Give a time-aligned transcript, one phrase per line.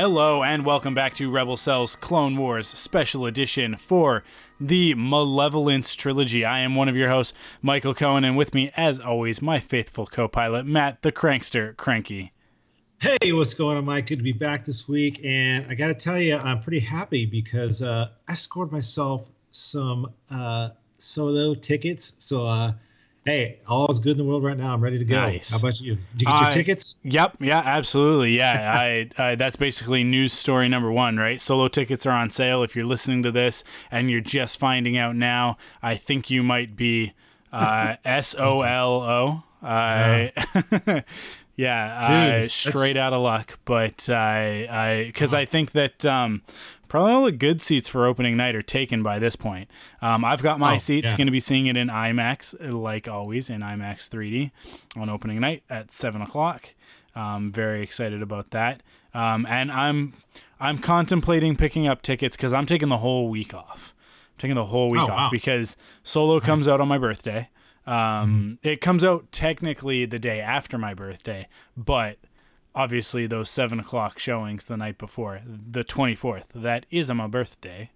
[0.00, 4.24] Hello and welcome back to Rebel Cells Clone Wars Special Edition for
[4.58, 6.42] the Malevolence Trilogy.
[6.42, 10.06] I am one of your hosts, Michael Cohen, and with me, as always, my faithful
[10.06, 12.32] co pilot, Matt the Crankster Cranky.
[12.98, 14.06] Hey, what's going on, Mike?
[14.06, 15.20] Good to be back this week.
[15.22, 20.14] And I got to tell you, I'm pretty happy because uh, I scored myself some
[20.30, 22.16] uh, solo tickets.
[22.20, 22.72] So, uh,
[23.24, 24.72] hey, all is good in the world right now.
[24.72, 25.16] I'm ready to go.
[25.16, 25.50] Nice.
[25.50, 25.96] How about you?
[26.16, 26.98] Did you get your tickets?
[27.04, 28.36] Yep, yeah, absolutely.
[28.36, 31.40] Yeah, I, I that's basically news story number one, right?
[31.40, 32.62] Solo tickets are on sale.
[32.62, 36.76] If you're listening to this and you're just finding out now, I think you might
[36.76, 37.12] be
[37.52, 39.42] uh, S O L O.
[39.66, 40.28] Uh,
[41.60, 43.58] Yeah, uh, Dude, straight out of luck.
[43.66, 46.40] But I, I, because I think that um,
[46.90, 49.70] probably all the good seats for opening night are taken by this point.
[50.02, 51.06] Um, I've got my Oh, seats.
[51.06, 51.16] yeah.
[51.16, 54.50] Going to be seeing it in IMAX, like always, in IMAX 3D
[55.00, 56.74] on opening night at seven o'clock.
[57.16, 58.82] Um, very excited about that.
[59.14, 60.12] Um, and I'm,
[60.60, 63.94] I'm contemplating picking up tickets because I'm taking the whole week off.
[64.34, 65.28] I'm taking the whole week Oh, off wow.
[65.30, 67.48] because Solo comes out on my birthday.
[67.86, 72.18] Um, It comes out technically the day after my birthday, but
[72.74, 77.90] obviously those seven o'clock showings the night before, the 24th, that is on my birthday.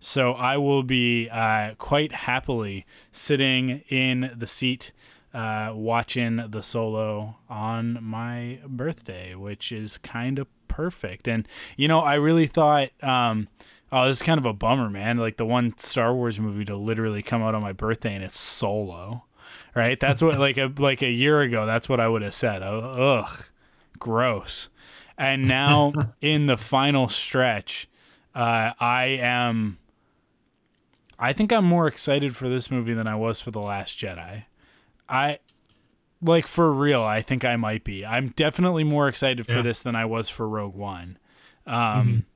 [0.00, 4.92] So I will be uh, quite happily sitting in the seat
[5.32, 11.26] uh, watching the solo on my birthday, which is kind of perfect.
[11.26, 12.90] And, you know, I really thought.
[13.02, 13.48] Um,
[13.92, 15.18] Oh, this is kind of a bummer, man.
[15.18, 18.36] Like the one Star Wars movie to literally come out on my birthday and it's
[18.36, 19.22] Solo,
[19.72, 20.00] right?
[20.00, 21.64] That's what like a like a year ago.
[21.64, 22.64] That's what I would have said.
[22.64, 22.80] Oh,
[23.24, 23.44] ugh,
[23.98, 24.68] gross.
[25.16, 27.88] And now in the final stretch,
[28.34, 29.78] uh, I am.
[31.18, 34.44] I think I'm more excited for this movie than I was for the Last Jedi.
[35.08, 35.38] I
[36.20, 37.02] like for real.
[37.02, 38.04] I think I might be.
[38.04, 39.62] I'm definitely more excited for Yeah.
[39.62, 41.18] this than I was for Rogue One.
[41.66, 42.26] Um,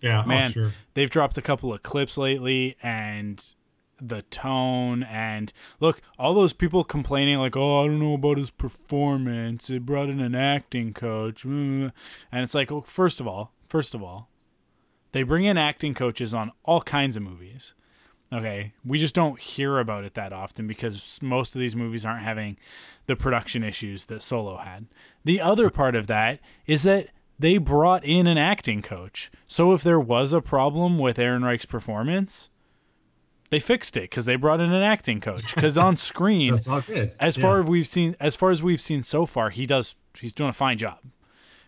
[0.00, 0.72] Yeah, man, oh, sure.
[0.94, 3.44] they've dropped a couple of clips lately and
[4.08, 8.50] the tone and look, all those people complaining like, "Oh, I don't know about his
[8.50, 9.66] performance.
[9.66, 11.92] They brought in an acting coach." mm."
[12.30, 14.28] And it's like, well, first of all, first of all,
[15.12, 17.74] they bring in acting coaches on all kinds of movies.
[18.32, 22.24] Okay, we just don't hear about it that often because most of these movies aren't
[22.24, 22.56] having
[23.06, 24.86] the production issues that Solo had.
[25.22, 27.08] The other part of that is that
[27.38, 29.30] they brought in an acting coach.
[29.46, 32.48] So if there was a problem with Ehrenreich's performance,
[33.52, 35.54] they fixed it because they brought in an acting coach.
[35.54, 37.14] Because on screen, That's all good.
[37.20, 37.42] as Yeah.
[37.42, 39.94] far as we've seen, as far as we've seen so far, he does.
[40.18, 40.98] He's doing a fine job,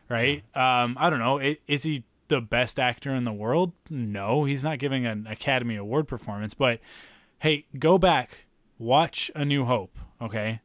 [0.09, 0.43] right?
[0.57, 1.39] Um, I don't know.
[1.41, 3.73] i- Is he the best actor in the world?
[3.91, 6.55] No, he's not giving an Academy Award performance.
[6.55, 6.81] But
[7.41, 8.47] hey, go back,
[8.79, 10.61] watch A New Hope, okay?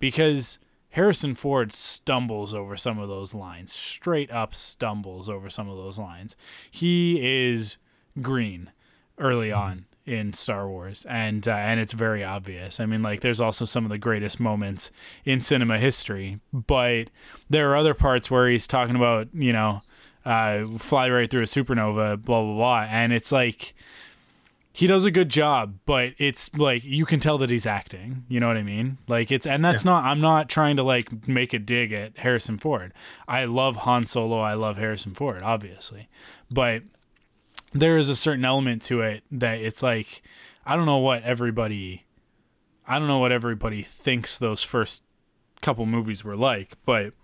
[0.00, 0.58] Because
[0.90, 5.98] Harrison Ford stumbles over some of those lines, straight up stumbles over some of those
[5.98, 6.34] lines.
[6.70, 7.78] He is
[8.20, 8.70] green
[9.18, 12.78] early on in Star Wars, and uh, and it's very obvious.
[12.80, 14.90] I mean, like there's also some of the greatest moments
[15.24, 17.08] in cinema history, but
[17.48, 19.80] there are other parts where he's talking about you know,
[20.24, 23.74] uh, fly right through a supernova, blah blah blah, and it's like
[24.76, 28.24] he does a good job, but it's like you can tell that he's acting.
[28.28, 28.98] You know what I mean?
[29.06, 29.92] Like it's and that's Yeah.
[29.92, 32.92] not I'm not trying to like make a dig at Harrison Ford.
[33.28, 36.08] I love Han Solo, I love Harrison Ford, obviously.
[36.52, 36.82] But
[37.74, 40.22] there is a certain element to it that it's like
[40.64, 42.04] I don't know what everybody
[42.86, 45.02] I don't know what everybody thinks those first
[45.60, 47.14] couple movies were like, but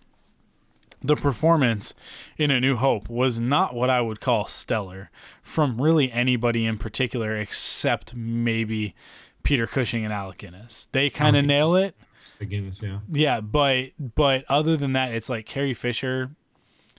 [1.02, 1.94] the performance
[2.36, 5.10] in A New Hope was not what I would call stellar
[5.42, 8.94] from really anybody in particular except maybe
[9.42, 10.88] Peter Cushing and Alec Guinness.
[10.92, 11.94] They kind of nail it.
[12.12, 12.98] It's just a Guinness, yeah.
[13.10, 16.32] Yeah, but but other than that, it's like Carrie Fisher,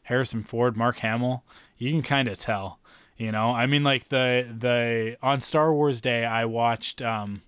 [0.04, 1.44] Harrison Ford, Mark Hamill.
[1.78, 2.80] You can kind of tell,
[3.22, 3.52] you know.
[3.52, 7.44] I mean, like the the on Star Wars Day, I watched um,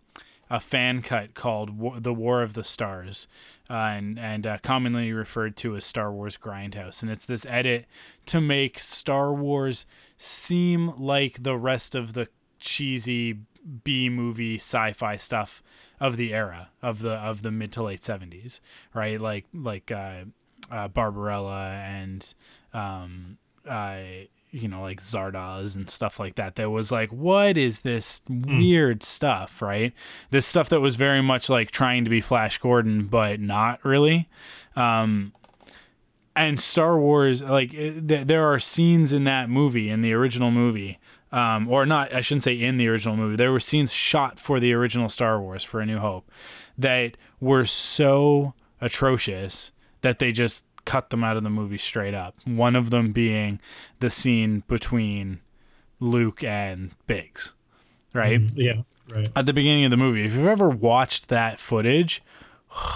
[0.48, 3.28] a fan cut called War, "The War of the Stars,"
[3.72, 7.88] uh, and and uh, commonly referred to as Star Wars Grindhouse, and it's this edit
[8.28, 12.28] to make Star Wars seem like the rest of the
[12.60, 13.40] cheesy
[13.84, 15.64] B movie sci-fi stuff
[16.00, 18.60] of the era of the of the mid to late 70s
[18.94, 20.26] right like like uh,
[20.70, 22.34] uh Barbarella and
[22.74, 23.38] um
[24.54, 29.04] you know like Zardoz and stuff like that that was like what is this weird
[29.04, 29.94] stuff right
[30.30, 34.30] this stuff that was very much like trying to be Flash Gordon but not really
[34.76, 35.34] um
[36.36, 41.00] and Star Wars, like th- there are scenes in that movie, in the original movie,
[41.32, 43.36] um, or not, I shouldn't say in the original movie.
[43.36, 46.30] There were scenes shot for the original Star Wars for A New Hope
[46.78, 49.72] that were so atrocious
[50.02, 52.36] that they just cut them out of the movie straight up.
[52.46, 53.60] One of them being
[54.00, 55.40] the scene between
[56.00, 57.54] Luke and Biggs,
[58.14, 58.42] right?
[58.56, 59.30] Yeah, right.
[59.36, 60.26] At the beginning of the movie.
[60.26, 62.22] If you've ever watched that footage,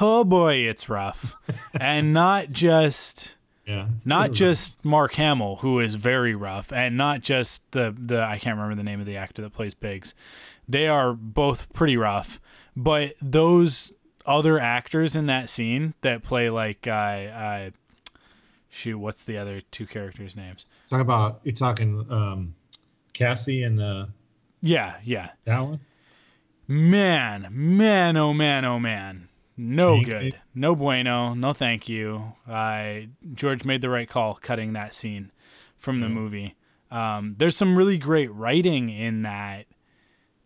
[0.02, 1.36] oh boy, it's rough.
[1.80, 3.36] and not just
[3.66, 3.88] Yeah.
[4.06, 8.58] not just Mark Hamill, who is very rough, and not just the the I can't
[8.58, 10.14] remember the name of the actor that plays Biggs.
[10.68, 12.42] They are both pretty rough,
[12.76, 13.94] but those
[14.28, 17.70] other actors in that scene that play like uh, uh
[18.70, 20.66] shoot, what's the other two characters' names?
[20.90, 22.54] Talk about you're talking um,
[23.14, 24.06] Cassie and uh,
[24.62, 25.30] Yeah, yeah.
[25.46, 25.80] that one.
[26.68, 29.30] Man, man, oh man, oh man.
[29.56, 30.24] No Tank good.
[30.24, 30.36] it.
[30.54, 31.34] No bueno.
[31.34, 32.34] No thank you.
[32.48, 35.32] I George made the right call cutting that scene
[35.78, 36.56] from the movie.
[36.92, 39.66] Um, there's some really great writing in that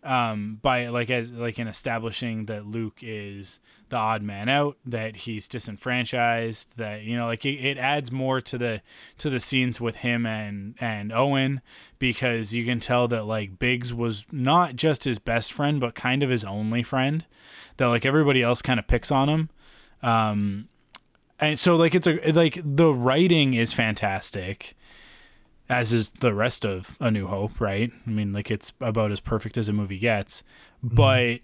[0.03, 3.59] um, by like as like in establishing that Luke is
[3.89, 8.41] the odd man out, that he's disenfranchised, that you know like it, it adds more
[8.41, 8.81] to the
[9.19, 11.61] to the scenes with him and and Owen
[11.99, 16.23] because you can tell that like Biggs was not just his best friend but kind
[16.23, 17.25] of his only friend
[17.77, 19.49] that like everybody else kind of picks on him.
[20.01, 20.67] Um
[21.39, 24.75] and so like it's a like the writing is fantastic
[25.71, 27.91] as is the rest of A New Hope, right?
[28.05, 30.43] I mean, like it's about as perfect as a movie gets,
[30.83, 31.39] but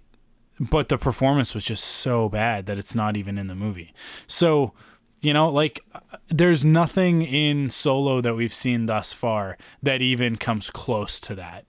[0.59, 3.93] but the performance was just so bad that it's not even in the movie.
[4.25, 4.73] So,
[5.21, 5.83] you know, like
[6.27, 11.65] there's nothing in Solo that we've seen thus far that even comes close to that.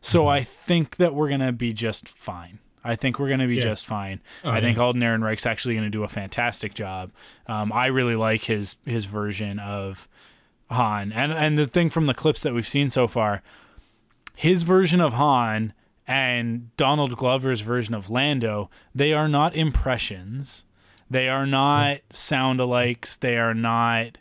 [0.00, 2.58] So I think that we're gonna be just fine.
[2.82, 3.62] I think we're gonna be Yeah.
[3.62, 4.20] just fine.
[4.42, 4.82] Oh, I think yeah.
[4.82, 7.12] Alden Ehrenreich's actually gonna do a fantastic job.
[7.46, 10.08] Um, I really like his his version of
[10.72, 11.12] Han.
[11.12, 13.42] And and the thing from the clips that we've seen so far,
[14.34, 15.72] his version of Han
[16.06, 20.64] and Donald Glover's version of Lando, they are not impressions.
[21.08, 23.18] They are not sound alikes.
[23.18, 24.18] They are not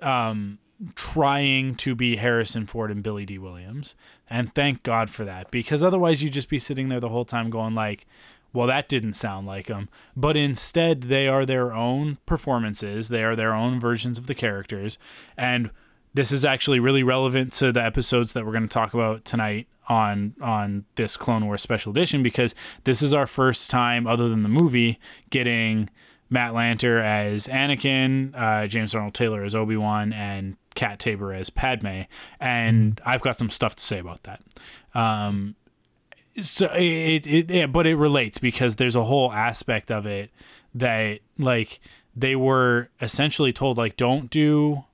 [0.00, 0.58] um,
[0.94, 3.96] trying to be Harrison Ford and Billy Dee Williams.
[4.28, 7.50] And thank God for that, because otherwise you'd just be sitting there the whole time
[7.50, 8.06] going like,
[8.52, 9.88] well, that didn't sound like them.
[10.16, 13.08] But instead, they are their own performances.
[13.08, 14.98] They are their own versions of the characters.
[15.36, 15.70] And
[16.14, 19.68] this is actually really relevant to the episodes that we're going to talk about tonight
[19.88, 22.54] on on this Clone Wars special edition because
[22.84, 25.90] this is our first time, other than the movie, getting
[26.30, 31.50] Matt Lanter as Anakin, uh, James Arnold Taylor as Obi Wan, and Kat Taber as
[31.50, 32.02] Padme.
[32.40, 34.42] And I've got some stuff to say about that.
[34.94, 35.56] Um,
[36.40, 40.30] so it, it yeah, but it relates because there's a whole aspect of it
[40.74, 41.80] that like
[42.14, 44.84] they were essentially told like don't do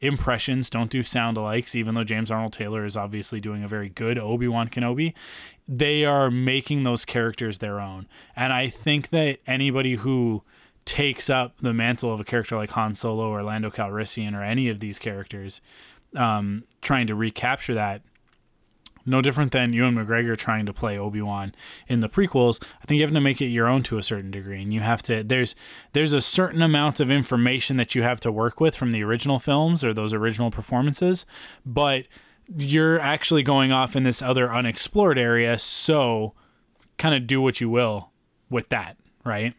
[0.00, 3.88] impressions, don't do sound alikes, even though James Arnold Taylor is obviously doing a very
[3.88, 5.12] good Obi-Wan Kenobi.
[5.66, 8.06] They are making those characters their own.
[8.36, 10.42] And I think that anybody who
[10.84, 14.68] takes up the mantle of a character like Han Solo or Lando Calrissian or any
[14.68, 15.60] of these characters,
[16.16, 18.02] um, trying to recapture that
[19.08, 21.54] no different than Ewan McGregor trying to play Obi-Wan
[21.88, 22.62] in the prequels.
[22.82, 24.80] I think you have to make it your own to a certain degree and you
[24.80, 25.54] have to there's
[25.92, 29.38] there's a certain amount of information that you have to work with from the original
[29.38, 31.26] films or those original performances,
[31.64, 32.04] but
[32.56, 36.32] you're actually going off in this other unexplored area, so
[36.96, 38.10] kind of do what you will
[38.48, 39.54] with that, right?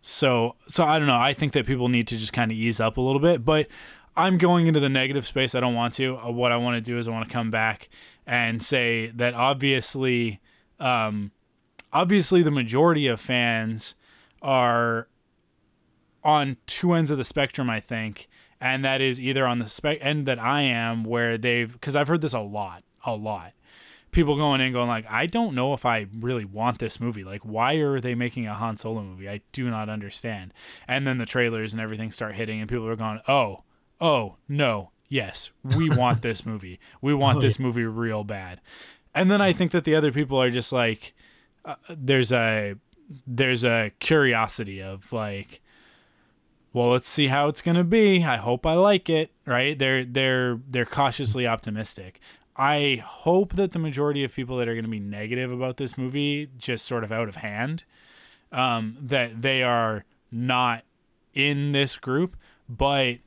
[0.00, 1.18] So so I don't know.
[1.18, 3.68] I think that people need to just kind of ease up a little bit, but
[4.16, 5.54] I'm going into the negative space.
[5.54, 6.18] I don't want to.
[6.18, 7.88] Uh, what I want to do is I want to come back
[8.26, 10.40] and say that obviously
[10.78, 11.32] um
[11.92, 13.94] obviously the majority of fans
[14.40, 15.08] are
[16.24, 18.28] on two ends of the spectrum, I think,
[18.60, 22.20] and that is either on the end that I am, where they've because I've heard
[22.20, 23.52] this a lot, a lot.
[24.12, 27.24] People going in going like, I don't know if I really want this movie.
[27.24, 29.28] Like, why are they making a Han Solo movie?
[29.28, 30.52] I do not understand.
[30.86, 33.64] And then the trailers and everything start hitting, and people are going, oh,
[34.00, 36.80] oh no, yes, we want this movie.
[37.02, 38.60] We want Oh, this movie real bad.
[39.14, 41.12] And then I think that the other people are just like,
[41.64, 42.76] uh, there's a
[43.26, 45.60] there's a curiosity of like
[46.72, 50.02] well let's see how it's going to be i hope i like it right they're
[50.02, 52.18] they're they're cautiously optimistic
[52.56, 55.98] i hope that the majority of people that are going to be negative about this
[55.98, 57.84] movie just sort of out of hand
[58.50, 60.84] um, that they are not
[61.34, 62.34] in this group
[62.66, 63.18] but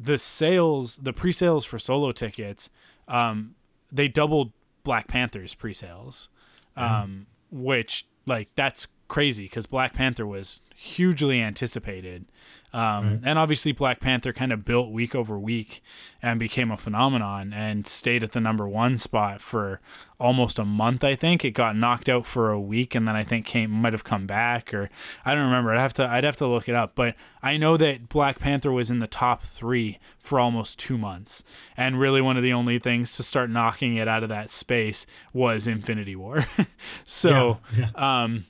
[0.00, 2.70] the sales the pre-sales for solo tickets
[3.08, 3.54] um,
[3.90, 4.52] they doubled
[4.84, 6.28] black panther's pre-sales
[6.76, 12.24] um, which like that's crazy because Black Panther was hugely anticipated.
[12.72, 15.82] Um, And obviously, Black Panther kind of built week over week
[16.22, 19.80] and became a phenomenon and stayed at the number one spot for
[20.20, 21.02] almost a month.
[21.02, 23.94] I think it got knocked out for a week and then I think came might
[23.94, 24.90] have come back or
[25.24, 25.72] I don't remember.
[25.72, 26.92] I'd have to I'd have to look it up.
[26.94, 31.42] But I know that Black Panther was in the top three for almost two months,
[31.76, 35.06] and really one of the only things to start knocking it out of that space
[35.32, 36.46] was Infinity War.
[37.04, 37.58] so.
[37.76, 38.44] yeah, Um,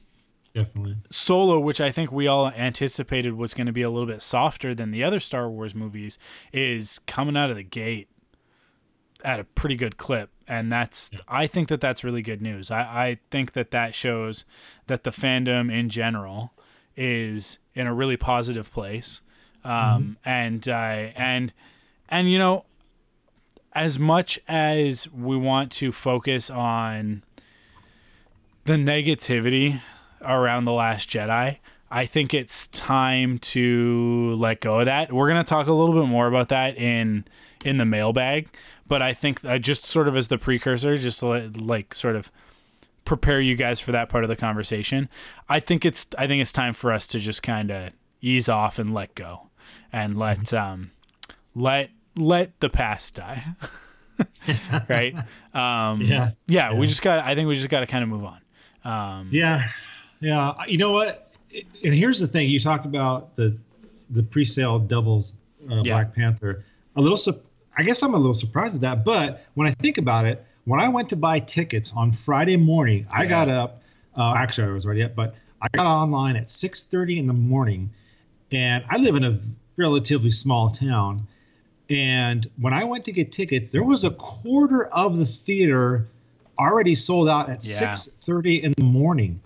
[0.58, 0.96] definitely.
[1.10, 4.74] Solo, which I think we all anticipated was going to be a little bit softer
[4.74, 6.18] than the other Star Wars movies,
[6.52, 8.08] is coming out of the gate
[9.24, 12.70] at a pretty good clip, and that's I think that that's really good news.
[12.70, 14.44] I, I think that that shows
[14.86, 16.52] that the fandom in general
[16.96, 19.20] is in a really positive place,
[19.64, 21.52] um, and uh, and
[22.08, 22.64] and you know,
[23.72, 27.24] as much as we want to focus on
[28.64, 29.80] the negativity
[30.22, 31.56] around the last jedi
[31.90, 35.94] i think it's time to let go of that we're going to talk a little
[35.94, 37.24] bit more about that in
[37.64, 38.48] in the mailbag
[38.86, 42.16] but i think uh, just sort of as the precursor just to let, like sort
[42.16, 42.30] of
[43.04, 45.08] prepare you guys for that part of the conversation
[45.48, 48.78] i think it's i think it's time for us to just kind of ease off
[48.78, 49.48] and let go
[49.92, 50.90] and let um
[51.54, 53.44] let let the past die
[54.88, 55.14] right
[55.54, 56.30] um Yeah.
[56.46, 57.24] yeah, we just got.
[57.24, 58.40] I think we just got to kind of move on.
[58.84, 59.68] Um, Yeah,
[60.20, 60.54] yeah.
[60.66, 61.32] You know what?
[61.84, 63.56] And here's the thing: you talked about the
[64.10, 65.36] the pre-sale doubles
[65.70, 65.94] uh, Yeah.
[65.94, 66.64] Black Panther.
[66.96, 67.38] A little, su-
[67.76, 69.04] I guess I'm a little surprised at that.
[69.04, 73.06] But when I think about it, when I went to buy tickets on Friday morning,
[73.10, 73.82] I got up.
[74.16, 77.90] Uh, actually, I was already up, but I got online at 6:30 in the morning,
[78.50, 79.38] and I live in a
[79.76, 81.26] relatively small town.
[81.90, 86.06] And when I went to get tickets, there was a quarter of the theater
[86.58, 87.92] already sold out at Yeah.
[87.92, 89.40] 6:30 in the morning.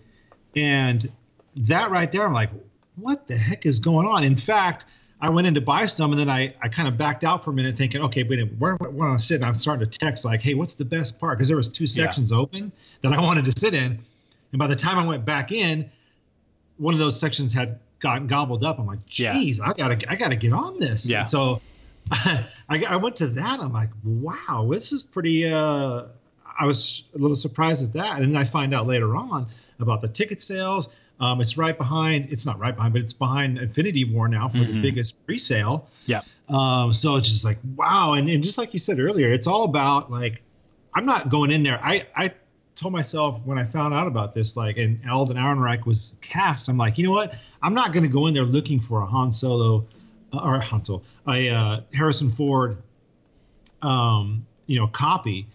[0.56, 1.10] And
[1.56, 2.50] that right there, I'm like,
[2.96, 4.24] what the heck is going on?
[4.24, 4.84] In fact,
[5.20, 7.50] I went in to buy some and then I, I kind of backed out for
[7.50, 9.46] a minute thinking, okay, wait, a minute, where, where, where am I sitting?
[9.46, 11.38] I'm starting to text like, hey, what's the best part?
[11.38, 12.06] Because there was two Yeah.
[12.06, 13.98] sections open that I wanted to sit in.
[14.52, 15.90] And by the time I went back in,
[16.78, 18.78] one of those sections had gotten gobbled up.
[18.80, 19.32] I'm like, Yeah.
[19.32, 21.08] I gotta I gotta get on this.
[21.08, 21.20] Yeah.
[21.20, 21.60] And so
[22.10, 23.60] I, I went to that.
[23.60, 25.48] I'm like, wow, this is pretty.
[25.48, 26.04] Uh,
[26.58, 29.46] I was a little surprised at that, and then I find out later on
[29.80, 30.88] about the ticket sales.
[31.20, 32.28] Um, it's right behind.
[32.30, 34.82] It's not right behind, but it's behind Infinity War now for the Mhm.
[34.82, 35.88] biggest pre-sale.
[36.06, 36.22] Yeah.
[36.48, 39.64] Um, so it's just like wow, and, and just like you said earlier, it's all
[39.64, 40.42] about like
[40.94, 41.78] I'm not going in there.
[41.82, 42.32] I I
[42.74, 46.78] told myself when I found out about this, like, and Alden Ehrenreich was cast, I'm
[46.78, 47.34] like, you know what?
[47.62, 49.84] I'm not going to go in there looking for a Han Solo
[50.32, 52.78] uh, or Han Solo, a uh, Harrison Ford,
[53.82, 55.46] um, you know, copy.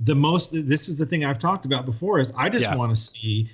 [0.00, 0.50] The most.
[0.52, 2.20] This is the thing I've talked about before.
[2.20, 2.76] Is I just Yeah.
[2.76, 3.50] want to see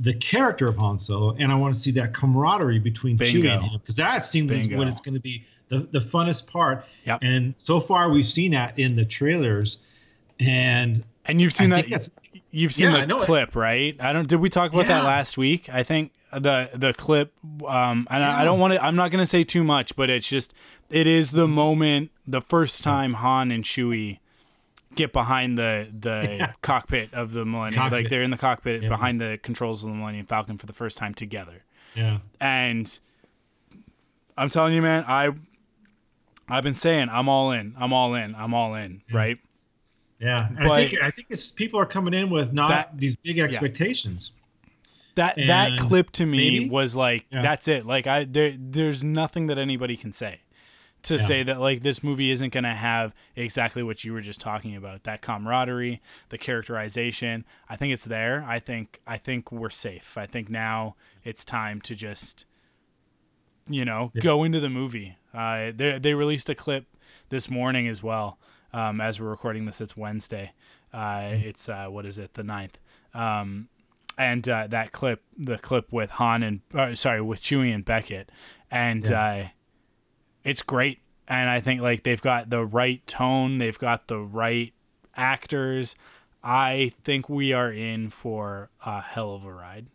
[0.00, 3.62] the character of Han Solo, and I want to see that camaraderie between Chewie and
[3.64, 4.78] him, because that seems is Bingo.
[4.78, 6.86] what it's going to be the the funnest part.
[7.04, 7.18] Yep.
[7.22, 9.78] And so far, we've seen that in the trailers,
[10.40, 12.08] and and you've seen I that.
[12.50, 13.26] You've seen Yeah, the know it.
[13.26, 13.96] clip, right?
[14.00, 14.28] I don't.
[14.28, 15.68] Did we talk about that last week?
[15.72, 17.32] I think the the clip.
[17.66, 18.82] Um, and I, I don't want to.
[18.84, 20.54] I'm not going to say too much, but it's just.
[20.90, 24.18] It is the moment, the first time Han and Chewie
[24.96, 26.52] get behind the the Yeah.
[26.62, 27.90] cockpit of the Millennium.
[27.90, 28.88] Like they're in the cockpit Yeah.
[28.88, 31.64] behind the controls of the Millennium Falcon for the first time together.
[31.94, 32.98] yeah, And
[34.36, 35.30] I'm telling you, man, I
[36.48, 37.74] I've been saying I'm all in.
[37.78, 38.34] I'm all in.
[38.34, 39.02] I'm all in.
[39.12, 39.38] Right.
[40.18, 40.48] yeah.
[40.48, 43.38] And I think I think it's people are coming in with not That- these big
[43.38, 44.32] expectations.
[45.16, 47.42] That that clip to me maybe- was like Yeah.
[47.42, 47.86] that's it.
[47.86, 50.40] Like I there there's nothing that anybody can say
[51.04, 51.26] to Yeah.
[51.26, 54.74] say that like this movie isn't going to have exactly what you were just talking
[54.76, 55.04] about.
[55.04, 57.44] That camaraderie, the characterization.
[57.68, 58.44] I think it's there.
[58.46, 60.16] I think I think we're safe.
[60.18, 62.46] I think now it's time to just
[63.68, 65.16] you know, go into the movie.
[65.32, 66.84] Uh, they they released a clip
[67.30, 68.38] this morning as well.
[68.74, 70.52] Um, as we're recording this, it's Wednesday.
[70.92, 72.74] Uh, it's uh, what is it, the 9th.
[73.14, 73.68] Um,
[74.18, 78.30] and uh, that clip, the clip with Han and uh, sorry, with Chewie and Beckett,
[78.70, 79.44] and uh,
[80.44, 81.00] it's great.
[81.26, 84.72] And I think like they've got the right tone, they've got the right
[85.16, 85.94] actors.
[86.42, 89.86] I think we are in for a hell of a ride.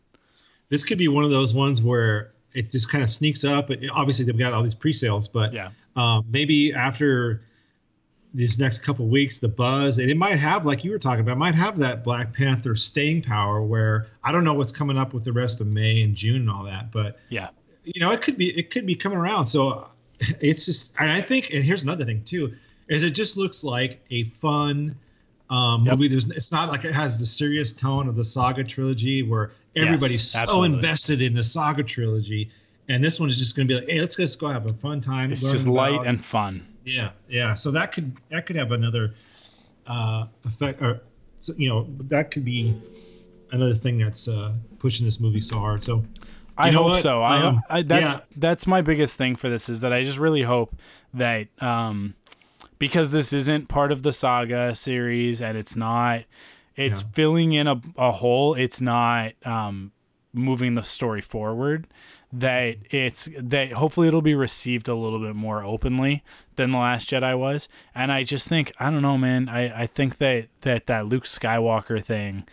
[0.70, 3.70] This could be one of those ones where it just kind of sneaks up.
[3.70, 5.70] And obviously, they've got all these pre-sales, but Yeah.
[5.96, 7.42] um, maybe after
[8.34, 11.34] these next couple weeks, the buzz, and it might have, like you were talking about,
[11.34, 13.62] it might have that Black Panther staying power.
[13.64, 16.50] Where I don't know what's coming up with the rest of May and June and
[16.50, 17.50] all that, but Yeah.
[17.84, 19.46] you know, it could be it could be coming around.
[19.48, 19.88] So
[20.40, 22.56] it's just, and I think, and here's another thing too,
[22.88, 24.96] is it just looks like a fun
[25.50, 25.96] um, Yep.
[25.96, 26.08] movie.
[26.10, 30.30] There's, it's not like it has the serious tone of the Saga trilogy where everybody's
[30.30, 30.76] so absolutely.
[30.76, 32.52] invested in the Saga trilogy,
[32.88, 34.74] and this one is just going to be like, hey, let's just go have a
[34.74, 35.32] fun time.
[35.32, 36.68] It's just light about- and fun.
[36.86, 37.54] yeah, yeah.
[37.56, 39.14] So that could that could have another
[39.88, 41.02] uh, effect, or
[41.58, 42.76] you know, that could be
[43.52, 45.82] another thing that's uh, pushing this movie so hard.
[45.82, 46.04] So
[46.60, 47.02] I hope what?
[47.02, 47.22] so.
[47.24, 48.20] I, Um, I that's yeah.
[48.36, 50.76] that's my biggest thing for this is that I just really hope
[51.14, 52.16] that um
[52.78, 56.24] because this isn't part of the saga series and it's not
[56.76, 57.08] it's Yeah.
[57.14, 59.92] filling in a, a hole it's not um
[60.34, 61.88] moving the story forward
[62.32, 66.24] that it's that hopefully it'll be received a little bit more openly
[66.58, 69.88] than the last jedi was and i just think i don't know man i i
[69.88, 72.44] think that that that luke skywalker thing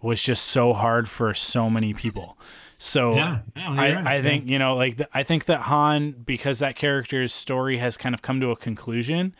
[0.00, 2.38] was just so hard for so many people
[2.78, 4.22] so Yeah, yeah, I, right, I yeah.
[4.22, 8.14] think you know like th- I think that Han because that character's story has kind
[8.14, 9.34] of come to a conclusion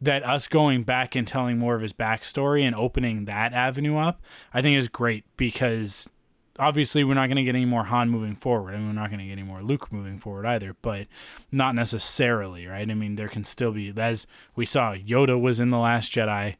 [0.00, 4.20] that us going back and telling more of his backstory and opening that avenue up
[4.52, 6.08] I think is great because
[6.58, 9.18] obviously we're not going to get any more Han moving forward and we're not going
[9.20, 11.06] to get any more Luke moving forward either but
[11.50, 12.90] not necessarily right?
[12.90, 16.56] I mean there can still be as we saw Yoda was in the last Jedi.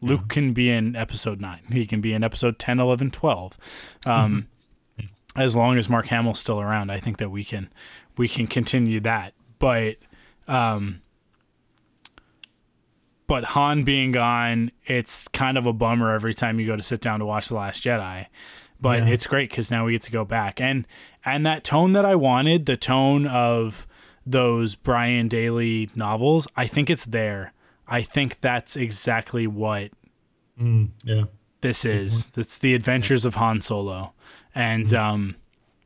[0.00, 3.58] Luke can be in episode 9 he can be in episode 10 11 12
[4.06, 4.46] um
[5.36, 7.70] as long as Mark Hamill's still around, I think that we can
[8.16, 9.34] we can continue that.
[9.58, 9.96] But
[10.48, 11.02] um
[13.26, 17.00] but Han being gone, it's kind of a bummer every time you go to sit
[17.00, 18.26] down to watch The Last Jedi.
[18.80, 19.08] But Yeah.
[19.08, 20.86] it's great because now we get to go back and
[21.24, 23.86] and that tone that I wanted, the tone of
[24.24, 27.52] those Brian Daley novels, I think it's there.
[27.88, 29.90] I think that's exactly what
[30.60, 31.24] Mm, yeah.
[31.60, 32.32] this is.
[32.36, 34.12] It's the adventures of Han Solo,
[34.56, 35.36] and um,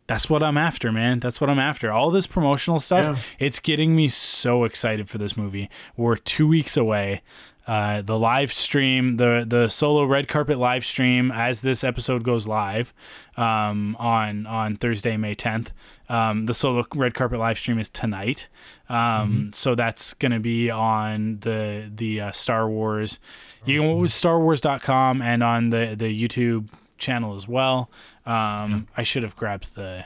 [0.06, 1.20] that's what I'm after, man.
[1.20, 1.92] That's what I'm after.
[1.92, 3.22] All this promotional stuff, Yeah.
[3.38, 5.68] it's getting me so excited for this movie.
[5.96, 7.20] We're two weeks away.
[7.66, 12.48] Uh, the live stream, the the solo red carpet live stream, as this episode goes
[12.48, 12.92] live
[13.36, 15.68] um, on on Thursday, May 10th.
[16.08, 18.48] Um, the solo red carpet live stream is tonight,
[18.88, 23.20] um, so that's gonna be on the the uh, Star Wars.
[23.64, 27.90] You can go with StarWars.com and on the the YouTube channel as well.
[28.26, 30.04] Um, I should have grabbed the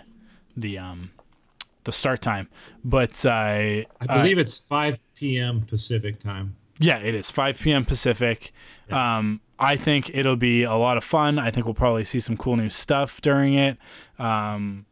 [0.57, 1.11] the um
[1.85, 2.48] the start time,
[2.85, 5.61] but uh, I believe it's 5 p.m.
[5.62, 6.57] Pacific time.
[6.78, 7.85] yeah, it is 5 p.m.
[7.85, 8.52] Pacific.
[8.90, 11.38] Um, I think it'll be a lot of fun.
[11.38, 13.76] I think we'll probably see some cool new stuff during it.
[14.18, 14.87] Um,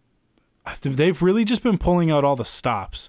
[0.83, 3.09] they've really just been pulling out all the stops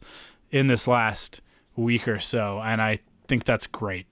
[0.49, 1.41] in this last
[1.75, 4.05] week or so, and I think that's great.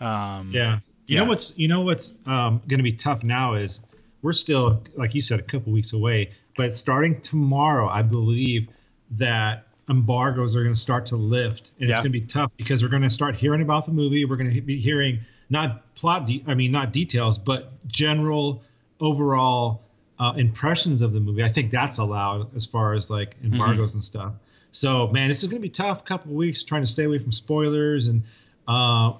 [0.00, 0.80] Um, Yeah.
[1.06, 1.22] You Yeah.
[1.22, 3.80] know what's you know what's um, going to be tough now is
[4.22, 8.68] we're still like you said a couple weeks away, but starting tomorrow, I believe
[9.12, 12.82] that embargoes are going to start to lift, and it's going to be tough because
[12.82, 14.24] we're going to start hearing about the movie.
[14.24, 18.62] We're going to be hearing not plot, de- I mean not details, but general
[19.00, 19.82] overall
[20.18, 21.44] uh, impressions of the movie.
[21.44, 24.34] I think that's allowed as far as like embargoes and stuff.
[24.72, 26.04] So man, this is going to be tough.
[26.04, 28.22] Couple of weeks trying to stay away from spoilers and.
[28.68, 29.12] Uh,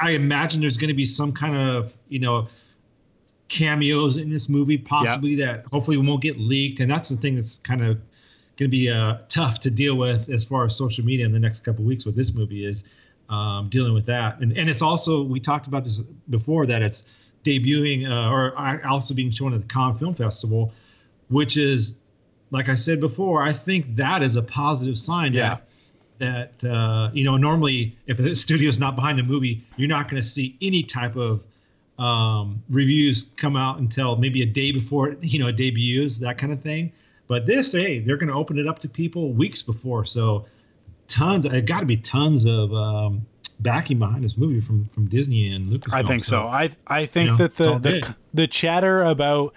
[0.00, 2.48] I imagine there's going to be some kind of you know
[3.50, 7.58] cameos in this movie, possibly that hopefully won't get leaked, and that's the thing that's
[7.58, 7.96] kind of
[8.56, 11.38] going to be uh, tough to deal with as far as social media in the
[11.38, 12.88] next couple of weeks with this movie is
[13.28, 15.98] um, dealing with that, and and it's also we talked about this
[16.30, 17.04] before that it's
[17.44, 20.72] debuting uh, or also being shown at the Cannes Film Festival,
[21.28, 21.96] which is
[22.52, 25.58] like I said before, I think that is a positive sign Yeah.
[26.18, 30.08] that that uh, you know normally if a studio's not behind a movie, you're not
[30.08, 31.42] going to see any type of
[32.00, 36.52] um, reviews come out until maybe a day before you know it debuts, that kind
[36.52, 36.92] of thing.
[37.28, 40.46] But this, hey, they're going to open it up to people weeks before, so
[41.06, 41.46] tons.
[41.46, 43.24] It got to be tons of um,
[43.60, 45.92] backing behind this movie from from Disney and Lucasfilm.
[45.94, 46.30] I think so.
[46.30, 49.54] so I I think you know, that the the, the chatter about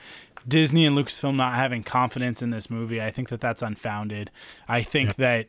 [0.47, 4.29] Disney and Lucasfilm not having confidence in this movie, I think that that's unfounded.
[4.67, 5.47] I think that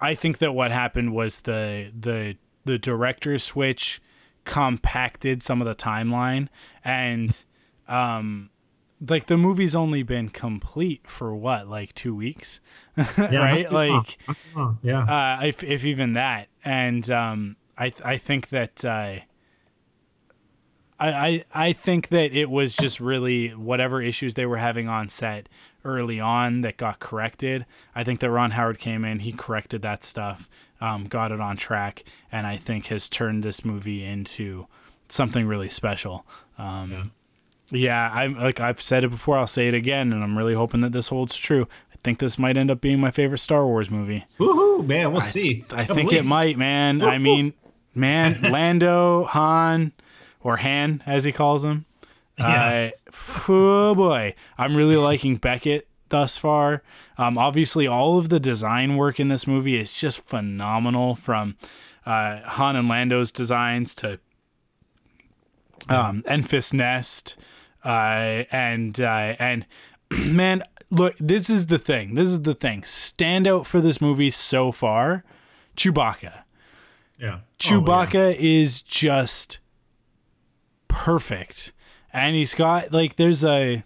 [0.00, 4.00] I think that what happened was the the the director's switch
[4.44, 6.48] compacted some of the timeline
[6.84, 7.44] and
[7.88, 8.50] um
[9.08, 12.60] like the movie's only been complete for what like 2 weeks
[12.96, 15.00] Yeah, right like not too long, yeah.
[15.40, 16.48] uh, if if even that.
[16.64, 19.18] And um, I I think that uh,
[20.98, 25.08] I, I I think that it was just really whatever issues they were having on
[25.08, 25.48] set
[25.84, 27.66] early on that got corrected.
[27.94, 30.48] I think that Ron Howard came in, he corrected that stuff,
[30.84, 34.66] um, got it on track, and I think has turned this movie into
[35.08, 36.26] something really special.
[36.58, 37.12] Um,
[37.70, 39.38] yeah, I'm like I've said it before.
[39.38, 41.66] I'll say it again, and I'm really hoping that this holds true.
[41.92, 44.26] I think this might end up being my favorite Star Wars movie.
[44.38, 45.12] Woohoo, man!
[45.12, 45.64] We'll see.
[45.70, 47.00] I think it might, man.
[47.00, 47.54] I mean,
[47.94, 49.92] man, Lando, Han,
[50.42, 51.86] or Han as he calls him.
[52.38, 52.90] Yeah.
[53.08, 53.12] Uh,
[53.48, 56.84] oh boy, I'm really liking Beckett thus far.
[57.18, 61.16] Um, obviously, all of the design work in this movie is just phenomenal.
[61.16, 61.56] From
[62.06, 64.20] uh, Han and Lando's designs to
[65.88, 67.36] um, Enfys Nest,
[67.84, 69.66] uh, and uh, and
[70.10, 72.14] man, look, this is the thing.
[72.14, 72.82] This is the thing.
[72.82, 75.24] Standout for this movie so far,
[75.76, 76.42] Chewbacca.
[77.18, 77.38] Yeah.
[77.38, 79.58] Oh, Chewbacca is just
[80.86, 81.72] perfect.
[82.12, 83.82] And he's got like there's a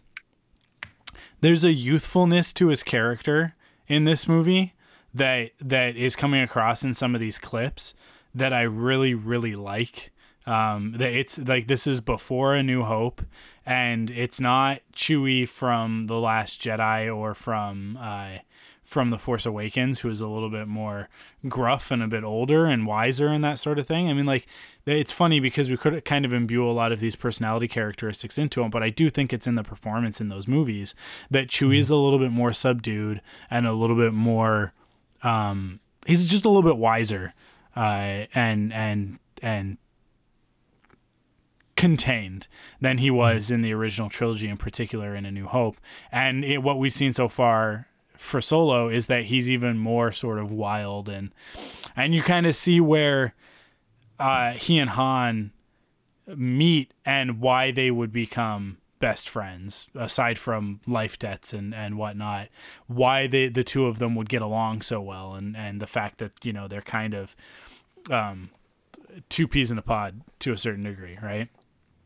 [1.41, 3.55] there's a youthfulness to his character
[3.87, 4.75] in this movie
[5.15, 7.95] that that is coming across in some of these clips
[8.35, 10.13] that I really really like.
[10.47, 13.21] Um, that it's like this is before A New Hope,
[13.69, 18.39] and it's not Chewie from The Last Jedi or from uh,
[18.83, 21.11] from The Force Awakens, who is a little bit more
[21.47, 24.09] gruff and a bit older and wiser and that sort of thing.
[24.09, 24.47] I mean, like
[24.87, 28.63] it's funny because we could kind of imbue a lot of these personality characteristics into
[28.63, 30.95] him, but I do think it's in the performance in those movies
[31.31, 34.73] that Chewie is a little bit more subdued and a little bit more.
[35.23, 37.35] Um, he's just a little bit wiser,
[37.77, 39.77] uh, and and and
[41.79, 42.49] contained
[42.81, 45.77] than he was in the original trilogy, in particular in A New Hope.
[46.11, 47.87] And it, what we've seen so far
[48.17, 51.33] for Solo is that he's even more sort of wild and
[51.95, 53.33] and you kind of see where
[54.19, 55.53] uh, he and Han
[56.27, 62.49] meet and why they would become best friends aside from life debts and and whatnot
[62.89, 66.19] why they the two of them would get along so well and and the fact
[66.19, 67.37] that you know they're kind of
[68.11, 68.51] um
[69.29, 71.49] two peas in a pod to a certain degree right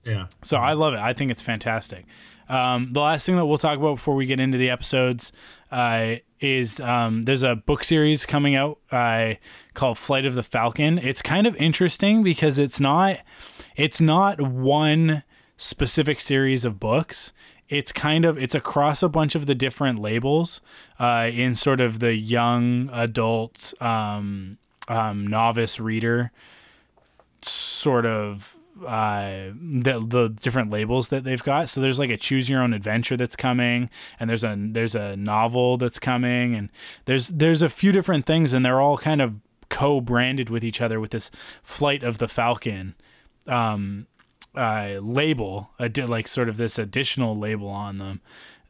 [0.04, 0.26] Yeah.
[0.42, 1.00] so I love it.
[1.00, 2.04] I think it's fantastic.
[2.48, 5.32] Um, the last thing that we'll talk about before we get into the episodes
[5.70, 9.34] uh, is um, there's a book series coming out uh,
[9.74, 10.98] called Flight of the Falcon.
[10.98, 13.20] It's kind of interesting because it's not
[13.76, 15.22] it's not one
[15.56, 17.32] specific series of books.
[17.68, 20.60] It's kind of it's across a bunch of the different labels
[20.98, 26.32] uh, in sort of the young adult um, um, novice reader
[27.40, 32.48] sort of uh the the different labels that they've got so there's like a choose
[32.48, 36.70] your own adventure that's coming and there's a there's a novel that's coming and
[37.04, 41.00] there's there's a few different things and they're all kind of co-branded with each other
[41.00, 41.30] with this
[41.62, 42.94] flight of the falcon
[43.46, 44.06] um
[44.54, 48.20] uh label like sort of this additional label on them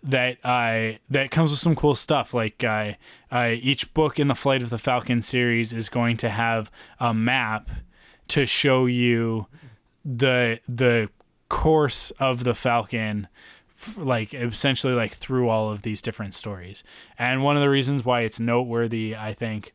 [0.03, 2.35] that uh, that comes with some cool stuff.
[2.35, 2.95] Like uh,
[3.31, 7.15] uh, each book in the Flight of the Falcon series is going to have a
[7.15, 7.71] map
[8.29, 9.47] to show you
[10.05, 11.11] the the
[11.49, 13.29] course of the Falcon,
[13.97, 16.83] like essentially like through all of these different stories.
[17.19, 19.75] And one of the reasons why it's noteworthy, I think,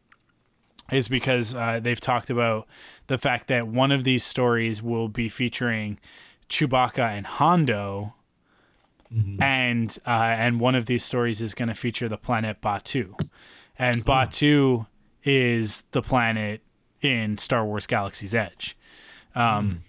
[0.91, 2.67] is because uh, they've talked about
[3.07, 5.99] the fact that one of these stories will be featuring
[6.49, 8.13] Chewbacca and Hondo,
[9.41, 13.13] and uh, and one of these stories is going to feature the planet Batuu,
[13.77, 14.87] and Batuu
[15.23, 16.61] is the planet
[17.01, 18.77] in Star Wars Galaxy's Edge,
[19.35, 19.83] um,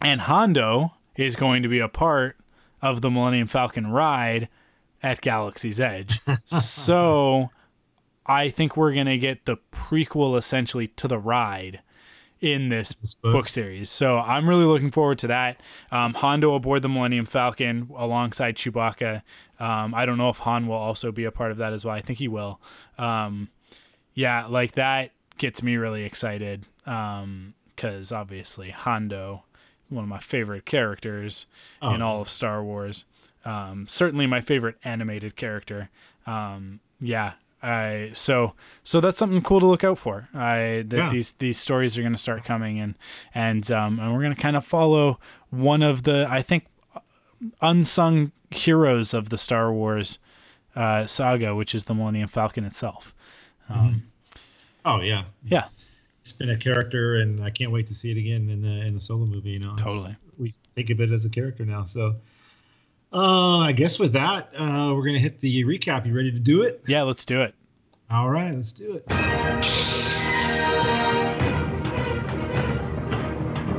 [0.00, 2.36] and Hondo is going to be a part
[2.82, 4.48] of the Millennium Falcon ride
[5.02, 6.20] at Galaxy's Edge.
[6.44, 7.50] so
[8.26, 11.80] I think we're going to get the prequel essentially to the ride
[12.40, 13.32] in this book.
[13.32, 13.48] book.
[13.48, 13.88] series.
[13.88, 15.60] So I'm really looking forward to that.
[15.90, 19.22] Um, Hondo aboard the Millennium Falcon alongside Chewbacca.
[19.58, 21.94] Um, I don't know if Han will also be a part of that as well.
[21.94, 22.60] I think he will.
[22.98, 23.48] Um,
[24.14, 29.44] yeah, like that gets me really excited because obviously Hondo
[29.88, 31.46] one of my favorite characters
[31.82, 31.94] Oh.
[31.94, 33.04] in all of Star Wars.
[33.44, 35.90] Um, certainly my favorite animated character.
[36.26, 37.34] Um, yeah.
[37.62, 40.28] I so so that's something cool to look out for.
[40.34, 41.08] I that Yeah.
[41.08, 42.94] these these stories are going to start coming and
[43.34, 45.18] and um, and we're going to kind of follow
[45.50, 46.66] one of the I think
[47.60, 50.18] unsung heroes of the Star Wars
[50.74, 53.14] uh, saga, which is the Millennium Falcon itself.
[53.68, 54.04] Um,
[54.84, 55.62] Oh yeah, Yeah.
[56.26, 58.84] It's- it's been a character, and I can't wait to see it again in the
[58.86, 59.50] in the solo movie.
[59.50, 60.16] You know, It's- Totally.
[60.38, 61.84] We think of it as a character now.
[61.86, 62.16] So,
[63.12, 66.04] uh, I guess with that, uh, we're gonna hit the recap.
[66.06, 66.82] You ready to do it?
[66.88, 67.54] Yeah, let's do it.
[68.10, 69.04] All right, let's do it.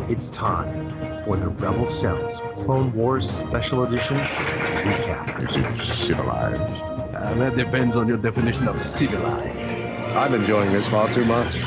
[0.10, 0.90] It's time
[1.26, 5.44] for the Rebel Cells Clone Wars Special Edition recap.
[5.44, 6.62] Is it civilized?
[7.14, 9.72] Uh, that depends on your definition of civilized.
[10.16, 11.58] I'm enjoying this far too much.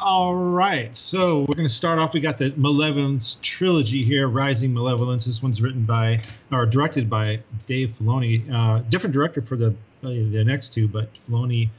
[0.00, 2.12] All right, so we're gonna start off.
[2.12, 5.24] We got the Malevolence trilogy here, Rising Malevolence.
[5.24, 6.20] This one's written by
[6.52, 8.48] or directed by Dave Filoni.
[8.48, 11.70] Uh, different director for the uh, the next two, but Filoni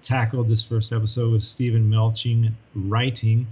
[0.00, 3.46] tackled this first episode with Steven Melching writing.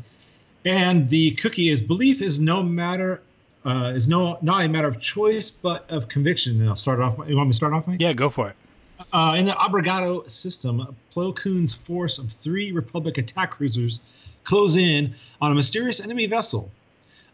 [0.64, 3.20] And the cookie is belief is no matter
[3.66, 6.62] uh, is no not a matter of choice but of conviction.
[6.62, 7.18] And I'll start off.
[7.28, 8.00] You want me to start off, Mike?
[8.00, 8.56] Yeah, go for it.
[9.12, 14.00] Uh, in the Abregado system, Plo Koon's force of three Republic attack cruisers
[14.44, 16.70] close in on a mysterious enemy vessel.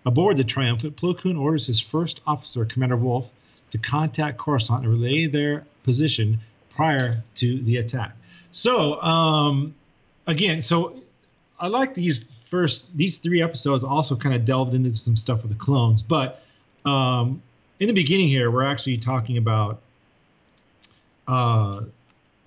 [0.06, 3.30] Aboard the Triumphant, Plo Koon orders his first officer, Commander Wolf,
[3.72, 8.16] to contact Coruscant and relay their position prior to the attack.
[8.52, 9.74] So, um,
[10.26, 10.96] again, so
[11.58, 13.84] I like these first these three episodes.
[13.84, 16.42] Also, kind of delved into some stuff with the clones, but
[16.84, 17.42] um,
[17.78, 19.80] in the beginning here, we're actually talking about
[21.28, 21.82] uh,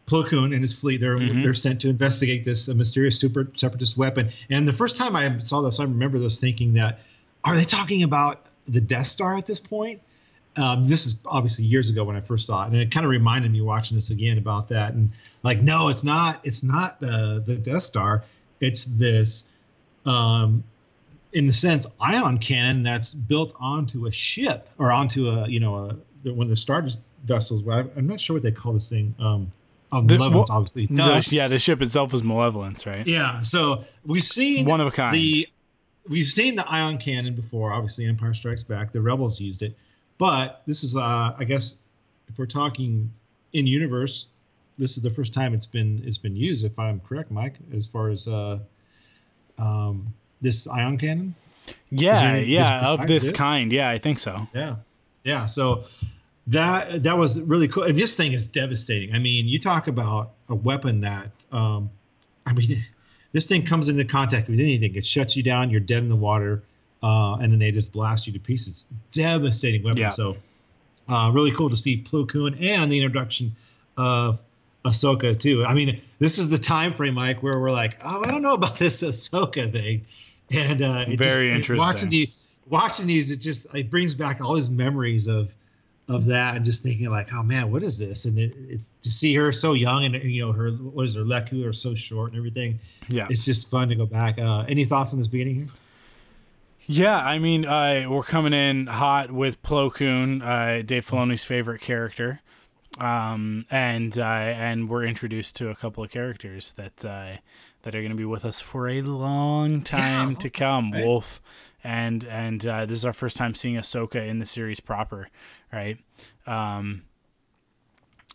[0.06, 1.00] Plo Koon and his fleet.
[1.00, 1.44] They're Mhm.
[1.44, 4.30] they're sent to investigate this uh, mysterious super separatist weapon.
[4.50, 7.00] And the first time I saw this, I remember this thinking that
[7.44, 10.02] are they talking about the Death Star at this point?
[10.56, 13.10] Um, this is obviously years ago when I first saw it, and it kind of
[13.10, 14.94] reminded me watching this again about that.
[14.94, 15.12] And
[15.42, 16.39] like, no, it's not.
[16.44, 18.24] It's not the the Death Star.
[18.60, 19.46] It's this,
[20.06, 20.63] um,
[21.34, 25.76] in the sense, ion cannon that's built onto a ship or onto a you know
[26.26, 26.86] a one of the star
[27.26, 27.68] vessels.
[27.68, 29.16] I'm not sure what they call this thing.
[29.20, 29.52] Um,
[29.94, 30.86] oh, The- Malevolence, well, obviously.
[30.88, 33.06] The, yeah, the ship itself is malevolence, right?
[33.06, 33.42] Yeah.
[33.42, 35.16] So we've seen One of a kind.
[35.16, 35.48] the
[36.10, 37.72] we've seen the ion cannon before.
[37.72, 38.92] Obviously, Empire Strikes Back.
[38.92, 39.76] The Rebels used it,
[40.18, 41.78] but this is, uh, I guess,
[42.28, 43.12] if we're talking
[43.54, 44.28] in universe,
[44.78, 46.66] this is the first time it's been it's been used.
[46.66, 48.60] If I'm correct, Mike, as far as uh,
[49.58, 51.36] um, this ion cannon.
[51.92, 53.36] yeah, there yeah, of this this?
[53.36, 53.72] kind.
[53.72, 54.48] Yeah, I think so.
[54.54, 54.76] Yeah,
[55.24, 55.46] yeah.
[55.46, 55.86] So
[56.48, 57.84] that that was really cool.
[57.84, 59.14] And this thing is devastating.
[59.16, 61.90] I mean, you talk about a weapon that, um,
[62.46, 62.84] I mean,
[63.32, 65.70] this thing comes into contact with anything, it shuts you down.
[65.70, 66.64] You're dead in the water,
[67.02, 68.88] uh, and then they just blast you to pieces.
[69.12, 70.00] Devastating weapon.
[70.00, 70.10] Yeah.
[70.10, 70.38] So,
[71.10, 73.56] uh, really cool to see Plo Koon and the introduction
[73.98, 74.42] of
[74.86, 75.66] Ahsoka too.
[75.66, 78.54] I mean, this is the time frame, Mike, where we're like, oh, I don't know
[78.54, 80.06] about this Ahsoka thing,
[80.52, 81.78] and uh, Very just, interesting.
[81.78, 82.30] Watching the
[82.68, 85.56] watching these, it just it brings back all these memories of
[86.10, 88.26] of that, and just thinking like, oh man, what is this?
[88.26, 91.22] And it, it's to see her so young, and you know her what is her
[91.24, 92.80] Lekku are so short and everything.
[93.08, 93.28] Yeah.
[93.30, 94.38] It's just fun to go back.
[94.39, 95.70] Uh, any thoughts on this beginning here?
[96.86, 101.80] Yeah, I mean, uh, we're coming in hot with Plo Koon, uh, Dave Filoni's favorite
[101.80, 102.42] character,
[103.00, 107.38] um, and uh, and we're introduced to a couple of characters that uh,
[107.84, 110.92] that are going to be with us for a long time Yeah, to come.
[110.92, 111.06] right.
[111.06, 111.42] Wolf,
[111.84, 115.30] and and uh, this is our first time seeing Ahsoka in the series proper,
[115.72, 115.98] right?
[116.48, 117.04] Um,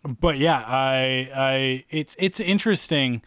[0.05, 3.23] but yeah, I I it's it's interesting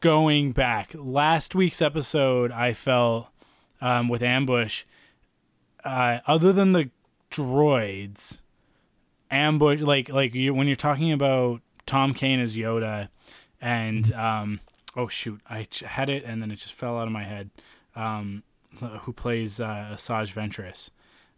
[0.00, 0.92] going back.
[0.94, 3.28] Last week's episode, I felt
[3.80, 4.84] um, with Ambush,
[5.84, 6.90] uh, other than the
[7.30, 8.40] droids,
[9.30, 13.08] Ambush like like you, when you're talking about Tom Kane as Yoda,
[13.60, 14.60] and um,
[14.96, 17.50] oh shoot, I had it and then it just fell out of my head.
[17.96, 18.42] Um,
[18.80, 20.90] who plays uh, Asajj Ventress?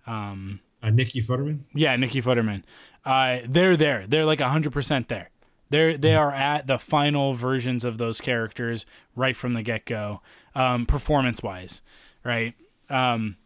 [0.07, 1.61] Um, Uh, Nikki Futterman.
[1.75, 2.63] yeah, Nikki Futterman.
[3.05, 4.07] Uh, they're there.
[4.07, 5.31] They're like hundred percent there.
[5.71, 10.21] They're they are at the final versions of those characters right from the get go,
[10.55, 11.83] um, performance wise,
[12.25, 12.55] right?
[12.89, 13.37] Um,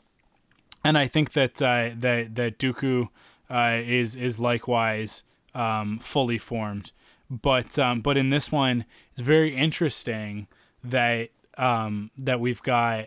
[0.85, 3.09] and I think that uh, that that Dooku
[3.49, 5.25] uh, is is likewise
[5.55, 6.93] um, fully formed.
[7.31, 10.47] But um, but in this one, it's very interesting
[10.85, 13.07] that um, that we've got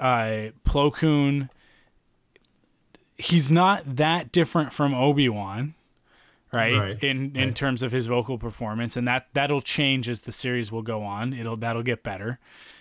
[0.00, 1.50] uh, Plo Koon
[3.20, 5.74] he's not that different from Obi-Wan,
[6.52, 6.74] right?
[6.76, 7.54] Right, In in right.
[7.54, 11.32] terms of his vocal performance and that that'll change as the series will go on.
[11.32, 12.38] It'll that'll get better.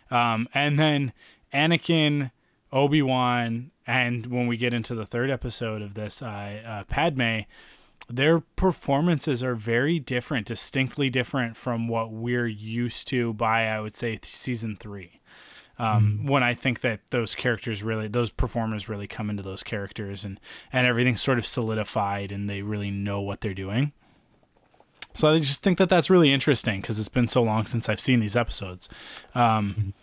[0.09, 1.13] Um and then
[1.53, 2.31] Anakin,
[2.71, 7.41] Obi-Wan and when we get into the third episode of this uh, uh Padme
[8.11, 13.93] their performances are very different, distinctly different from what we're used to by, I would
[13.93, 15.18] say, season three.
[15.79, 20.25] Um, When I think that those characters really, those performers really come into those characters
[20.25, 20.39] and,
[20.73, 23.93] and everything's sort of solidified and they really know what they're doing.
[25.15, 27.99] So I just think that that's really interesting because it's been so long since I've
[27.99, 28.87] seen these episodes.
[29.33, 29.93] Um,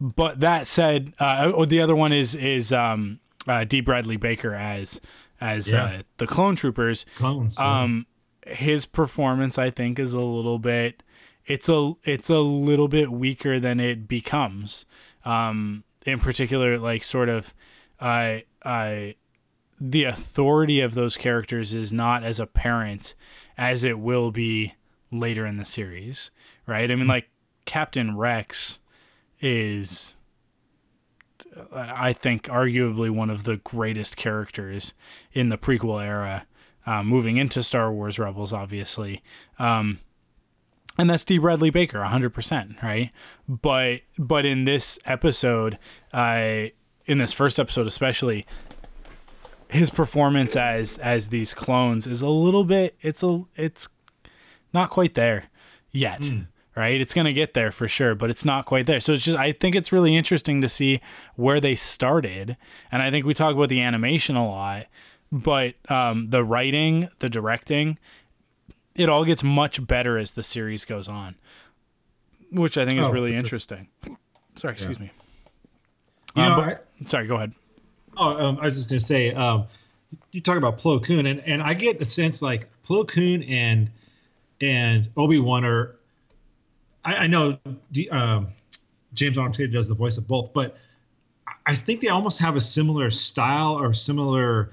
[0.00, 3.80] but that said, uh, oh, the other one is is um, uh, D.
[3.80, 5.00] Bradley Baker as
[5.40, 5.84] as Yeah.
[5.84, 7.04] uh, the clone troopers.
[7.16, 7.56] Clones.
[7.58, 7.82] yeah.
[7.82, 8.06] Um,
[8.46, 11.02] his performance, I think, is a little bit.
[11.46, 14.84] It's a it's a little bit weaker than it becomes.
[15.24, 17.54] Um, in particular, like sort of,
[18.00, 19.12] uh, uh,
[19.80, 23.14] the authority of those characters is not as apparent
[23.56, 24.74] as it will be
[25.10, 26.30] later in the series,
[26.66, 26.90] right?
[26.90, 27.30] I mean, like
[27.64, 28.78] Captain Rex
[29.40, 30.16] is
[31.72, 34.92] I think arguably one of the greatest characters
[35.32, 36.46] in the prequel era,
[36.86, 39.22] uh, moving into Star Wars Rebels, obviously.
[39.58, 40.00] Um,
[40.98, 41.38] and that's D.
[41.38, 43.10] Bradley Baker, 100%, right?
[43.48, 45.78] But but in this episode,
[46.12, 46.64] uh,
[47.06, 48.46] in this first episode especially,
[49.70, 53.88] his performance as as these clones is a little bit it's a it's
[54.74, 55.44] not quite there
[55.92, 56.28] yet
[56.76, 59.24] right it's going to get there for sure but it's not quite there so it's
[59.24, 61.00] just i think it's really interesting to see
[61.36, 62.56] where they started
[62.90, 64.86] and i think we talk about the animation a lot
[65.32, 67.96] but um, the writing the directing
[68.94, 71.34] it all gets much better as the series goes on
[72.50, 73.38] which i think is Oh, really for sure.
[73.38, 73.88] interesting
[74.56, 75.10] sorry excuse me
[76.36, 77.52] you um, know, but- sorry go ahead
[78.16, 79.66] Oh, um, I was just gonna say, um,
[80.32, 83.88] you talk about Plo Koon, and, and I get a sense like Plo Koon and
[84.60, 85.94] and Obi Wan are.
[87.04, 87.56] I, I know
[87.92, 88.48] D, um,
[89.14, 90.76] James Arnold does the voice of both, but
[91.64, 94.72] I think they almost have a similar style or similar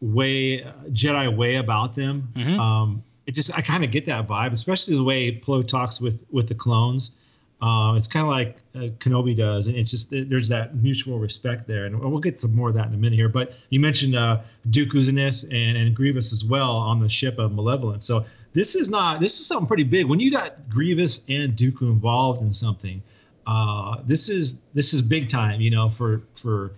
[0.00, 2.28] way, Jedi way about them.
[2.36, 2.58] Mhm.
[2.60, 6.18] Um, it just I kind of get that vibe, especially the way Plo talks with
[6.30, 7.12] with the clones.
[7.60, 11.66] Uh, it's kind of like uh, Kenobi does, and it's just there's that mutual respect
[11.66, 13.28] there, and we'll get to more of that in a minute here.
[13.28, 17.38] But you mentioned uh, Dooku's in this, and, and Grievous as well on the ship
[17.38, 18.06] of Malevolence.
[18.06, 20.06] So this is not this is something pretty big.
[20.06, 23.02] When you got Grievous and Dooku involved in something,
[23.46, 26.72] uh, this is this is big time, you know, for for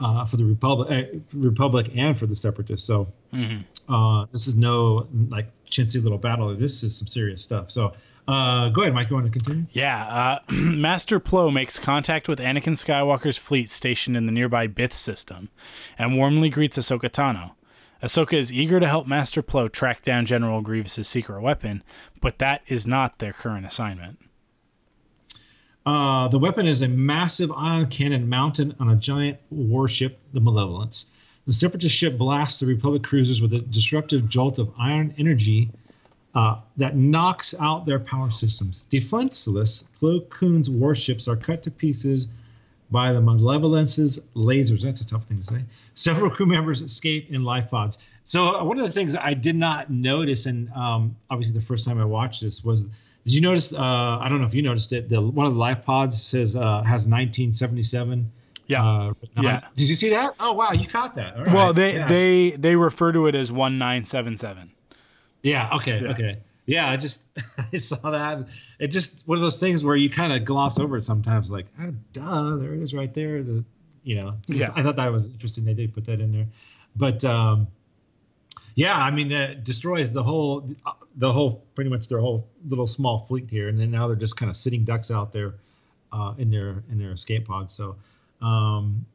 [0.00, 2.86] uh, for the Republic, uh, Republic, and for the Separatists.
[2.86, 3.64] So Mhm.
[3.88, 6.54] uh, this is no like chintzy little battle.
[6.56, 7.70] This is some serious stuff.
[7.70, 7.92] So
[8.28, 9.08] uh, go ahead, Mike.
[9.08, 9.66] You want to continue?
[9.72, 14.92] Yeah, uh, Master Plo makes contact with Anakin Skywalker's fleet stationed in the nearby Bith
[14.94, 15.48] system
[15.96, 17.52] and warmly greets Ahsoka Tano.
[18.02, 21.82] Ahsoka is eager to help Master Plo track down General Grievous' secret weapon,
[22.20, 24.18] but that is not their current assignment.
[25.86, 31.06] Uh, the weapon is a massive ion cannon mounted on a giant warship, the Malevolence.
[31.46, 35.70] The Separatist ship blasts the Republic cruisers with a disruptive jolt of ion energy
[36.34, 38.80] uh, that knocks out their power systems.
[38.88, 42.26] Defenseless, Plo Koon's warships are cut to pieces
[42.90, 44.82] by the Malevolence's lasers.
[44.82, 45.64] That's a tough thing to say.
[45.94, 48.04] Several crew members escape in life pods.
[48.24, 51.86] So uh, one of the things I did not notice, and um, obviously the first
[51.86, 52.88] time I watched this was,
[53.26, 53.74] did you notice?
[53.74, 55.08] Uh, I don't know if you noticed it.
[55.10, 58.30] The one of the life pods says uh, has 1977.
[58.68, 58.84] Yeah.
[58.84, 59.60] Uh, Yeah.
[59.76, 60.34] Did you see that?
[60.40, 61.36] Oh wow, you caught that.
[61.48, 62.08] Well, they Yes.
[62.08, 64.70] they they refer to it as 1977.
[65.42, 65.68] Yeah.
[65.74, 66.00] Okay.
[66.02, 66.10] Yeah.
[66.12, 66.38] Okay.
[66.66, 66.90] Yeah.
[66.90, 67.36] I just
[67.72, 68.46] I saw that.
[68.78, 71.50] It just one of those things where you kind of gloss over it sometimes.
[71.50, 73.42] Like, oh, duh, there it is right there.
[73.42, 73.64] The
[74.04, 74.34] you know.
[74.46, 74.70] Yeah.
[74.76, 75.64] I thought that was interesting.
[75.64, 76.46] They did put that in there,
[76.94, 77.66] but um,
[78.76, 78.96] yeah.
[78.96, 80.70] I mean, it destroys the whole
[81.16, 84.36] the whole pretty much their whole little small fleet here, and then now they're just
[84.36, 85.54] kind of sitting ducks out there
[86.12, 87.74] uh, in their in their escape pods.
[87.74, 87.96] So.
[88.40, 89.06] Um,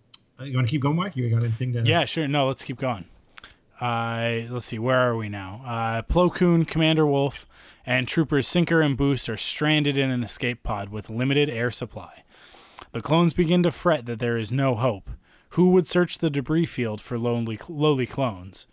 [0.44, 1.16] you want to keep going, Mike?
[1.16, 1.84] You got anything to?
[1.84, 2.28] Yeah, sure.
[2.28, 3.06] No, let's keep going.
[3.82, 5.62] Uh, let's see, where are we now?
[5.66, 7.48] Uh, Plo Koon, Commander Wolf,
[7.84, 12.24] and Troopers Sinker and Boost are stranded in an escape pod with limited air supply.
[12.92, 15.10] The clones begin to fret that there is no hope.
[15.52, 18.68] Who would search the debris field for lonely, lowly clones?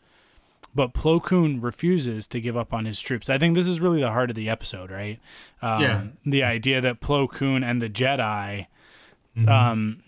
[0.74, 3.28] But Plo Koon refuses to give up on his troops.
[3.28, 5.18] I think this is really the heart of the episode, right?
[5.62, 6.04] Um, Yeah.
[6.24, 8.66] The idea that Plo Koon and the Jedi
[9.46, 10.02] um,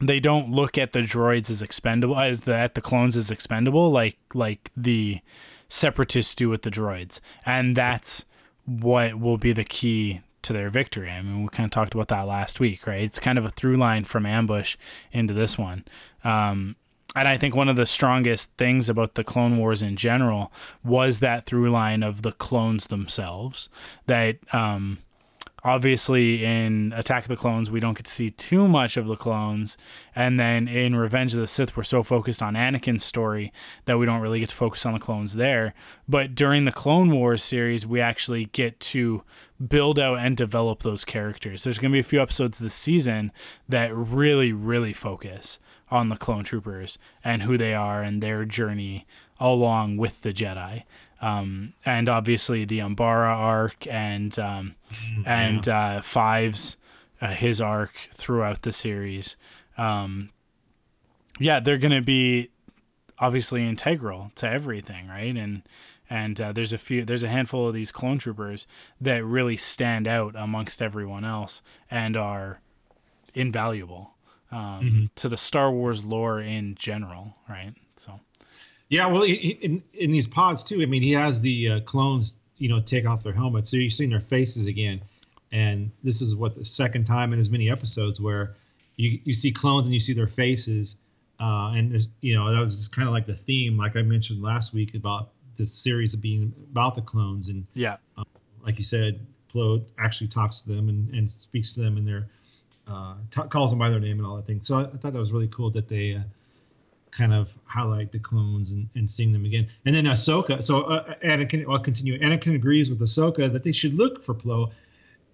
[0.00, 3.90] they don't look at the droids as expendable as the at the clones as expendable
[3.90, 5.20] like like the
[5.68, 8.24] separatists do with the droids and that's
[8.64, 12.08] what will be the key to their victory i mean we kind of talked about
[12.08, 14.76] that last week right it's kind of a through line from ambush
[15.12, 15.84] into this one
[16.24, 16.76] um
[17.16, 20.52] and I think one of the strongest things about the Clone Wars in general
[20.84, 23.70] was that through line of the clones themselves.
[24.06, 24.98] That um,
[25.64, 29.16] obviously in Attack of the Clones we don't get to see too much of the
[29.16, 29.78] clones,
[30.14, 33.50] and then in Revenge of the Sith we're so focused on Anakin's story
[33.86, 35.72] that we don't really get to focus on the clones there.
[36.06, 39.22] But during the Clone Wars series we actually get to
[39.66, 41.64] build out and develop those characters.
[41.64, 43.32] There's going to be a few episodes this season
[43.66, 45.58] that really really focus
[45.90, 49.06] on the clone troopers and who they are and their journey
[49.38, 50.84] along with the Jedi.
[51.20, 54.74] Um, and obviously the Umbara arc and um,
[55.26, 56.76] and uh, Fives,
[57.20, 59.36] uh, his arc throughout the series.
[59.78, 60.30] Um,
[61.38, 62.50] yeah, they're gonna be
[63.18, 65.36] obviously integral to everything, right?
[65.36, 65.62] And
[66.08, 68.66] and uh, there's a few, there's a handful of these clone troopers
[69.00, 72.60] that really stand out amongst everyone else and are
[73.34, 74.15] invaluable
[74.52, 77.74] um, to the Star Wars lore in general, right?
[77.96, 78.18] So.
[78.88, 80.80] Yeah, well, he- in in these pods too.
[80.82, 83.90] I mean, he has the uh, clones, you know, take off their helmets, so you're
[83.90, 85.00] seeing their faces again.
[85.52, 88.54] And this is what the second time in as many episodes where
[88.96, 90.96] you you see clones and you see their faces,
[91.40, 94.72] uh, and you know that was kind of like the theme, like I mentioned last
[94.72, 97.96] week about this series of being about the clones, and Yeah.
[98.62, 99.18] like you said,
[99.52, 102.28] Plo actually talks to them and, and speaks to them in their
[102.86, 104.60] uh, t- calls them by their name and all that thing.
[104.62, 106.20] So I, I thought that was really cool that they uh,
[107.10, 109.68] kind of highlight the clones and, and sing them again.
[109.84, 110.62] And then Ahsoka.
[110.62, 112.18] So uh, Anakin, I'll continue.
[112.20, 114.70] Anakin agrees with Ahsoka that they should look for Plo,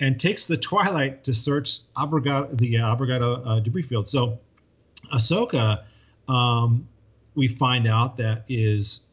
[0.00, 4.09] and takes the Twilight to search Abregado, the uh, uh, debris field.
[4.09, 4.38] So
[5.12, 5.84] Ahsoka,
[6.28, 6.88] um,
[7.34, 9.07] we find out that is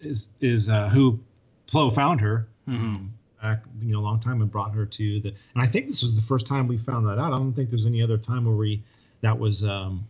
[0.00, 1.18] is is uh, who
[1.66, 3.12] Plo found her um,
[3.44, 5.28] back you know a long time and brought her to the.
[5.28, 7.32] And I think this was the first time we found that out.
[7.32, 8.82] I don't think there's any other time where we
[9.20, 10.06] that was um,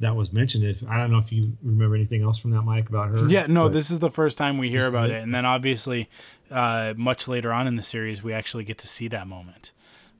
[0.00, 0.64] that was mentioned.
[0.64, 3.28] If I don't know if you remember anything else from that, Mike, about her.
[3.28, 5.16] Yeah, no, this is the first time we hear about it.
[5.16, 5.22] it.
[5.22, 6.08] And then obviously,
[6.50, 9.72] uh, much later on in the series, we actually get to see that moment,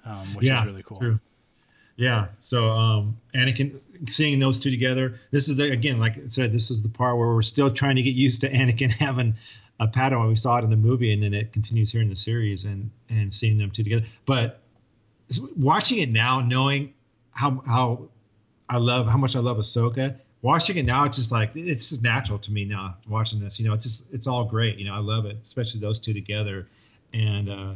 [0.05, 0.99] um, which is really cool.
[0.99, 1.21] True.
[1.97, 2.27] Yeah.
[2.41, 5.15] So um Anakin seeing those two together.
[5.31, 7.97] This is the, again, like I said, this is the part where we're still trying
[7.97, 9.35] to get used to Anakin having
[9.81, 10.29] a Padawan.
[10.29, 12.91] We saw it in the movie, and then it continues here in the series, and
[13.09, 14.07] and seeing them two together.
[14.25, 14.61] But
[15.57, 16.95] watching it now, knowing
[17.33, 18.09] how how
[18.69, 20.17] I love how much I love Ahsoka.
[20.43, 22.97] Watching it now, it's just like it's just natural to me now.
[23.09, 24.79] Watching this, you know, it's just it's all great.
[24.79, 26.69] You know, I love it, especially those two together,
[27.15, 27.73] and uh,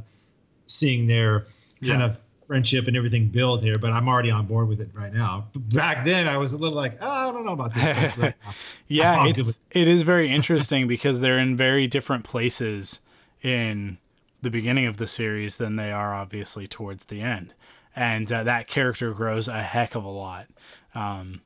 [0.67, 1.47] seeing their
[1.81, 2.05] kind Yeah.
[2.05, 3.75] of friendship and everything build here.
[3.81, 5.49] But I'm already on board with it right now.
[5.55, 8.17] Back then, I was a little like, oh, I don't know about this.
[8.19, 8.35] right
[8.87, 13.01] Yeah, it's, it is very interesting because they're in very different places
[13.43, 13.99] in
[14.41, 17.55] the beginning of the series than they are obviously towards the end.
[17.95, 20.47] And uh, that character grows a heck of a lot,
[20.95, 21.41] um,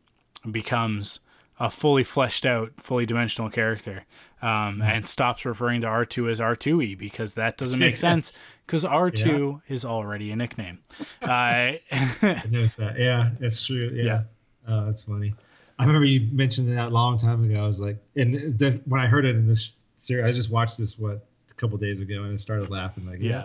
[0.51, 1.20] becomes
[1.62, 4.04] a fully fleshed out, fully dimensional character,
[4.42, 8.32] um, and stops referring to R2 as R2E because that doesn't make sense
[8.66, 10.80] because R2 is already a nickname.
[11.22, 12.98] Uh, I noticed that.
[12.98, 13.92] Yeah, that's true.
[13.94, 14.04] Yeah.
[14.04, 14.22] Yeah.
[14.66, 15.32] Oh, that's funny.
[15.78, 17.62] I remember you mentioned that a long time ago.
[17.62, 20.78] I was like, and the, when I heard it in this series, I just watched
[20.78, 23.06] this what a couple days ago, and I started laughing.
[23.06, 23.44] Like, yeah, yeah.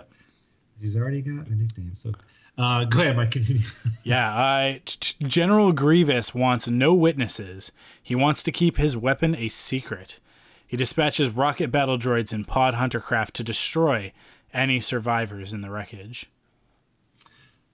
[0.80, 1.94] he's already got a nickname.
[1.94, 2.12] So,
[2.58, 3.30] uh, go ahead, Mike.
[3.30, 3.62] Continue.
[4.02, 4.78] Yeah, uh,
[5.26, 7.72] General Grievous wants no witnesses.
[8.02, 10.18] He wants to keep his weapon a secret.
[10.66, 14.12] He dispatches rocket battle droids and pod hunter craft to destroy
[14.54, 16.30] any survivors in the wreckage.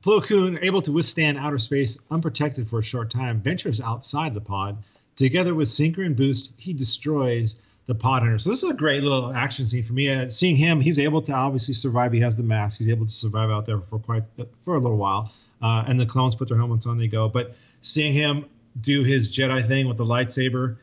[0.04, 4.40] Plo Koon, able to withstand outer space unprotected for a short time, ventures outside the
[4.40, 4.76] pod.
[5.16, 7.56] Together with Sinker and Boost, he destroys
[7.86, 8.38] the pod hunter.
[8.38, 10.10] So this is a great little action scene for me.
[10.10, 12.12] Uh, seeing him, he's able to obviously survive.
[12.12, 12.78] He has the mask.
[12.78, 14.24] He's able to survive out there for quite
[14.64, 15.32] for a little while.
[15.62, 16.98] Uh, and the clones put their helmets on.
[16.98, 17.28] They go.
[17.28, 18.46] But seeing him
[18.80, 20.76] do his Jedi thing with the lightsaber,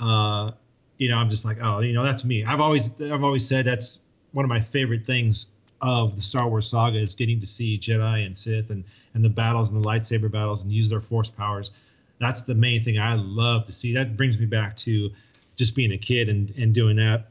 [0.00, 0.52] uh,
[0.98, 2.44] you know, I'm just like, oh, you know, that's me.
[2.44, 4.00] I've always I've always said that's
[4.32, 5.48] one of my favorite things
[5.80, 8.84] of the Star Wars saga is getting to see Jedi and Sith and
[9.14, 11.72] and the battles and the lightsaber battles and use their force powers.
[12.18, 13.94] That's the main thing I love to see.
[13.94, 15.10] That brings me back to
[15.58, 17.28] just being a kid and and doing that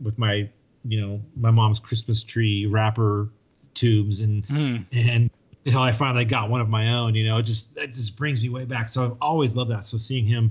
[0.00, 0.48] with my
[0.84, 3.28] you know my mom's Christmas tree wrapper
[3.74, 4.76] tubes and Hmm.
[4.92, 5.30] and
[5.66, 7.14] until I finally got one of my own.
[7.14, 8.88] You know, it just it just brings me way back.
[8.88, 9.84] So I've always loved that.
[9.84, 10.50] So seeing him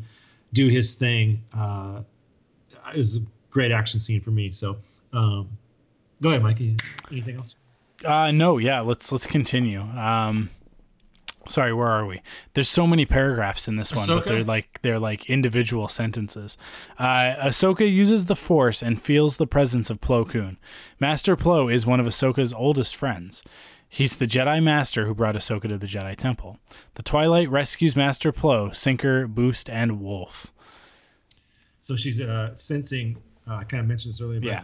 [0.54, 2.02] do his thing uh,
[2.96, 3.20] is a
[3.52, 4.52] great action scene for me.
[4.52, 4.78] So
[5.14, 5.50] um,
[6.22, 6.76] go ahead, Mikey.
[7.12, 7.56] Anything else?
[8.04, 9.82] Uh, no, yeah, let's let's continue.
[9.82, 10.50] Um,
[11.48, 12.22] sorry, where are we?
[12.54, 16.58] There's so many paragraphs in this one, but they're like they're like individual sentences.
[16.98, 20.58] Uh, Ahsoka uses the Force and feels the presence of Plo Koon.
[21.00, 23.44] Master Plo is one of Ahsoka's oldest friends.
[23.88, 26.58] He's the Jedi Master who brought Ahsoka to the Jedi Temple.
[26.96, 30.52] The Twilight rescues Master Plo, Sinker, Boost, and Wolf.
[31.82, 33.18] so she's uh, sensing.
[33.48, 34.40] Uh, I kind of mentioned this earlier.
[34.40, 34.64] But Yeah.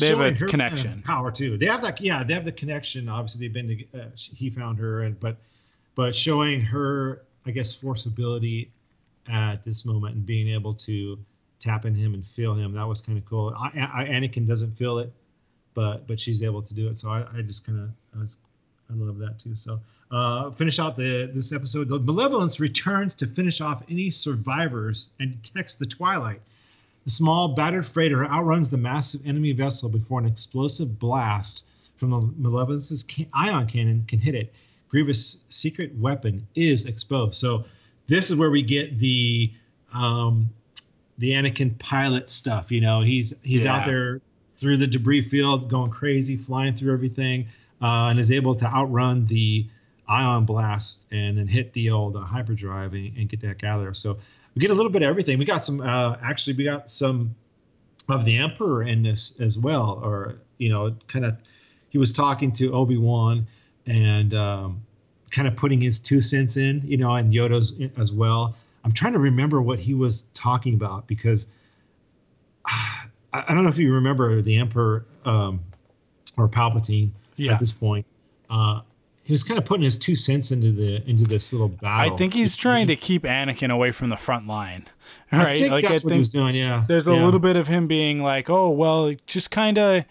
[0.00, 1.02] They have a showing her kind of connection.
[1.02, 1.58] power too.
[1.58, 2.00] They have that.
[2.00, 3.06] Yeah, they have the connection.
[3.08, 3.68] Obviously, they've been.
[3.92, 5.36] To, uh, he found her, and but
[5.94, 8.68] but showing her, I guess, forceability
[9.28, 11.18] at this moment and being able to
[11.58, 12.72] tap in him and feel him.
[12.72, 13.54] That was kind of cool.
[13.56, 15.12] I, I, Anakin doesn't feel it,
[15.72, 16.98] but but she's able to do it.
[16.98, 17.90] So I, I just kind of
[18.20, 18.24] I
[18.90, 19.56] I love that too.
[19.56, 19.80] So
[20.10, 21.88] uh, finish out the this episode.
[21.88, 26.40] The Malevolence returns to finish off any survivors and detects the Twilight.
[27.04, 31.66] The small battered freighter outruns the massive enemy vessel before an explosive blast
[31.96, 34.54] from the Malevolence's ion cannon can hit it.
[34.94, 37.34] Grievous' secret weapon is exposed.
[37.34, 37.64] So
[38.06, 39.52] this is where we get the
[39.92, 40.48] um,
[41.18, 42.70] the Anakin pilot stuff.
[42.70, 44.20] You know, he's he's out there
[44.56, 47.48] through the debris field, going crazy, flying through everything,
[47.82, 49.66] uh, and is able to outrun the
[50.06, 53.94] ion blast and then hit the old uh, hyperdrive and, and get that guy there.
[53.94, 54.16] So
[54.54, 55.40] we get a little bit of everything.
[55.40, 55.80] We got some.
[55.80, 57.34] Uh, actually, we got some
[58.08, 61.42] of the Emperor in this as well, or you know, kind of.
[61.88, 63.46] He was talking to Obi Wan
[63.86, 64.80] and um,
[65.30, 68.54] kind of putting his two cents in, you know, and Yoda's as well.
[68.84, 71.46] I'm trying to remember what he was talking about because
[72.66, 75.60] ah, I, I don't know if you remember the Emperor um,
[76.36, 77.52] or Palpatine Yeah.
[77.52, 78.06] at this point.
[78.50, 78.80] Uh,
[79.24, 82.12] he was kind of putting his two cents into the into this little battle.
[82.12, 84.84] I think he's trying to keep Anakin away from the front line.
[85.32, 85.58] I Right?
[85.60, 86.54] think like that's I what he was doing.
[86.54, 87.24] Yeah, there's a Yeah.
[87.24, 90.04] little bit of him being like, "Oh, well, just kind of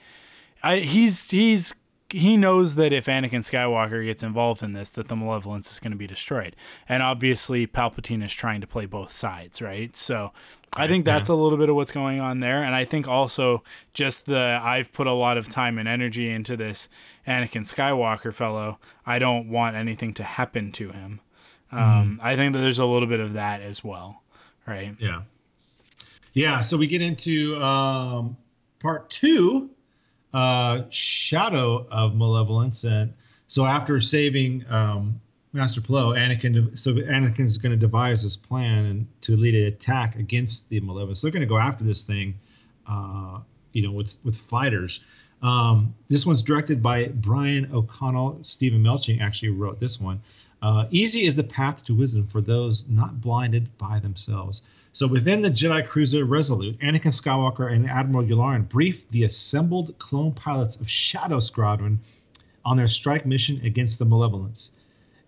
[0.64, 1.76] I he's he's
[2.14, 5.92] he knows that if Anakin Skywalker gets involved in this that the malevolence is going
[5.92, 6.56] to be destroyed.
[6.88, 9.96] And obviously Palpatine is trying to play both sides, right?
[9.98, 10.32] So
[10.76, 13.64] I think that's a little bit of what's going on there and I think also
[13.94, 16.88] just the I've put a lot of time and energy into this
[17.28, 18.78] Anakin Skywalker fellow.
[19.06, 21.20] I don't want anything to happen to him.
[21.72, 24.22] Um, I think that there's a little bit of that as well,
[24.68, 24.96] right?
[25.00, 25.24] Yeah.
[26.34, 26.62] Yeah.
[26.62, 28.38] So we get into um,
[28.80, 29.72] part two,
[30.34, 33.14] uh, Shadow of Malevolence, and
[33.48, 35.22] so after saving um,
[35.54, 40.16] Master Plo, Anakin, so Anakin's going to devise this plan and to lead an attack
[40.16, 41.22] against the Malevolence.
[41.22, 42.40] They're going to go after this thing,
[42.90, 43.40] uh,
[43.72, 45.02] you know, with with fighters.
[45.44, 48.40] Um, this one's directed by Brian O'Connell.
[48.44, 50.22] Steven Melching actually wrote this one.
[50.64, 54.64] Uh, easy is the path to wisdom for those not blinded by themselves.
[54.94, 60.32] So within the Jedi cruiser Resolute, Anakin Skywalker and Admiral Yularen brief the assembled clone
[60.32, 62.00] pilots of Shadow Squadron
[62.64, 64.72] on their strike mission against the Malevolence.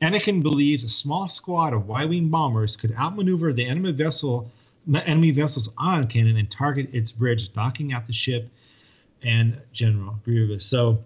[0.02, 4.50] Anakin believes a small squad of Y-wing bombers could outmaneuver the enemy vessel,
[4.94, 8.50] enemy vessel's ion cannon and target its bridge, knocking out the ship
[9.22, 10.66] and General Grievous.
[10.66, 11.04] So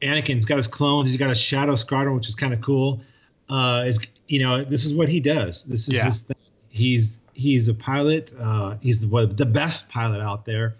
[0.00, 1.08] Anakin's got his clones.
[1.08, 3.00] He's got a Shadow Squadron, which is kind of cool.
[3.48, 5.64] Uh, is you know this is what he does.
[5.64, 6.04] This is Yeah.
[6.04, 6.36] his thing.
[6.68, 8.32] He's he's a pilot.
[8.38, 10.74] Uh, he's the the best pilot out there,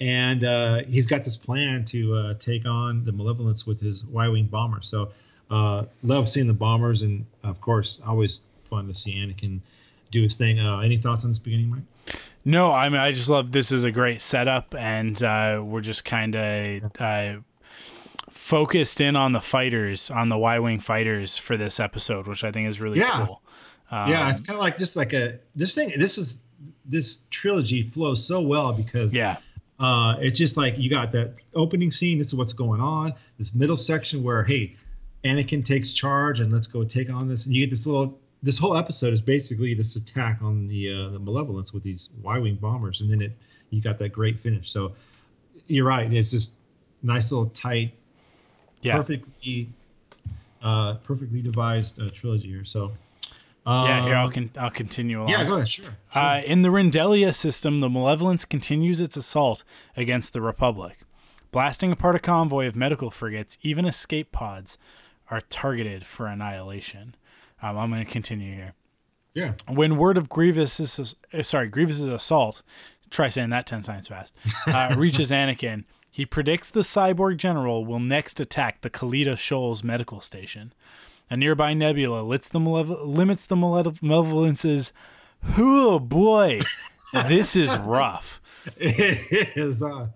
[0.00, 4.46] and uh, he's got this plan to uh, take on the Malevolence with his Y-wing
[4.46, 4.82] bomber.
[4.82, 5.10] So
[5.50, 9.60] uh, love seeing the bombers, and of course, always fun to see Anakin
[10.10, 10.60] do his thing.
[10.60, 12.16] Uh, any thoughts on this beginning, Mike?
[12.44, 16.04] No, I mean I just love this is a great setup, and uh, we're just
[16.04, 17.36] kind of uh,
[18.44, 22.52] focused in on the fighters, on the Y wing fighters for this episode, which I
[22.52, 23.24] think is really Yeah.
[23.26, 23.40] cool.
[23.90, 25.92] Um, yeah, it's kind of like just like a this thing.
[25.96, 26.42] This is
[26.84, 29.36] this trilogy flows so well because yeah,
[29.78, 32.18] uh, it's just like you got that opening scene.
[32.18, 33.14] This is what's going on.
[33.38, 34.76] This middle section where hey,
[35.24, 37.46] Anakin takes charge and let's go take on this.
[37.46, 38.18] And you get this little.
[38.42, 42.56] This whole episode is basically this attack on the uh, the Malevolence with these Y-wing
[42.56, 43.32] bombers, and then it
[43.70, 44.70] you got that great finish.
[44.70, 44.92] So
[45.66, 46.12] you're right.
[46.12, 46.52] It's just
[47.02, 47.94] nice little tight,
[48.84, 49.68] yeah, perfectly
[50.62, 52.64] uh, perfectly devised uh, trilogy here.
[52.64, 52.92] So
[53.66, 54.04] uh, yeah.
[54.04, 55.30] Here I'll con- I'll continue along.
[55.30, 55.68] yeah, go ahead.
[55.68, 55.86] Sure.
[56.12, 56.22] sure.
[56.22, 59.64] Uh, in the Ryndellia system, the Malevolence continues its assault
[59.96, 60.98] against the Republic.
[61.50, 64.76] Blasting apart a convoy of medical frigates, even escape pods
[65.30, 67.14] are targeted for annihilation.
[67.62, 68.74] Um, I'm going to continue here.
[69.32, 69.52] yeah.
[69.68, 72.60] When word of Grievous's uh, sorry Grievous's assault,
[73.08, 74.34] try saying that ten times fast,
[74.66, 80.20] uh, reaches Anakin, he predicts the cyborg general will next attack the Kaliida Shoals medical
[80.20, 80.72] station.
[81.28, 84.92] A nearby nebula limits the, malev- limits the malev- malevolence's.
[85.58, 86.60] Oh boy,
[87.26, 88.40] this is rough.
[88.76, 89.82] It is.
[89.82, 90.06] Uh,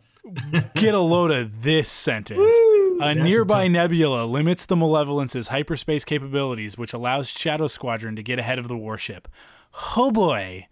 [0.77, 2.39] Get a load of this sentence.
[2.39, 8.23] A That's a nearby nebula limits the Malevolence's hyperspace capabilities, which allows Shadow Squadron to
[8.23, 9.27] get ahead of the warship.
[9.97, 10.67] Oh boy,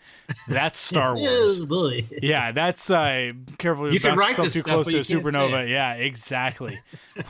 [0.48, 1.62] that's Star Wars.
[1.62, 2.06] Oh, boy.
[2.22, 3.92] Yeah, that's uh, careful.
[3.92, 5.68] You can write this too stuff, close to a you can't say supernova.
[5.68, 6.78] Yeah, exactly.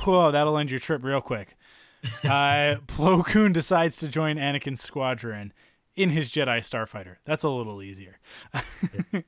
[0.05, 1.57] Whoa, that'll end your trip real quick.
[2.25, 5.53] Uh, Plo Koon decides to join Anakin's squadron.
[5.97, 7.17] in his Jedi Starfighter.
[7.25, 8.19] That's a little easier.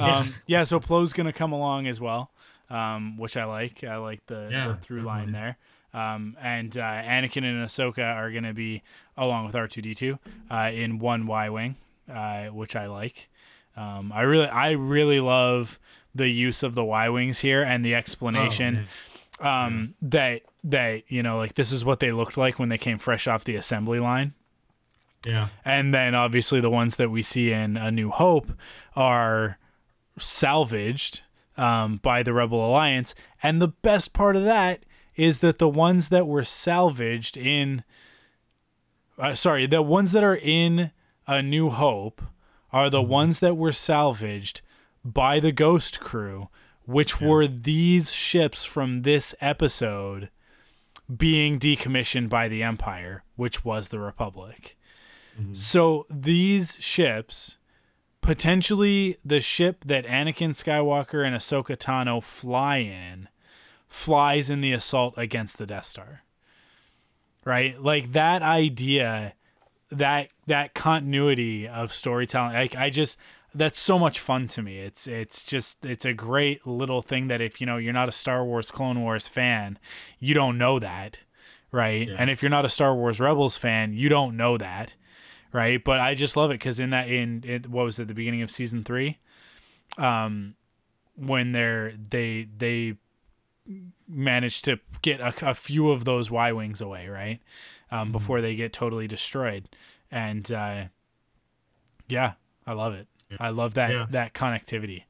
[0.00, 0.16] Yeah.
[0.18, 0.62] um, yeah.
[0.62, 2.30] So Plo's gonna come along as well,
[2.70, 3.82] um, which I like.
[3.82, 5.56] I like the, Yeah, the through line there.
[5.92, 8.84] Um, and uh, Anakin and Ahsoka are gonna be
[9.16, 10.20] along with R two D two
[10.52, 11.74] uh, in one Y wing,
[12.12, 13.28] uh, which I like.
[13.76, 15.78] Um, I really, I really love
[16.14, 18.86] the use of the Y wings here and the explanation
[19.40, 22.78] Oh, um, that that you know, like this is what they looked like when they
[22.78, 24.34] came fresh off the assembly line.
[25.26, 25.48] Yeah.
[25.64, 28.52] And then obviously the ones that we see in A New Hope
[28.94, 29.58] are
[30.18, 31.20] salvaged
[31.56, 33.14] um, by the Rebel Alliance.
[33.42, 34.84] And the best part of that
[35.16, 37.82] is that the ones that were salvaged in,
[39.18, 40.92] uh, sorry, the ones that are in
[41.28, 42.22] A New Hope
[42.72, 43.10] are the mm-hmm.
[43.10, 44.62] ones that were salvaged
[45.04, 46.48] by the Ghost Crew,
[46.86, 50.30] which were these ships from this episode
[51.14, 54.78] being decommissioned by the Empire, which was the Republic.
[55.38, 55.52] Mm-hmm.
[55.52, 57.58] So these ships,
[58.22, 63.28] potentially the ship that Anakin Skywalker and Ahsoka Tano fly in,
[63.86, 66.22] flies in the assault against the Death Star.
[67.44, 67.80] Right?
[67.80, 69.34] Like that idea,
[69.90, 73.16] that that continuity of storytelling, like I just
[73.54, 74.78] that's so much fun to me.
[74.78, 78.12] It's it's just it's a great little thing that if you know you're not a
[78.12, 79.78] Star Wars Clone Wars fan,
[80.18, 81.18] you don't know that,
[81.72, 82.08] right?
[82.08, 82.16] Yeah.
[82.18, 84.94] And if you're not a Star Wars Rebels fan, you don't know that,
[85.52, 85.82] right?
[85.82, 88.42] But I just love it because in that in it, what was it the beginning
[88.42, 89.18] of season three,
[89.96, 90.54] um,
[91.16, 92.96] when they're they they
[94.06, 97.40] managed to get a, a few of those Y wings away, right?
[97.90, 99.68] Um, before they get totally destroyed,
[100.10, 100.84] and uh,
[102.08, 102.32] yeah,
[102.66, 103.06] I love it.
[103.38, 104.06] I love that Yeah.
[104.10, 105.04] that connectivity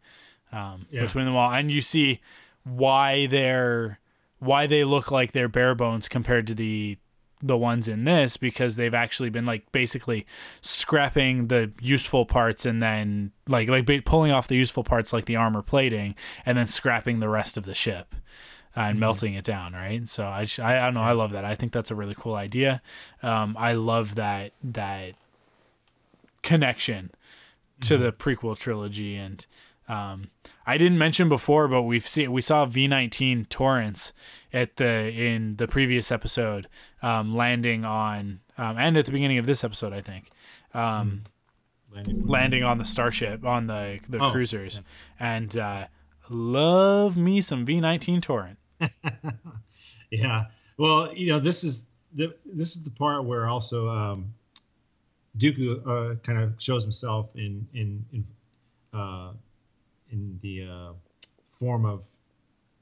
[0.53, 1.03] um, Yeah.
[1.03, 2.21] between them all, and you see
[2.65, 3.99] why they're
[4.39, 6.99] why they look like they're bare bones compared to the
[7.41, 10.27] the ones in this because they've actually been like basically
[10.61, 15.37] scrapping the useful parts and then like like pulling off the useful parts like the
[15.37, 18.15] armor plating and then scrapping the rest of the ship
[18.77, 20.07] uh, and melting it down right?
[20.09, 21.03] So I I don't know.
[21.03, 21.45] I love that.
[21.45, 22.83] I think that's a really cool idea.
[23.23, 25.15] Um, I love that that
[26.43, 27.11] connection
[27.81, 29.47] to the prequel trilogy and
[29.89, 30.29] um,
[30.67, 34.13] I didn't mention before, but we've seen we saw V nineteen Torrents
[34.53, 36.69] at the in the previous episode
[37.01, 40.29] um, landing on um, and at the beginning of this episode, I think,
[40.75, 41.23] um,
[41.95, 42.27] Landing.
[42.27, 44.83] landing on the starship on the the Oh, cruisers,
[45.19, 45.87] and uh,
[46.31, 48.59] love me some V nineteen Torrent.
[50.11, 50.47] Yeah.
[50.77, 54.33] Well, you know, this is the this is the part where also um,
[55.37, 58.25] Dooku uh, kind of shows himself in in in
[58.99, 59.33] uh,
[60.11, 60.93] in the uh,
[61.51, 62.07] form of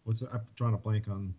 [0.05, 1.35] what's I'm drawing a blank on.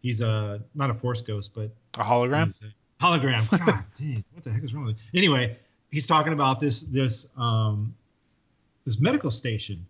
[0.00, 2.62] He's a not a Force ghost, but A hologram.
[3.00, 3.50] A hologram.
[3.66, 4.96] God dang, what the heck is wrong with?
[5.14, 5.56] Anyway,
[5.90, 7.94] he's talking about this this um
[8.84, 9.84] this medical station,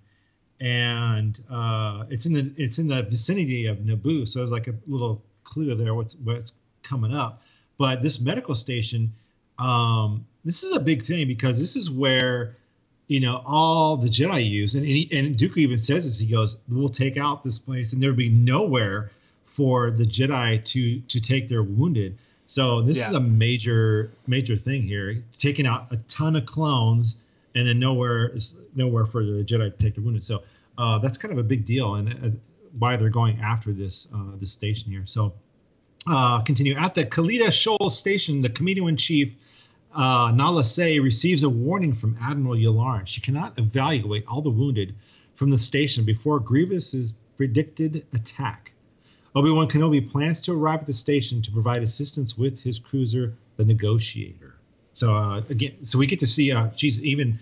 [0.61, 4.27] and uh, it's in the it's in the vicinity of Naboo.
[4.27, 6.53] So there's like a little clue there what's what's
[6.83, 7.43] coming up.
[7.79, 9.13] But this medical station,
[9.59, 12.57] um, this is a big thing because this is where
[13.09, 16.19] you know all the Jedi use, and and, he, and Dooku even says this.
[16.19, 19.11] He goes, "We'll take out this place, and there'll be nowhere
[19.45, 22.17] for the Jedi to to take their wounded."
[22.49, 27.17] So this is a major major thing here, taking out a ton of clones,
[27.57, 30.23] and then nowhere is nowhere for the Jedi to take the wounded.
[30.23, 30.43] So
[30.79, 32.37] uh, that's kind of a big deal, and uh,
[32.79, 35.05] why they're going after this uh, this station here.
[35.07, 35.33] So
[36.07, 38.41] uh, continue at the Kaliida Shoal station.
[38.41, 39.35] The commander in chief
[39.95, 43.07] uh, Nala Se receives a warning from Admiral Yularen.
[43.07, 44.95] She cannot evaluate all the wounded
[45.35, 48.73] from the station before Grievous's predicted attack.
[49.35, 53.65] Obi-Wan Kenobi plans to arrive at the station to provide assistance with his cruiser, the
[53.65, 54.56] Negotiator.
[54.97, 57.39] So uh, again, so we get to see, uh, geez, even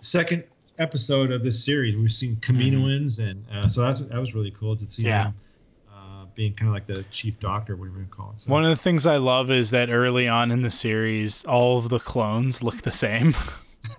[0.00, 0.42] second
[0.78, 4.74] episode of this series, we've seen Kaminoans, and uh, so that's that was really cool
[4.74, 5.24] to see Yeah.
[5.24, 5.34] him
[5.94, 8.40] uh, being kind of like the chief doctor, whatever you call it.
[8.40, 11.76] So, One of the things I love is that early on in the series, all
[11.76, 13.34] of the clones look the same.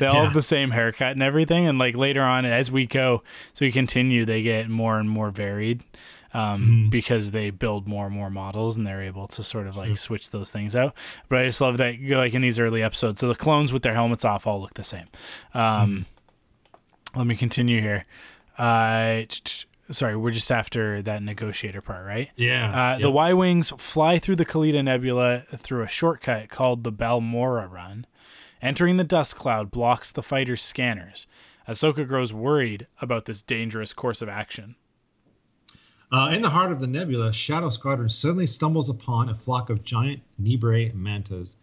[0.00, 0.24] they all Yeah.
[0.24, 1.66] have the same haircut and everything.
[1.68, 5.30] And like later on, as we go, so we continue, they get more and more
[5.30, 5.82] varied
[6.34, 6.90] um, Mhm.
[6.90, 10.30] because they build more and more models and they're able to sort of like switch
[10.30, 10.94] those things out.
[11.28, 13.94] But I just love that, like in these early episodes, so the clones with their
[13.94, 15.06] helmets off all look the same.
[15.54, 16.06] Um,
[17.16, 18.04] Let me continue here.
[18.58, 19.22] Uh,
[19.90, 22.30] sorry, we're just after that negotiator part, right?
[22.36, 23.10] yeah, Uh, The.
[23.10, 28.04] Y Wings fly through the Kaliida Nebula through a shortcut called the Balmorra Run.
[28.60, 31.26] Entering the dust cloud blocks the fighter's scanners.
[31.68, 34.74] Ahsoka grows worried about this dangerous course of action.
[36.10, 39.84] Uh, in the heart of the nebula, Shadow Squadron suddenly stumbles upon a flock of
[39.84, 41.56] giant Neebray mantas.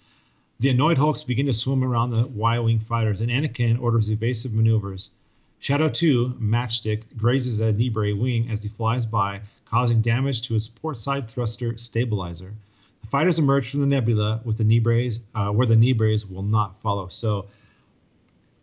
[0.59, 5.11] The annoyed Hulks begin to swim around the Y-wing fighters, and Anakin orders evasive maneuvers.
[5.57, 10.67] Shadow 2, Matchstick, grazes a Neebray wing as he flies by, causing damage to his
[10.67, 12.53] port side thruster stabilizer.
[13.01, 16.79] The fighters emerge from the nebula with the Neebrays, uh, where the Neebrays will not
[16.81, 17.07] follow.
[17.07, 17.47] So,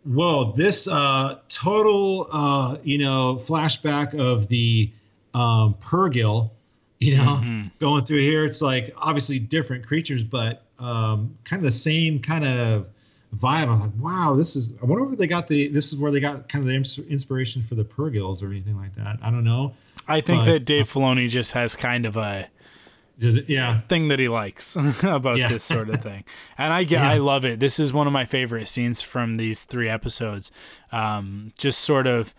[0.05, 4.89] whoa, this uh, total, uh, you know, flashback of the
[5.33, 6.51] um, Purrgil,
[6.99, 7.71] you know, Mhm.
[7.79, 8.45] going through here.
[8.45, 12.87] It's like obviously different creatures, but um, kind of the same kind of
[13.35, 13.67] vibe.
[13.67, 14.75] I'm like, wow, this is.
[14.81, 15.67] I wonder if they got the.
[15.69, 18.95] This is where they got kind of the inspiration for the Purrgils or anything like
[18.95, 19.17] that.
[19.21, 19.73] I don't know.
[20.07, 22.47] I think But- that Dave Filoni just has kind of a
[23.19, 23.81] Does it, yeah.
[23.87, 25.47] thing that he likes about Yeah.
[25.47, 26.25] this sort of thing.
[26.57, 27.09] And I get, Yeah.
[27.11, 27.59] I love it.
[27.61, 30.51] This is one of my favorite scenes from these three episodes.
[30.91, 32.33] Um, just sort of,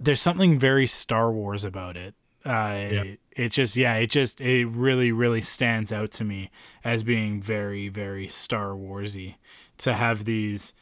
[0.00, 2.14] there's something very Star Wars about it.
[2.44, 3.04] Uh,
[3.36, 6.50] It just, yeah, it just, it really, really stands out to me
[6.84, 9.36] as being very, very Star Warsy
[9.78, 10.74] to have these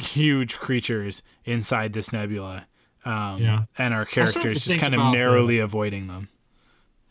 [0.00, 2.66] huge creatures inside this nebula.
[3.04, 3.64] Um, Yeah.
[3.78, 6.28] and our characters just kind of about the- narrowly avoiding them.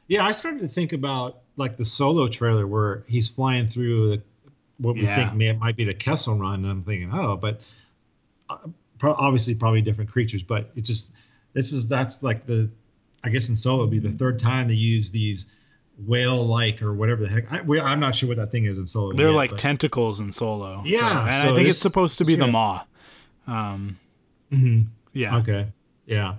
[0.08, 4.22] Yeah, I started to think about like the solo trailer where he's flying through the,
[4.78, 5.16] what we Yeah.
[5.16, 6.64] think may, might be the Kessel Run.
[6.64, 7.62] And I'm thinking, oh, but
[8.50, 8.58] uh,
[8.98, 10.42] pro- obviously probably different creatures.
[10.44, 11.14] But it just
[11.54, 12.70] this is that's like the,
[13.24, 15.48] I guess in solo it'd be the third time they use these
[16.06, 17.52] whale-like or whatever the heck.
[17.52, 19.14] I, we, I'm not sure what that thing is in solo.
[19.14, 20.82] They're yet, like but- tentacles in Solo.
[20.86, 22.48] Yeah, so- and so I think it's supposed to be the.
[22.48, 22.84] Maw.
[23.48, 23.98] Um,
[24.52, 24.88] Mhm.
[25.14, 25.68] yeah, Okay.
[26.06, 26.36] Yeah.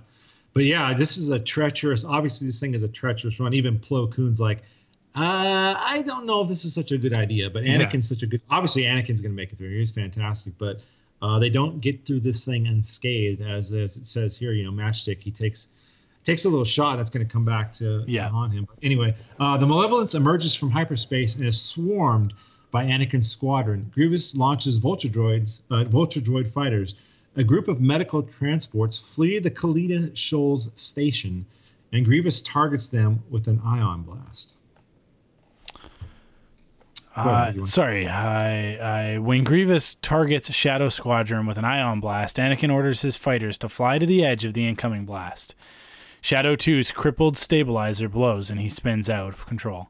[0.53, 2.05] But yeah, this is a treacherous.
[2.05, 3.53] Obviously, this thing is a treacherous run.
[3.55, 4.59] Even Plo Koon's like,
[5.15, 7.49] uh, I don't know if this is such a good idea.
[7.49, 7.79] But Yeah.
[7.79, 8.41] Anakin's such a good.
[8.51, 9.69] Obviously, Anakin's going to make it through.
[9.77, 10.53] He's fantastic.
[10.59, 10.81] But
[11.23, 14.51] uh, they don't get through this thing unscathed, as as it says here.
[14.53, 15.21] You know, Matchstick.
[15.23, 15.69] He takes
[16.23, 18.25] takes a little shot that's going to come back to, Yeah.
[18.25, 18.65] to haunt him.
[18.65, 22.33] But anyway, uh, the Malevolence emerges from hyperspace and is swarmed
[22.71, 23.91] by Anakin's squadron.
[23.93, 26.95] Grievous launches Vulture droids, uh, Vulture droid fighters.
[27.35, 31.45] A group of medical transports flee the Kaliida Shoals station,
[31.91, 34.57] and Grievous targets them with an ion blast.
[37.15, 38.07] Ahead, Uh, sorry.
[38.07, 43.57] I, I, when Grievous targets Shadow Squadron with an ion blast, Anakin orders his fighters
[43.59, 45.53] to fly to the edge of the incoming blast.
[46.23, 49.89] Shadow 2's crippled stabilizer blows and he spins out of control,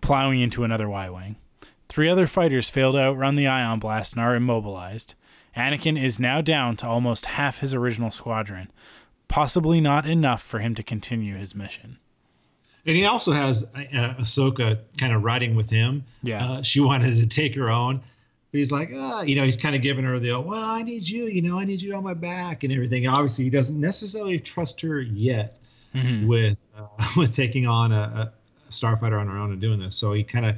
[0.00, 1.34] plowing into another Y Wing.
[1.88, 5.16] Three other fighters fail to outrun the ion blast and are immobilized.
[5.56, 8.70] Anakin is now down to almost half his original squadron,
[9.26, 11.98] possibly not enough for him to continue his mission.
[12.86, 16.04] And he also has uh, Ahsoka kind of riding with him.
[16.22, 16.48] Yeah.
[16.48, 18.02] Uh, she wanted to take her own.
[18.52, 21.08] But he's like, ah, you know, he's kind of giving her the, well, I need
[21.08, 23.06] you, you know, I need you on my back and everything.
[23.06, 25.56] Obviously, he doesn't necessarily trust her yet
[25.94, 26.26] Mhm.
[26.28, 26.86] with uh,
[27.16, 28.32] with taking on a,
[28.68, 29.96] a starfighter on her own and doing this.
[29.96, 30.56] So he kind of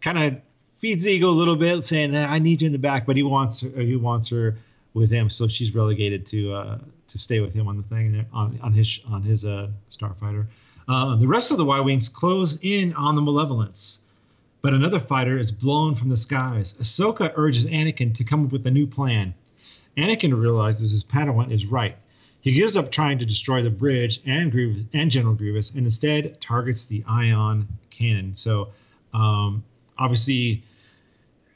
[0.00, 0.40] kind of
[0.78, 3.22] feeds the ego a little bit, saying, "I need you in the back," but he
[3.22, 4.56] wants her, he wants her
[4.94, 5.28] with him.
[5.28, 9.00] So she's relegated to uh, to stay with him on the thing on on his
[9.06, 10.46] on his uh, starfighter.
[10.88, 14.00] Uh, the rest of the Y wings close in on the Malevolence,
[14.64, 16.72] but another fighter is blown from the skies.
[16.80, 19.34] Ahsoka urges Anakin to come up with a new plan.
[19.98, 21.98] Anakin realizes his Padawan is right.
[22.40, 26.40] He gives up trying to destroy the bridge and Grievous and General Grievous, and instead
[26.40, 28.36] targets the ion cannon.
[28.36, 28.70] So,
[29.12, 29.62] um,
[29.98, 30.62] obviously,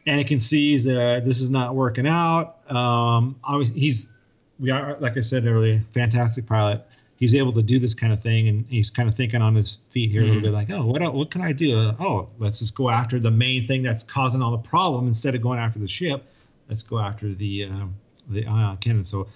[0.07, 2.59] Anakin sees that this is not working out.
[2.71, 4.13] Um, obviously, he's
[4.61, 6.87] we are like I said earlier, fantastic pilot.
[7.19, 9.81] He's able to do this kind of thing, and he's kind of thinking on his
[9.91, 11.77] feet here a little bit, like, oh, what what can I do?
[11.77, 15.35] Uh, oh, let's just go after the main thing that's causing all the problem instead
[15.35, 16.25] of going after the ship.
[16.69, 17.95] Let's go after the um,
[18.29, 19.03] the ion cannon.
[19.05, 19.27] So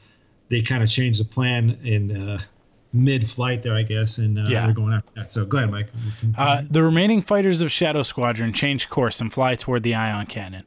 [0.48, 2.38] they kind of changed the plan in uh,
[2.92, 4.66] mid-flight there, I guess, and uh, Yeah.
[4.66, 5.32] they're going after that.
[5.32, 5.88] So go ahead, Mike.
[6.36, 10.64] Uh, the remaining fighters of Shadow Squadron change course and fly toward the ion cannon.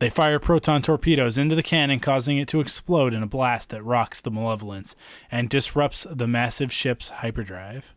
[0.00, 3.82] They fire proton torpedoes into the cannon, causing it to explode in a blast that
[3.82, 4.96] rocks the Malevolence
[5.30, 7.94] and disrupts the massive ship's hyperdrive.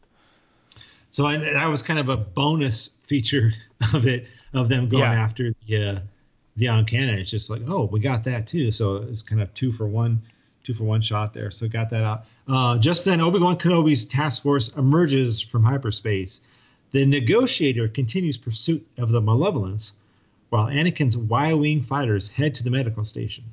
[1.11, 3.51] So I, that was kind of a bonus feature
[3.93, 5.13] of it, of them going Yeah.
[5.13, 5.99] after the uh,
[6.55, 7.19] the ion cannon.
[7.19, 8.71] It's just like, oh, we got that too.
[8.71, 10.21] So it's kind of two for one,
[10.63, 11.51] two for one shot there.
[11.51, 12.25] So got that out.
[12.47, 16.41] Uh, just then, Obi Wan Kenobi's task force emerges from hyperspace.
[16.93, 19.93] The negotiator continues pursuit of the Malevolence,
[20.49, 23.43] while Anakin's Y-wing fighters head to the medical station.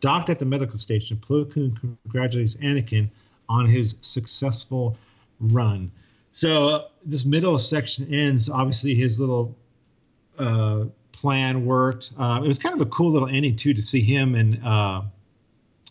[0.00, 3.08] Docked at the medical station, Plo Koon congratulates Anakin
[3.48, 4.96] on his successful
[5.40, 5.90] run.
[6.32, 8.50] So uh, this middle section ends.
[8.50, 9.54] Obviously, his little
[10.38, 12.12] uh, plan worked.
[12.18, 15.02] Uh, it was kind of a cool little ending too to see him and uh,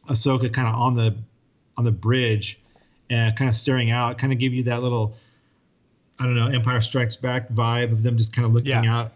[0.07, 1.15] Ahsoka kind of on the
[1.77, 2.59] on the bridge
[3.09, 4.17] and kind of staring out.
[4.19, 5.15] Kind of give you that little
[6.19, 8.99] I don't know Empire Strikes Back vibe of them just kind of looking Yeah.
[8.99, 9.13] out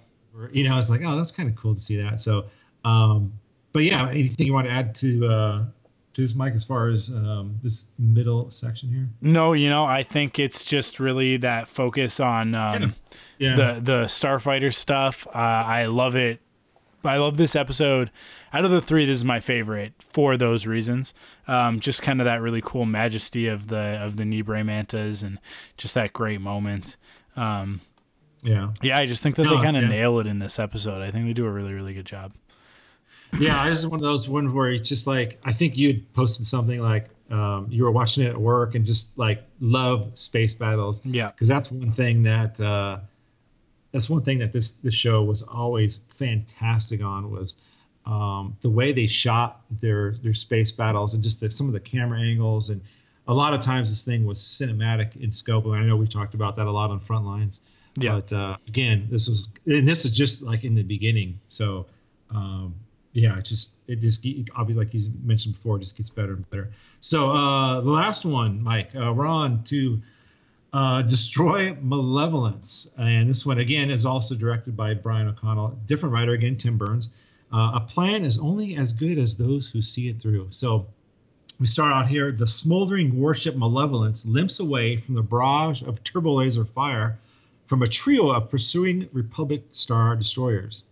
[0.51, 2.19] you know, I was like, oh, that's kind of cool to see that.
[2.21, 2.45] So,
[2.85, 3.33] um,
[3.73, 5.63] but yeah, anything you want to add to uh,
[6.13, 9.07] to this, Mike, as far as um, this middle section here?
[9.21, 12.99] No, you know, I think it's just really that focus on um, Kind of,
[13.37, 13.55] yeah.
[13.55, 15.27] the the starfighter stuff.
[15.27, 16.39] Uh, I love it.
[17.03, 18.11] I love this episode.
[18.51, 21.13] Out of the three, this is my favorite for those reasons.
[21.47, 25.39] Um, just kind of that really cool majesty of the of the Neebray mantas and
[25.77, 26.97] just that great moment.
[27.35, 27.81] Um,
[28.43, 28.71] yeah.
[28.81, 29.89] yeah, I just think that No, they kind of yeah.
[29.89, 31.01] nail it in this episode.
[31.01, 32.33] I think they do a really really good job.
[33.39, 36.13] yeah, it's just one of those ones where it's just like I think you had
[36.13, 40.55] posted something like um, you were watching it at work and just like love space
[40.55, 42.99] battles Yeah, because that's one thing that uh,
[43.91, 47.57] that's one thing that this this show was always fantastic on was
[48.05, 51.79] um, the way they shot their their space battles and just the, some of the
[51.79, 52.81] camera angles and
[53.27, 56.33] a lot of times this thing was cinematic in scope and I know we talked
[56.33, 57.61] about that a lot on front lines
[57.95, 61.39] yeah, but uh, again, this was and this is just like in the beginning.
[61.47, 61.85] So
[62.31, 62.75] um,
[63.13, 64.25] yeah, it just it just
[64.55, 66.69] obviously like you mentioned before, it just gets better and better.
[66.99, 70.01] So uh, the last one, Mike, uh, we're on to
[70.71, 76.33] uh, destroy malevolence, and this one again is also directed by Brian O'Connell, different writer
[76.33, 77.09] again, Tim Burns.
[77.51, 80.47] Uh, a plan is only as good as those who see it through.
[80.51, 80.85] So
[81.59, 82.31] we start out here.
[82.31, 87.17] The smoldering warship Malevolence limps away from the barrage of turbo laser fire
[87.69, 90.85] from a trio of pursuing Republic Star destroyers.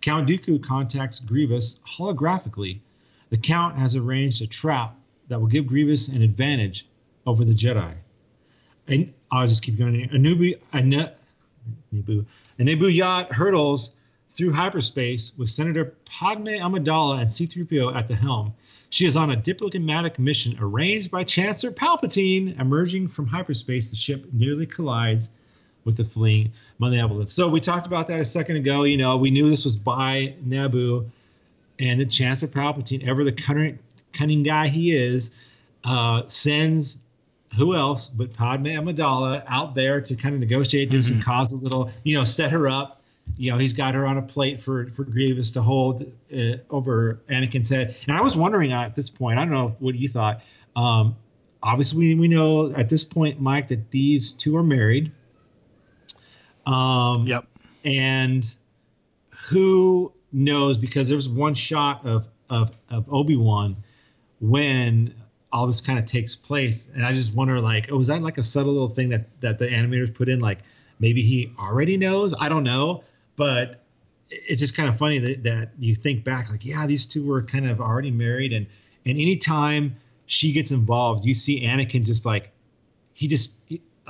[0.00, 2.80] Count Dooku contacts Grievous holographically.
[3.28, 4.96] The Count has arranged a trap
[5.28, 6.88] that will give Grievous an advantage
[7.28, 7.94] over the Jedi.
[8.88, 10.02] And I'll just keep going.
[10.02, 11.12] A Nubu, a Ne-
[11.94, 12.26] Naboo,
[12.58, 13.94] a Naboo yacht hurtles
[14.30, 18.52] through hyperspace with Senator Padme Amidala and C-3PO at the helm.
[18.88, 22.58] She is on a diplomatic mission arranged by Chancellor Palpatine.
[22.58, 25.34] Emerging from hyperspace, the ship nearly collides
[25.84, 27.32] with the fleeing malevolence.
[27.32, 28.84] So we talked about that a second ago.
[28.84, 31.08] You know, we knew this was by Naboo,
[31.78, 33.78] and the Chancellor Palpatine, ever the cunning,
[34.12, 35.32] cunning guy he is,
[35.84, 37.02] uh, sends
[37.56, 41.56] who else but Padme Amidala out there to kind of negotiate this and cause a
[41.56, 43.02] little, you know, set her up.
[43.36, 47.20] You know, he's got her on a plate for for Grievous to hold uh, over
[47.28, 47.96] Anakin's head.
[48.06, 50.42] And I was wondering uh, at this point, I don't know what you thought.
[50.76, 51.16] Um,
[51.62, 55.12] obviously, we, we know at this point, Mike, that these two are married.
[56.66, 57.46] Um, yep,
[57.84, 58.44] and
[59.48, 63.76] who knows because there was one shot of of, of obi-wan
[64.40, 65.14] when
[65.52, 68.38] all this kind of takes place and i just wonder like oh was that like
[68.38, 70.60] a subtle little thing that that the animators put in like
[70.98, 72.34] maybe he already knows?
[72.38, 73.04] I don't know
[73.36, 73.84] but
[74.30, 77.42] it's just kind of funny that, that you think back like yeah these two were
[77.42, 78.66] kind of already married and
[79.06, 79.96] and anytime
[80.26, 82.52] she gets involved you see anakin just like
[83.14, 83.54] he just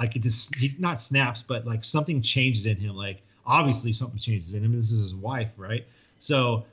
[0.00, 4.18] like it just he not snaps but like something changes in him like obviously something
[4.18, 5.86] changes in him this is his wife right
[6.18, 6.64] so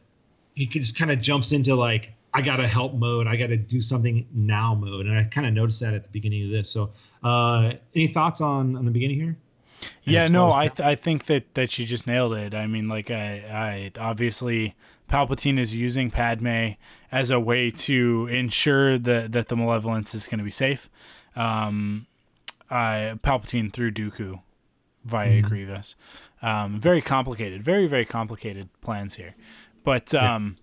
[0.55, 3.81] he could just kind of jumps into like i gotta help mode i gotta do
[3.81, 6.89] something now mode and i kind of noticed that at the beginning of this so
[7.23, 9.35] uh any thoughts on on the beginning here
[10.03, 10.27] yeah.
[10.27, 12.55] No, I th- I think that that she just nailed it.
[12.55, 14.75] I mean, like I I obviously
[15.09, 16.71] Palpatine is using Padme
[17.11, 20.89] as a way to ensure that that the malevolence is going to be safe.
[21.35, 22.07] Um,
[22.69, 24.41] I Palpatine through Dooku
[25.05, 25.95] via Grievous.
[26.41, 29.35] Um, very complicated, very very complicated plans here,
[29.83, 30.57] but um,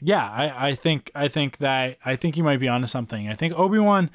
[0.00, 3.28] yeah, I, I think I think that I think you might be onto something.
[3.28, 4.10] I think Obi Wan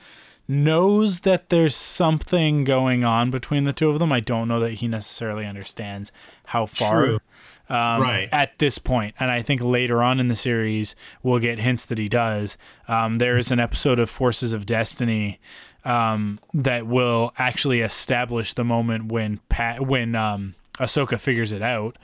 [0.47, 4.11] knows that there's something going on between the two of them.
[4.11, 6.11] I don't know that he necessarily understands
[6.45, 7.05] how far.
[7.05, 7.19] True.
[7.67, 8.29] Um, Right.
[8.31, 11.97] At this point, and I think later on in the series we'll get hints that
[11.97, 12.57] he does.
[12.87, 15.39] Um, there is an episode of Forces of Destiny
[15.85, 21.97] um, that will actually establish the moment when Pat when um, Ahsoka figures it out,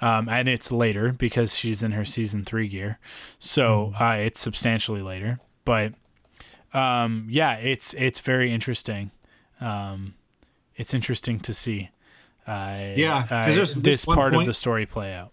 [0.00, 2.98] um, and it's later because she's in her season three gear,
[3.38, 5.38] so uh, it's substantially later.
[5.64, 5.94] But
[6.74, 9.10] um, yeah, it's it's very interesting.
[9.60, 10.14] Um,
[10.76, 11.90] it's interesting to see.
[12.46, 15.32] Uh, Yeah, 'cause uh, there's- there's this part of the story play out.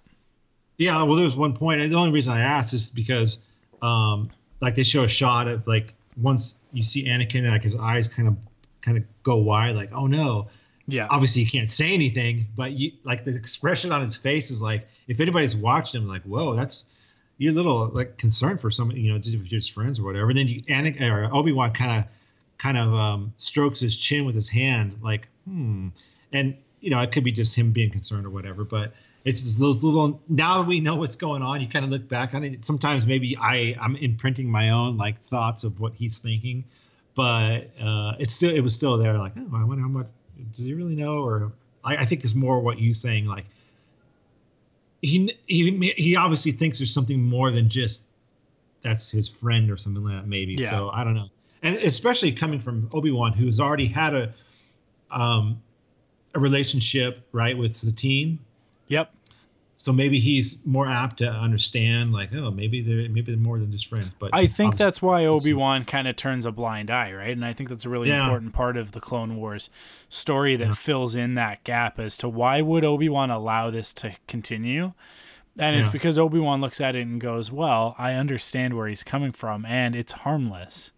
[0.78, 1.82] Yeah, well, there's one point.
[1.82, 3.44] And the only reason I asked is because,
[3.82, 4.30] um,
[4.62, 8.28] like they show a shot of like once you see Anakin, like his eyes kind
[8.28, 8.38] of
[8.82, 10.50] kind of go wide, like oh no.
[10.90, 14.62] Yeah, Obviously, you can't say anything, but you like the expression on his face is
[14.62, 16.86] like if anybody's watching him, like whoa, that's
[17.38, 20.30] you're a little like concerned for somebody, you know, if you're just friends or whatever.
[20.30, 22.06] And then you Anakin or Obi Wan kind of
[22.58, 25.90] kind of um, strokes his chin with his hand, like hmm,
[26.32, 28.94] and you know it could be just him being concerned or whatever, but
[29.28, 32.08] it's just those little now that we know what's going on you kind of look
[32.08, 36.20] back on it sometimes maybe i i'm imprinting my own like thoughts of what he's
[36.20, 36.64] thinking
[37.16, 40.08] but uh it's still it was still there like oh i wonder how much
[40.56, 41.52] does he really know or
[41.84, 43.46] i, I think it's more what you saying like
[45.02, 48.06] he he he obviously thinks there's something more than just
[48.82, 50.28] that's his friend or something like that.
[50.28, 50.56] Maybe.
[50.56, 50.70] Yeah.
[50.70, 51.30] So I don't know,
[51.62, 54.34] and especially coming from Obi Wan, who's already had a
[55.12, 55.62] um
[56.34, 58.40] a relationship right with the team.
[58.88, 59.12] Yep.
[59.80, 63.72] So maybe he's more apt to understand, like, oh, maybe they're maybe they're more than
[63.72, 64.12] just friends.
[64.18, 67.30] But I think obviously- that's why Obi Wan kind of turns a blind eye, right?
[67.30, 68.24] And I think that's a really Yeah.
[68.24, 69.70] important part of the Clone Wars
[70.10, 70.74] story that Yeah.
[70.74, 74.94] fills in that gap as to why would Obi Wan allow this to continue.
[75.60, 79.04] And it's because Obi Wan looks at it and goes, "Well, I understand where he's
[79.04, 80.92] coming from, and it's harmless."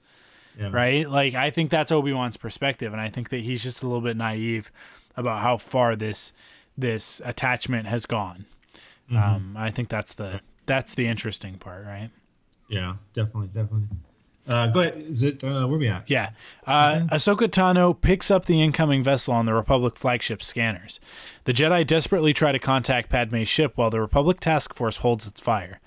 [0.59, 0.69] yeah.
[0.71, 1.09] right?
[1.09, 4.01] Like I think that's Obi Wan's perspective, and I think that he's just a little
[4.01, 4.71] bit naive
[5.15, 6.33] about how far this
[6.77, 8.45] this attachment has gone.
[9.11, 9.17] Mm-hmm.
[9.17, 12.11] Um, I think that's the that's the interesting part, right?
[12.67, 13.87] Yeah, definitely, definitely.
[14.47, 14.97] Uh, go ahead.
[14.97, 16.09] Is it uh, where we at?
[16.09, 16.31] Yeah.
[16.65, 20.99] Uh, Ahsoka Tano picks up the incoming vessel on the Republic flagship scanners.
[21.43, 25.39] The Jedi desperately try to contact Padme's ship while the Republic task force holds its
[25.39, 25.79] fire.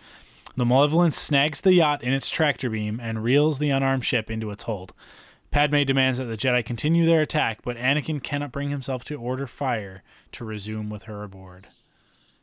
[0.57, 4.51] The Malevolence snags the yacht in its tractor beam and reels the unarmed ship into
[4.51, 4.93] its hold.
[5.51, 9.47] Padme demands that the Jedi continue their attack, but Anakin cannot bring himself to order
[9.47, 10.03] fire
[10.33, 11.66] to resume with her aboard.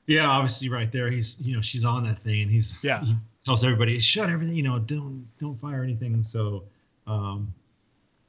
[0.09, 1.11] Yeah, obviously, right there.
[1.11, 3.05] He's you know she's on that thing, and he's Yeah.
[3.05, 3.13] He
[3.45, 4.55] tells everybody shut everything.
[4.55, 6.23] You know, don't don't fire anything.
[6.23, 6.63] So,
[7.05, 7.53] um,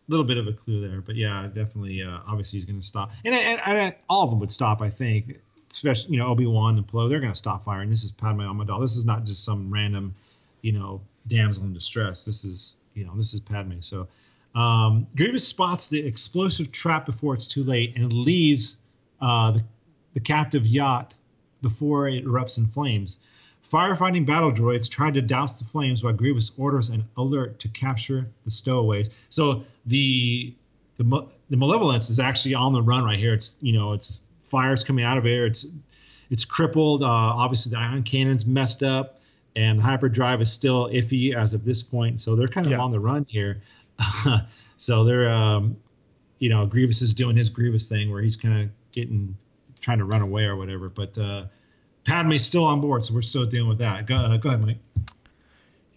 [0.06, 2.02] a little bit of a clue there, but yeah, definitely.
[2.02, 4.82] Uh, obviously, he's going to stop, and, and, and all of them would stop.
[4.82, 7.08] I think, especially you know Obi Wan and Plo.
[7.08, 7.88] They're going to stop firing.
[7.88, 8.82] This is Padme Amidala.
[8.82, 10.14] This is not just some random,
[10.60, 12.26] you know, damsel in distress.
[12.26, 13.80] This is you know this is Padme.
[13.80, 14.06] So.
[14.52, 18.78] Um, Grievous spots the explosive trap before it's too late and leaves
[19.20, 19.62] uh, the,
[20.14, 21.14] the captive yacht
[21.62, 23.18] before it erupts in flames.
[23.70, 28.26] Firefighting battle droids try to douse the flames while Grievous orders an alert to capture
[28.44, 29.10] the stowaways.
[29.28, 30.54] So the
[30.96, 31.04] the
[31.50, 33.32] the malevolence is actually on the run right here.
[33.32, 35.46] It's you know it's fires coming out of air.
[35.46, 35.66] It's
[36.30, 37.02] it's crippled.
[37.02, 39.20] Uh, obviously the ion cannon's messed up,
[39.54, 42.20] and the hyperdrive is still iffy as of this point.
[42.20, 42.80] So they're kind of Yeah.
[42.80, 43.62] on the run here.
[44.78, 45.76] so they're um,
[46.40, 49.36] you know Grievous is doing his Grievous thing where he's kind of getting
[49.80, 50.88] trying to run away or whatever.
[50.88, 51.44] But uh,
[52.04, 54.06] Padme's still on board, so we're still dealing with that.
[54.06, 54.78] Go, uh, go ahead, Mike.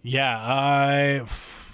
[0.01, 1.25] Yeah, I.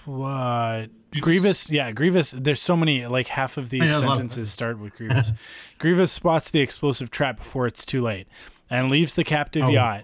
[0.08, 0.88] Uh,
[1.20, 2.32] Grievous, yeah, Grievous.
[2.32, 5.32] There's so many, like half of these know, a lot of sentences start with Grievous.
[5.80, 8.28] Grievous spots the explosive trap before it's too late
[8.70, 9.70] and leaves the captive Oh.
[9.70, 10.04] yacht.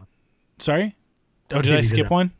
[0.59, 0.95] Sorry?
[1.51, 2.31] Oh, did Yeah, I we did skip one?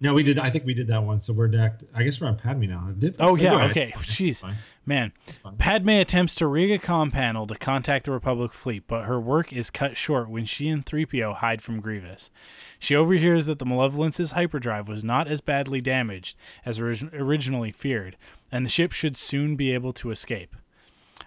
[0.00, 0.38] No, we did.
[0.38, 1.20] I think we did that one.
[1.20, 1.80] So we're back.
[1.94, 2.88] I guess we're on Padme now.
[2.98, 3.92] Did, Oh, yeah, okay.
[3.96, 4.42] Jeez.
[4.86, 5.12] Man.
[5.58, 9.52] Padme attempts to rig a comm panel to contact the Republic fleet, but her work
[9.52, 12.30] is cut short when she and 3PO hide from Grievous.
[12.78, 18.16] She overhears that the Malevolence's hyperdrive was not as badly damaged as orig- originally feared,
[18.52, 20.54] and the ship should soon be able to escape.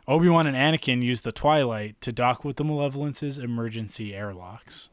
[0.08, 4.90] Obi-Wan and Anakin use the Twilight to dock with the Malevolence's emergency airlocks.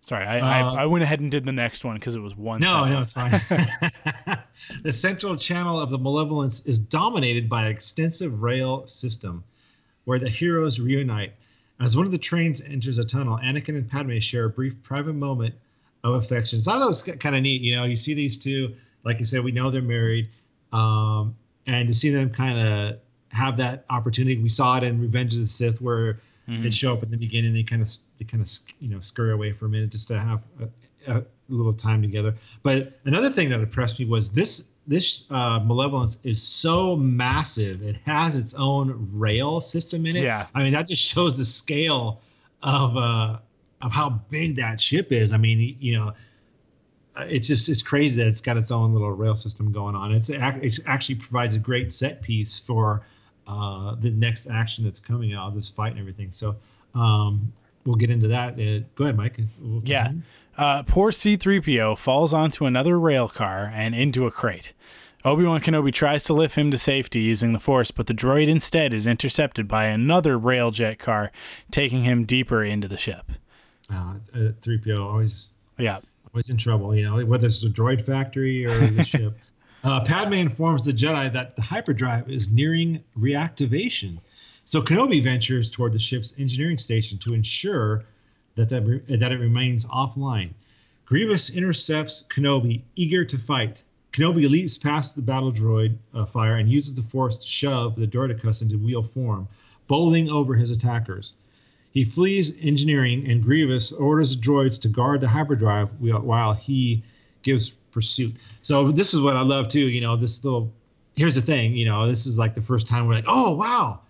[0.00, 0.44] Sorry, I, Uh,
[0.74, 3.00] I, I went ahead and did the next one because it was one No, no,
[3.00, 3.30] it's fine.
[4.82, 9.44] the central channel of the Malevolence is dominated by an extensive rail system
[10.04, 11.32] where the heroes reunite.
[11.80, 15.14] As one of the trains enters a tunnel, Anakin and Padme share a brief private
[15.14, 15.54] moment
[16.04, 16.58] of affection.
[16.60, 17.62] So I thought it was kind of neat.
[17.62, 18.74] You know, you see these two,
[19.04, 20.28] like you said, we know they're married.
[20.72, 21.36] Um,
[21.66, 22.98] and to see them kind of
[23.30, 26.20] have that opportunity, we saw it in Revenge of the Sith where
[26.50, 26.62] Mhm.
[26.64, 27.52] they show up in the beginning.
[27.54, 27.88] They kind of
[28.18, 30.42] they kind of you know scurry away for a minute just to have
[31.06, 32.34] a, a little time together.
[32.62, 37.82] But another thing that impressed me was this this uh, malevolence is so massive.
[37.82, 40.24] It has its own rail system in it.
[40.24, 40.46] Yeah.
[40.54, 42.20] I mean that just shows the scale
[42.62, 43.38] of uh,
[43.82, 45.32] of how big that ship is.
[45.32, 46.12] I mean you know.
[47.18, 50.12] It's just it's crazy that it's got its own little rail system going on.
[50.12, 50.40] It's it
[50.86, 53.02] actually provides a great set piece for
[53.50, 56.30] uh, the next action that's coming out of this fight and everything.
[56.32, 56.56] So
[56.94, 57.52] um,
[57.84, 58.54] we'll get into that.
[58.54, 59.38] Uh, go ahead, Mike.
[59.60, 60.12] We'll Yeah.
[60.56, 64.72] Uh, poor C3PO falls onto another rail car and into a crate.
[65.24, 68.48] Obi Wan Kenobi tries to lift him to safety using the Force, but the droid
[68.48, 71.30] instead is intercepted by another railjet car,
[71.70, 73.32] taking him deeper into the ship.
[73.92, 75.48] Uh, uh, 3PO always
[75.78, 75.98] Yeah.
[76.32, 79.36] always in trouble, you know, whether it's the droid factory or the ship.
[79.82, 84.18] Uh, Padme informs the Jedi that the hyperdrive is nearing reactivation.
[84.64, 88.04] So Kenobi ventures toward the ship's engineering station to ensure
[88.56, 90.52] that that, re- that it remains offline.
[91.06, 93.82] Grievous intercepts Kenobi, eager to fight.
[94.12, 98.06] Kenobi leaps past the battle droid uh, fire and uses the Force to shove the
[98.06, 99.48] Droidekas into wheel form,
[99.86, 101.34] bowling over his attackers.
[101.92, 107.02] He flees engineering, and Grievous orders the droids to guard the hyperdrive while he
[107.42, 108.34] gives pursuit.
[108.62, 109.88] So this is what I love too.
[109.88, 110.72] You know, this little.
[111.16, 111.74] Here's the thing.
[111.74, 114.00] You know, this is like the first time we're like, oh wow,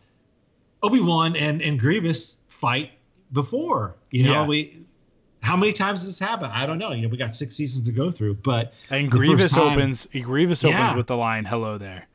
[0.83, 2.93] Obi Wan and and Grievous fight
[3.33, 3.97] before.
[4.11, 4.47] You know, Yeah.
[4.47, 4.79] we
[5.43, 6.53] how many times has this happened?
[6.55, 6.93] I don't know.
[6.93, 10.07] You know, we got six seasons to go through, but And Grievous time- opens.
[10.21, 10.71] Grievous Yeah.
[10.79, 12.07] opens with the line "Hello there."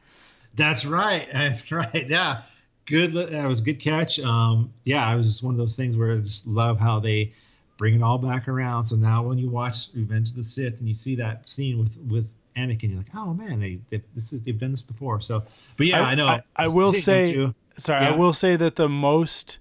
[0.56, 1.28] That's right.
[1.34, 2.06] That's right.
[2.08, 2.42] Yeah.
[2.86, 3.14] Good.
[3.14, 4.20] That was a good catch.
[4.20, 7.34] Um, yeah, it was just one of those things where I just love how they
[7.78, 8.86] bring it all back around.
[8.86, 12.00] So now when you watch Revenge of the Sith and you see that scene with
[12.08, 15.22] with Anakin, you're like, oh man, they, they this is they've done this before.
[15.22, 15.44] So,
[15.78, 16.28] but yeah, I, know.
[16.28, 19.60] I, I will say, sorry, I will say that the most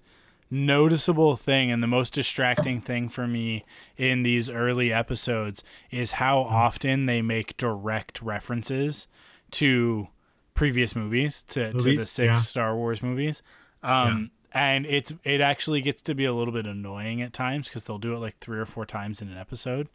[0.50, 3.64] noticeable thing and the most distracting thing for me
[3.96, 9.08] in these early episodes is how often they make direct references
[9.50, 10.06] to
[10.54, 12.34] previous movies to, to the six yeah.
[12.34, 13.42] Star Wars movies.
[13.82, 17.84] Um, and it's it actually gets to be a little bit annoying at times because
[17.84, 19.88] they'll do it like three or four times in an episode.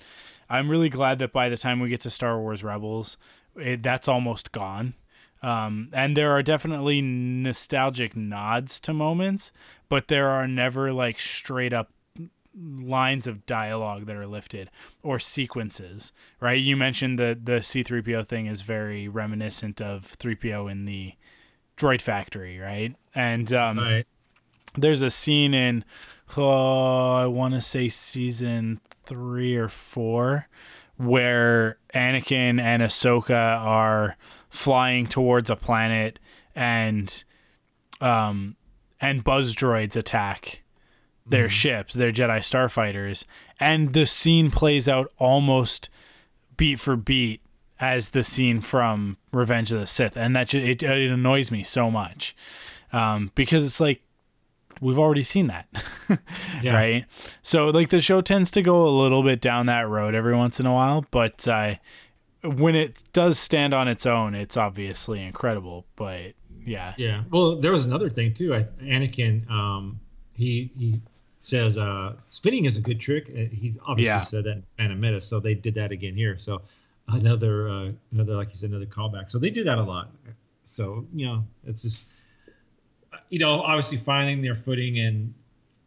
[0.49, 3.17] I'm really glad that by the time we get to Star Wars Rebels,
[3.55, 4.95] it, that's almost gone.
[5.41, 9.53] Um, and there are definitely nostalgic nods to moments,
[9.87, 11.91] but there are never like straight up
[12.53, 14.69] lines of dialogue that are lifted
[15.01, 16.59] or sequences, right?
[16.59, 21.13] You mentioned the the C3PO thing is very reminiscent of 3PO in the
[21.77, 22.93] droid factory, right?
[23.15, 24.05] And um, Right.
[24.75, 25.83] There's a scene in
[26.37, 30.47] oh, I want to say season three or four
[30.97, 34.15] where Anakin and Ahsoka are
[34.49, 36.19] flying towards a planet
[36.55, 37.23] and
[38.01, 38.55] um
[39.01, 40.63] and buzz droids attack
[41.25, 43.25] their ships, their Jedi starfighters,
[43.59, 45.89] and the scene plays out almost
[46.57, 47.41] beat for beat
[47.79, 51.63] as the scene from Revenge of the Sith, and that ju- it, it annoys me
[51.63, 52.35] so much
[52.91, 54.01] um, because it's like
[54.81, 55.67] we've already seen that,
[56.61, 56.73] Yeah.
[56.75, 57.05] right?
[57.41, 60.59] So like the show tends to go a little bit down that road every once
[60.59, 61.75] in a while, but uh,
[62.43, 65.85] when it does stand on its own, it's obviously incredible.
[65.95, 66.33] But
[66.65, 67.23] yeah, Yeah.
[67.31, 68.53] Well, there was another thing too.
[68.55, 69.99] I, Anakin, um,
[70.33, 70.95] he he
[71.39, 73.29] says uh, spinning is a good trick.
[73.29, 74.19] Uh, He obviously Yeah.
[74.21, 76.37] said that in Phantom Menace, so they did that again here.
[76.37, 76.61] So
[77.07, 79.31] another uh, another like you said, another callback.
[79.31, 80.11] So they do that a lot.
[80.65, 82.07] So you know, it's just
[83.29, 85.33] you know, obviously finding their footing and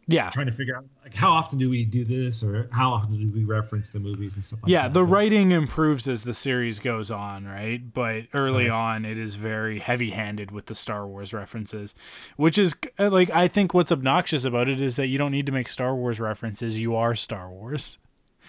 [0.05, 3.17] yeah, trying to figure out like how often do we do this or how often
[3.17, 4.83] do we reference the movies and stuff like yeah.
[4.83, 4.93] that.
[4.93, 7.81] The writing improves as the series goes on, right?
[7.93, 8.95] But early Right.
[8.97, 11.95] on, it is very heavy-handed with the Star Wars references,
[12.35, 15.45] which is uh, like I think what's obnoxious about it is that you don't need
[15.45, 16.81] to make Star Wars references.
[16.81, 17.97] You are Star Wars.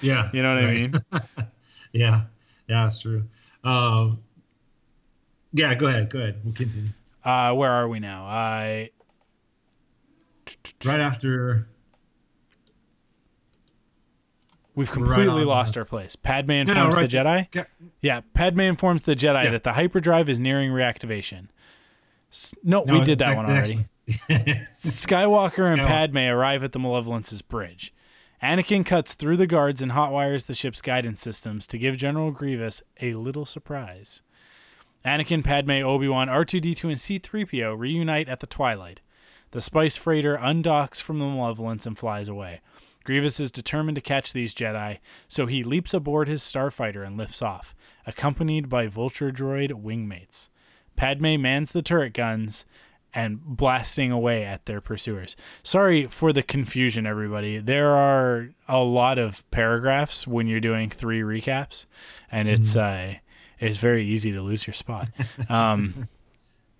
[0.00, 0.30] Yeah.
[0.32, 0.94] You know what I mean?
[1.92, 2.22] Yeah.
[2.66, 3.22] Yeah, that's true.
[3.62, 4.18] Um,
[5.52, 6.10] yeah, go ahead.
[6.10, 6.40] Go ahead.
[6.42, 6.88] We'll continue.
[7.24, 8.24] Uh, where are we now?
[8.26, 8.90] I
[10.84, 11.66] Right after.
[14.74, 16.16] we've completely on, lost our place.
[16.16, 17.66] Padme informs no, right the Jedi.
[18.02, 19.50] Yeah, Padme informs the Jedi Yeah.
[19.52, 21.48] that the hyperdrive is nearing reactivation.
[22.30, 23.76] S- No, no, we did that one already.
[23.76, 23.88] one.
[24.08, 25.86] Skywalker and Skywalker.
[25.86, 27.94] Padme arrive at the Malevolence's bridge.
[28.42, 32.82] Anakin cuts through the guards and hotwires the ship's guidance systems to give General Grievous
[33.00, 34.20] a little surprise.
[35.04, 39.00] Anakin, Padme, Obi-Wan, R2-D2, and C-3PO reunite at the Twilight.
[39.50, 42.60] The spice freighter undocks from the Malevolence and flies away.
[43.04, 44.98] Grievous is determined to catch these Jedi,
[45.28, 47.74] so he leaps aboard his starfighter and lifts off,
[48.06, 50.48] accompanied by Vulture droid wingmates.
[50.96, 52.64] Padme mans the turret guns
[53.12, 55.36] and blasting away at their pursuers.
[55.62, 57.58] Sorry for the confusion, everybody.
[57.58, 61.86] There are a lot of paragraphs when you're doing three recaps,
[62.32, 63.16] and it's uh,
[63.60, 65.08] it's very easy to lose your spot.
[65.48, 66.08] Um,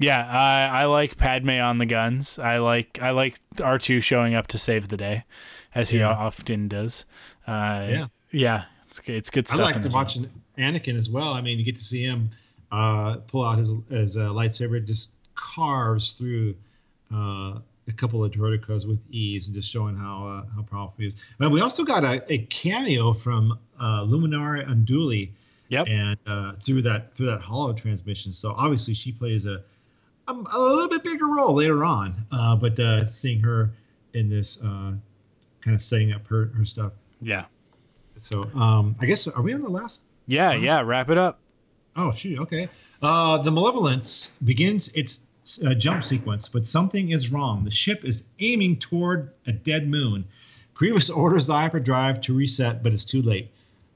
[0.01, 2.39] yeah, I, I like Padme on the guns.
[2.39, 5.25] I like I like R two showing up to save the day,
[5.75, 6.09] as he Yeah.
[6.11, 7.05] often does.
[7.47, 8.07] Uh, Yeah.
[8.33, 9.59] yeah, it's good- it's good I stuff.
[9.69, 10.19] in like to watch
[10.59, 11.29] Anakin as well.
[11.29, 12.31] I mean, you get to see him
[12.73, 16.57] uh, pull out his his uh, lightsaber, just carves through
[17.15, 21.07] uh, a couple of droidekas with ease, and just showing how uh, how powerful he
[21.07, 21.17] is.
[21.39, 25.31] But we also got a, a cameo from uh, Luminara Unduli,
[25.69, 25.89] Yep.
[25.89, 28.33] and uh, through that through that holo transmission.
[28.33, 29.63] So obviously she plays a
[30.29, 32.27] a, a little bit bigger role later on.
[32.31, 33.71] Uh, but uh, seeing her
[34.13, 34.93] in this uh,
[35.61, 36.93] kind of setting up her her stuff.
[37.21, 37.45] Yeah.
[38.17, 40.81] So um, I guess are we on the last Yeah, yeah.
[40.81, 41.39] Wrap it up.
[41.97, 42.39] Oh shoot.
[42.41, 42.69] Okay.
[43.03, 45.25] Uh, the Malevolence begins its
[45.67, 47.65] uh, jump sequence, but something is wrong.
[47.65, 50.25] The ship is aiming toward a dead moon.
[50.75, 53.51] Grievous orders the hyperdrive to reset, but it's too late.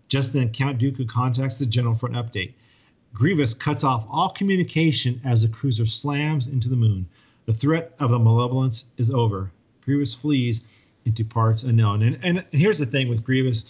[0.08, 2.54] Just then, Count Dooku contacts the general for an update.
[3.14, 7.06] Grievous cuts off all communication as the cruiser slams into the moon.
[7.46, 9.50] The threat of the Malevolence is over.
[9.84, 10.64] Grievous flees
[11.04, 12.02] into parts unknown.
[12.02, 13.64] And and here's the thing with Grievous,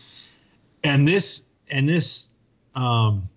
[0.82, 2.30] and this and this
[2.74, 3.28] um,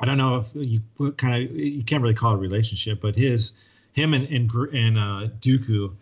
[0.00, 0.80] I don't know if you
[1.12, 3.52] kind of you can't really call it a relationship, but his
[3.92, 5.94] him and and, and uh, Dooku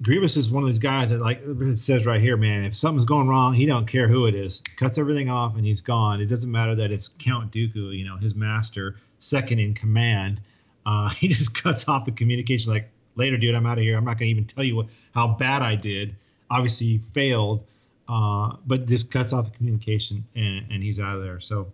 [0.00, 3.04] Grievous is one of those guys that, like it says right here, man, if something's
[3.04, 4.60] going wrong, he don't care who it is.
[4.76, 6.20] Cuts everything off and he's gone.
[6.20, 10.40] It doesn't matter that it's Count Dooku, you know, his master, second in command.
[10.86, 12.72] Uh, he just cuts off the communication.
[12.72, 13.96] Like later, dude, I'm out of here.
[13.96, 16.14] I'm not gonna even tell you what, how bad I did.
[16.50, 17.64] Obviously, he failed,
[18.08, 21.40] uh, but just cuts off the communication and, and he's out of there.
[21.40, 21.72] So,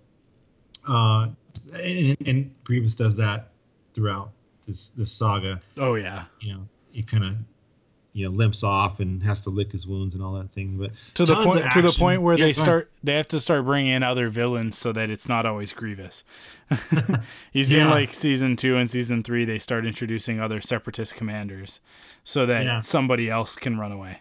[0.88, 1.28] uh,
[1.74, 3.50] and, and Grievous does that
[3.92, 4.30] throughout
[4.66, 5.60] this this saga.
[5.76, 6.24] Oh yeah.
[6.40, 7.34] You know, he kind of
[8.14, 10.78] you know limps off and has to lick his wounds and all that thing.
[10.78, 12.62] But to the point to the point where Yeah, they ahead.
[12.64, 16.24] start they have to start bringing in other villains so that it's not always Grievous.
[17.52, 17.90] you see in Yeah.
[17.90, 21.80] like season 2 and season 3 they start introducing other separatist commanders
[22.22, 22.80] so that Yeah.
[22.80, 24.20] somebody else can run away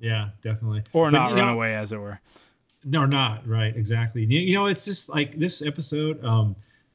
[0.00, 0.82] Yeah, definitely.
[0.92, 2.20] or But, not run know, away as it were.
[2.84, 3.76] No, not right.
[3.76, 4.24] Exactly.
[4.24, 6.54] You, you know, it's just like this episode, um,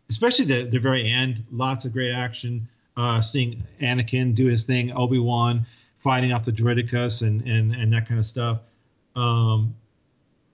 [0.09, 1.43] especially the the very end.
[1.51, 2.67] Lots of great action.
[2.95, 5.65] Uh, seeing Anakin do his thing, Obi Wan
[6.01, 8.59] fighting off the Droidekas and and and that kind of stuff.
[9.15, 9.73] Um,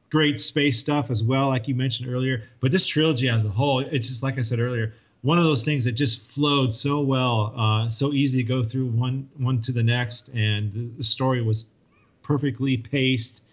[0.09, 2.43] great space stuff as well, like you mentioned earlier.
[2.59, 5.65] But this trilogy as a whole, it's just like I said earlier, one of those
[5.65, 9.71] things that just flowed so well, uh, so easy to go through one one to
[9.71, 11.65] the next, and the, the story was
[12.21, 13.43] perfectly paced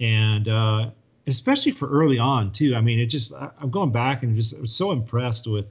[0.00, 0.90] and uh,
[1.26, 2.74] especially for early on too.
[2.74, 5.66] I mean, it just I- I'm going back and just I so impressed with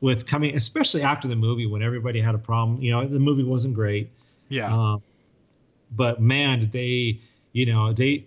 [0.00, 2.82] with coming, especially after the movie when everybody had a problem.
[2.82, 4.10] You know, the movie wasn't great,
[4.52, 4.72] Yeah.
[4.72, 5.02] um,
[5.90, 7.20] but man, they
[7.52, 8.26] you know they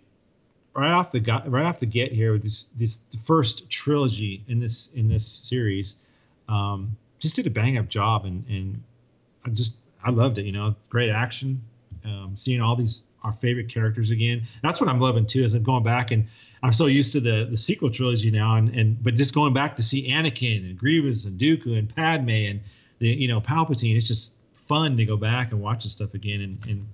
[0.75, 4.59] right off the gut right off the get here with this this first trilogy in
[4.59, 5.97] this in this series
[6.49, 8.83] um, just did a bang up job and and
[9.45, 10.45] I just I loved it.
[10.45, 11.61] You know, great action,
[12.03, 14.43] um, seeing all these our favorite characters again.
[14.61, 15.43] That's what I'm loving too.
[15.43, 16.27] Is I'm going back and
[16.61, 19.75] I'm so used to the the sequel trilogy now, and and but just going back
[19.77, 22.59] to see Anakin and Grievous and Dooku and Padme and
[22.99, 23.95] the you know Palpatine.
[23.97, 24.35] It's just
[24.67, 26.87] fun to go back and watch this stuff again, and and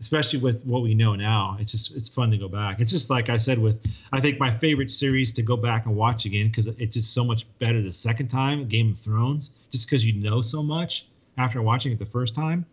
[0.00, 2.80] especially with what we know now, it's just it's fun to go back.
[2.80, 3.80] It's just like I said with
[4.12, 7.24] I think my favorite series to go back and watch again because it's just so
[7.24, 8.66] much better the second time.
[8.66, 11.06] Game of Thrones, just because you know so much
[11.38, 12.64] after watching it the first time.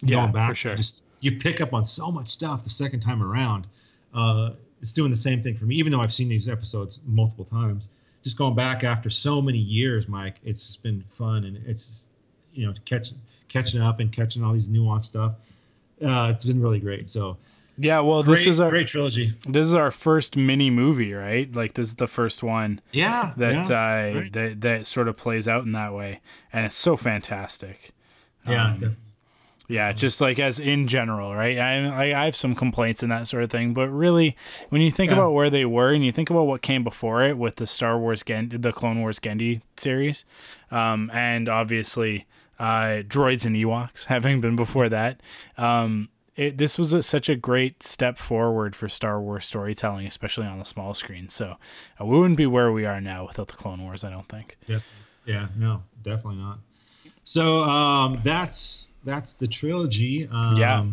[0.00, 0.70] Yeah, going back, for sure.
[0.72, 3.66] you Just you pick up on so much stuff the second time around.
[4.14, 4.50] Uh,
[4.80, 7.88] it's doing the same thing for me, even though I've seen these episodes multiple times.
[8.22, 12.08] Just going back after so many years, Mike, it's just been fun and it's
[12.52, 13.18] you know catching
[13.48, 15.32] catching up and catching all these nuanced stuff.
[16.04, 17.08] Uh, it's been really great.
[17.10, 17.36] So
[17.76, 19.32] Yeah, well great, this is our great trilogy.
[19.48, 21.52] this is our first mini movie, right?
[21.54, 24.32] Like this is the first one Yeah, that yeah, uh right.
[24.32, 26.20] that that sort of plays out in that way.
[26.52, 27.90] And it's so fantastic.
[28.48, 28.96] yeah, um.
[29.70, 31.58] Yeah, just like as in general, right?
[31.58, 34.34] I, I I have some complaints and that sort of thing, but really,
[34.70, 35.18] when you think Yeah.
[35.18, 37.98] about where they were and you think about what came before it with the Star
[37.98, 40.24] Wars Gen, the Clone Wars Genndy series,
[40.70, 42.24] um, and obviously
[42.58, 45.20] uh, droids and Ewoks having been before that,
[45.56, 50.46] um, it, this was a, such a great step forward for Star Wars storytelling, especially
[50.46, 51.28] on the small screen.
[51.28, 51.56] So
[52.00, 54.56] uh, we wouldn't be where we are now without the Clone Wars, I don't think.
[54.60, 54.84] Definitely.
[55.24, 56.58] Yeah, no, definitely not.
[57.24, 60.26] So um, that's that's the trilogy.
[60.30, 60.84] Um, Yeah.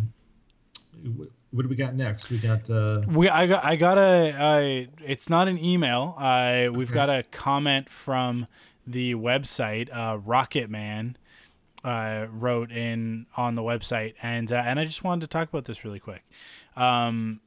[1.03, 2.29] wh- What do we got next?
[2.29, 6.15] We got uh, We I got I got a uh, it's not an email.
[6.17, 6.93] Uh, we've Okay.
[6.95, 8.47] got a comment from
[8.85, 9.89] the website.
[9.95, 11.15] Uh, Rocket Man
[11.85, 15.65] uh, wrote in on the website, and uh, and I just wanted to talk about
[15.65, 16.25] this really quick.
[16.75, 17.41] Um,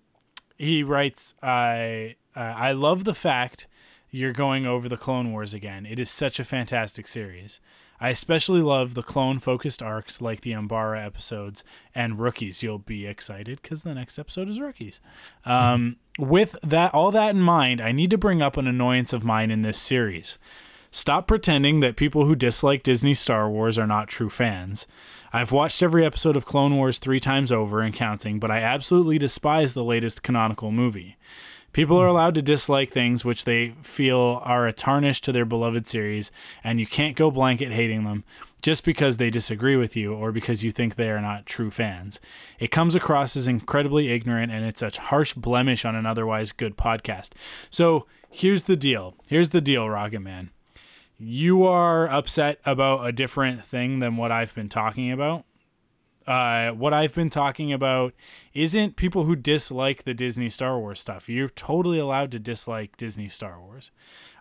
[0.57, 3.67] he writes, I uh, I love the fact
[4.11, 5.85] you're going over the Clone Wars again.
[5.85, 7.61] It is such a fantastic series.
[8.01, 11.65] I especially love the clone focused arcs like the Umbara episodes
[11.97, 12.63] and Rookies.
[12.63, 15.01] You'll be excited because the next episode is Rookies.
[15.45, 19.25] Um, with that, all that in mind, I need to bring up an annoyance of
[19.25, 20.39] mine in this series.
[20.91, 24.87] Stop pretending that people who dislike Disney Star Wars are not true fans.
[25.33, 29.19] I've watched every episode of Clone Wars three times over and counting, but I absolutely
[29.19, 31.19] despise the latest canonical movie.
[31.75, 35.87] People are allowed to dislike things which they feel are a tarnish to their beloved
[35.87, 36.33] series,
[36.65, 38.25] and you can't go blanket hating them
[38.63, 42.19] just because they disagree with you or because you think they are not true fans.
[42.59, 46.79] It comes across as incredibly ignorant, and it's a harsh blemish on an otherwise good
[46.79, 47.33] podcast.
[47.71, 49.15] So here's the deal.
[49.27, 50.51] Here's the deal, Rocket Man.
[51.19, 55.45] You are upset about a different thing than what I've been talking about
[56.29, 58.13] uh, what I've been talking about
[58.53, 61.27] isn't people who dislike the Disney Star Wars stuff.
[61.27, 63.91] You're totally allowed to dislike Disney Star Wars.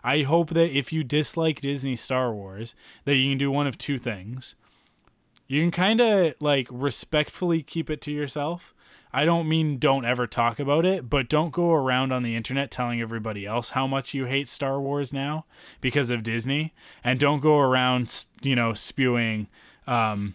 [0.04, 2.74] I hope that if you dislike Disney Star Wars,
[3.06, 4.54] that you can do one of two things.
[5.46, 8.74] You can kind of like respectfully keep it to yourself.
[9.12, 12.70] I don't mean don't ever talk about it, but don't go around on the internet
[12.70, 15.46] telling everybody else how much you hate Star Wars now
[15.80, 19.46] because of Disney, and don't go around, you know, spewing
[19.86, 20.34] um,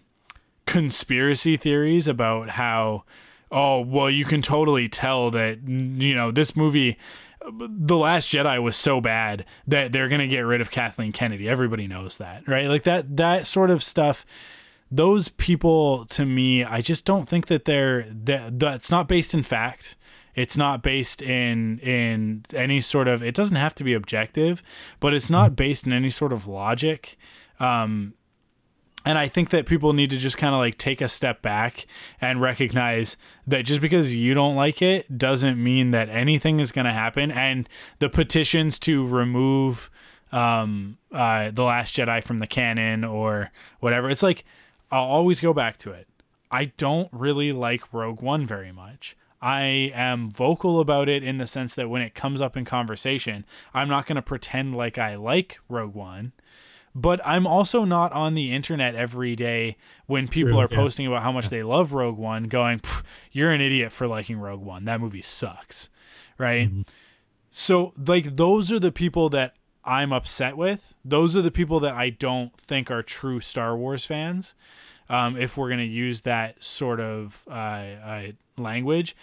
[0.65, 3.03] conspiracy theories about how
[3.51, 6.97] oh well you can totally tell that you know this movie
[7.51, 11.47] the last jedi was so bad that they're going to get rid of kathleen kennedy.
[11.47, 12.67] Everybody knows that right?
[12.67, 14.25] Like that that sort of stuff
[14.95, 19.43] those people to me i just don't think that they're that that's not based in
[19.43, 19.95] fact.
[20.35, 24.63] It's not based in in any sort of it doesn't have to be objective
[24.99, 27.17] but it's not based in any sort of logic.
[27.59, 28.13] Um
[29.05, 31.85] and I think that people need to just kind of like take a step back
[32.21, 36.85] and recognize that just because you don't like it doesn't mean that anything is going
[36.85, 37.29] to happen.
[37.29, 37.67] And
[37.99, 39.91] the petitions to remove
[40.31, 43.51] um, uh, The Last Jedi from the canon or
[43.81, 44.45] whatever, it's like,
[44.93, 46.07] I'll always go back to it.
[46.51, 49.17] I don't really like Rogue One very much.
[49.41, 53.43] I am vocal about it in the sense that when it comes up in conversation,
[53.73, 56.31] I'm not going to pretend like I like Rogue One
[56.95, 60.77] but I'm also not on the internet every day when people True, are yeah.
[60.77, 62.81] posting about how much they love Rogue One, going,
[63.31, 64.85] "You're an idiot for liking Rogue One.
[64.85, 65.89] That movie sucks."
[66.37, 66.69] Right?
[66.69, 66.81] Mm-hmm.
[67.49, 69.55] So, like those are the people that
[69.85, 70.93] I'm upset with.
[71.03, 74.55] Those are the people that I don't think are true Star Wars fans.
[75.09, 78.23] Um, if we're gonna use that sort of uh, uh,
[78.57, 79.15] language,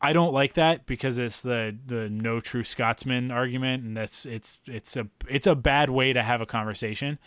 [0.00, 4.58] I don't like that because it's the the no true Scotsman argument, and that's it's
[4.66, 7.18] it's a it's a bad way to have a conversation.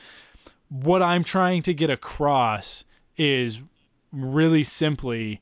[0.68, 2.84] What I'm trying to get across
[3.16, 3.62] is
[4.12, 5.40] really simply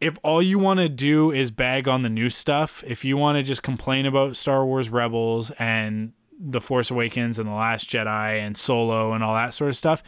[0.00, 3.36] if all you want to do is bag on the new stuff, if you want
[3.36, 8.38] to just complain about Star Wars Rebels and The Force Awakens and The Last Jedi
[8.38, 10.02] and Solo and all that sort of stuff,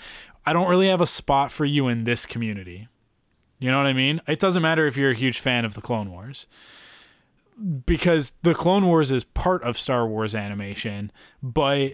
[0.46, 2.88] I don't really have a spot for you in this community.
[3.58, 4.20] You know what I mean?
[4.26, 6.46] It doesn't matter if you're a huge fan of the Clone Wars.
[7.86, 11.12] Because the Clone Wars is part of Star Wars animation,
[11.42, 11.92] but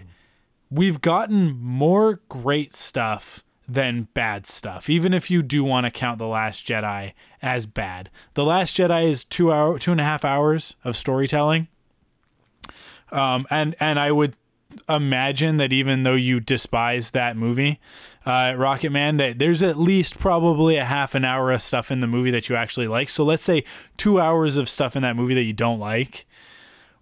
[0.70, 4.88] we've gotten more great stuff than bad stuff.
[4.88, 7.12] Even if you do want to count The Last Jedi
[7.42, 8.10] as bad.
[8.34, 11.68] The Last Jedi is two hour two and a half hours of storytelling.
[13.12, 14.34] Um and and I would
[14.88, 17.80] imagine that even though you despise that movie,
[18.26, 22.00] uh, Rocket Man, that there's at least probably a half an hour of stuff in
[22.00, 23.10] the movie that you actually like.
[23.10, 23.64] So let's say
[23.96, 26.26] two hours of stuff in that movie that you don't like.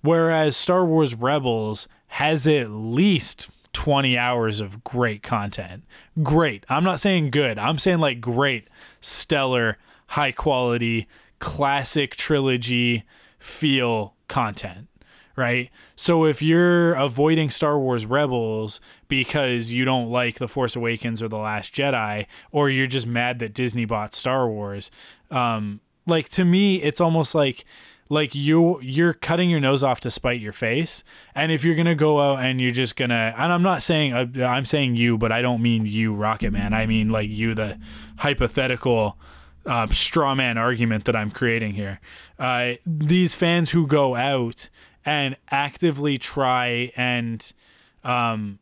[0.01, 5.85] Whereas Star Wars Rebels has at least 20 hours of great content.
[6.23, 6.65] Great.
[6.71, 7.59] I'm not saying good.
[7.59, 8.69] I'm saying like great,
[9.03, 9.77] stellar,
[10.07, 11.07] high quality,
[11.41, 13.05] classic trilogy
[13.39, 14.89] feel content
[15.39, 15.69] right?
[15.97, 21.29] So if you're avoiding Star Wars Rebels because you don't like The Force Awakens or
[21.29, 24.91] The Last Jedi, or you're just mad that Disney bought Star Wars,
[25.31, 27.67] um, like to me, it's almost like
[28.09, 31.05] like you you're cutting your nose off to spite your face.
[31.35, 34.45] And if you're gonna go out and you're just gonna and i'm not saying uh,
[34.45, 36.73] i'm saying you but i don't mean you rocket man.
[36.73, 37.79] I mean like you the
[38.19, 39.19] hypothetical
[39.65, 42.01] uh, straw man argument that i'm creating here.
[42.39, 44.71] Uh, these fans who go out
[45.05, 47.53] and actively try and
[48.03, 48.59] um,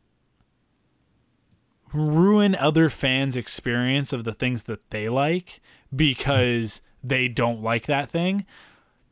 [1.91, 5.61] ruin other fans' experience of the things that they like
[5.95, 8.45] because they don't like that thing,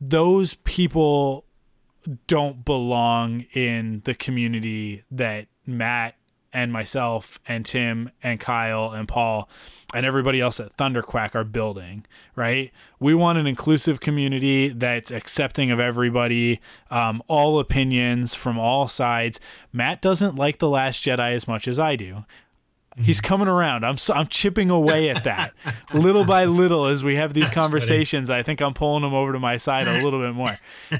[0.08, 1.44] those people
[2.26, 6.16] don't belong in the community that Matt
[6.52, 9.48] and myself and Tim and Kyle and Paul
[9.92, 12.06] and everybody else at Thunderquack are building,
[12.36, 12.70] right?
[13.00, 16.60] We want an inclusive community that's accepting of everybody,
[16.90, 19.40] um, all opinions from all sides.
[19.72, 22.24] Matt doesn't like The Last Jedi as much as I do.
[22.94, 23.04] Mm-hmm.
[23.04, 23.84] He's coming around.
[23.84, 25.52] I'm so, I'm chipping away at that
[25.94, 27.64] little by little as we have these That's funny.
[27.64, 28.30] conversations.
[28.30, 30.52] I think I'm pulling him over to my side a little bit more,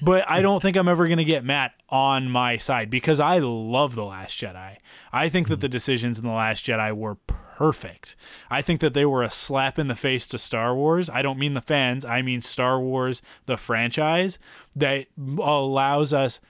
[0.03, 3.39] but I don't think I'm ever going to get Matt on my side because I
[3.39, 4.79] love the Last Jedi.
[5.13, 5.61] I think that mm-hmm.
[5.61, 7.15] the decisions in the Last Jedi were
[7.57, 8.17] perfect.
[8.51, 11.09] I think that they were a slap in the face to Star Wars.
[11.09, 12.05] I don't mean the fans.
[12.05, 14.39] I mean Star Wars, the franchise
[14.75, 15.07] that
[15.39, 16.41] allows us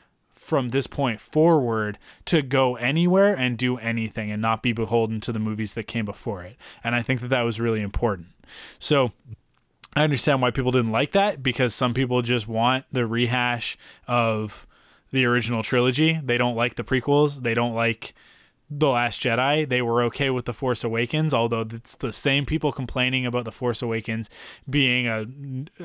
[0.44, 5.32] from this point forward to go anywhere and do anything and not be beholden to
[5.32, 6.54] the movies that came before it.
[6.84, 8.26] And I think that that was really important.
[8.78, 9.12] So
[9.96, 14.66] I understand why people didn't like that because some people just want the rehash of
[15.12, 16.20] the original trilogy.
[16.22, 17.42] They don't like the prequels.
[17.42, 18.12] They don't like
[18.68, 19.66] the Last Jedi.
[19.66, 23.52] They were okay with The Force Awakens, although it's the same people complaining about The
[23.52, 24.28] Force Awakens
[24.68, 25.26] being a,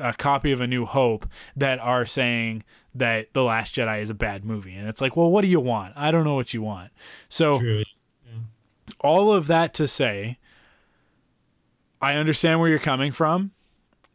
[0.08, 1.26] a copy of A New Hope
[1.56, 2.62] that are saying
[2.94, 4.74] that The Last Jedi is a bad movie.
[4.74, 5.94] And it's like, well, what do you want?
[5.96, 6.90] I don't know what you want.
[7.28, 7.84] So, True.
[9.00, 10.38] all of that to say,
[12.00, 13.52] I understand where you're coming from.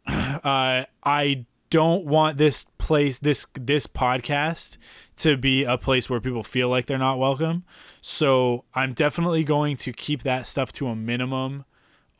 [0.44, 4.76] Uh, I don't want this place, this this podcast,
[5.16, 7.64] to be a place where people feel like they're not welcome.
[8.00, 11.64] So I'm definitely going to keep that stuff to a minimum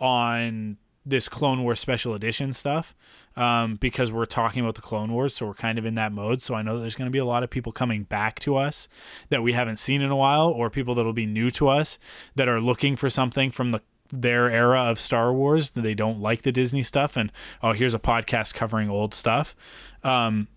[0.01, 2.95] on this Clone Wars special edition stuff
[3.37, 6.43] um, because we're talking about the Clone Wars, so we're kind of in that mode.
[6.43, 8.89] So I know there's going to be a lot of people coming back to us
[9.29, 11.99] that we haven't seen in a while, or people that'll be new to us
[12.35, 13.81] that are looking for something from the
[14.13, 15.71] their era of Star Wars.
[15.71, 19.55] They don't like the Disney stuff, and oh, here's a podcast covering old stuff.
[20.03, 20.49] Um,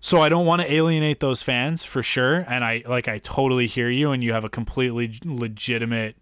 [0.00, 3.66] so I don't want to alienate those fans for sure, and I like I totally
[3.66, 6.16] hear you, and you have a completely legitimate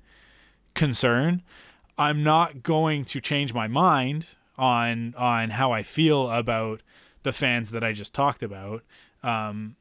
[0.75, 1.43] concern.
[1.97, 6.83] I'm not going to change my mind on on how I feel about
[7.23, 8.83] the fans that I just talked about.
[9.23, 9.77] Um,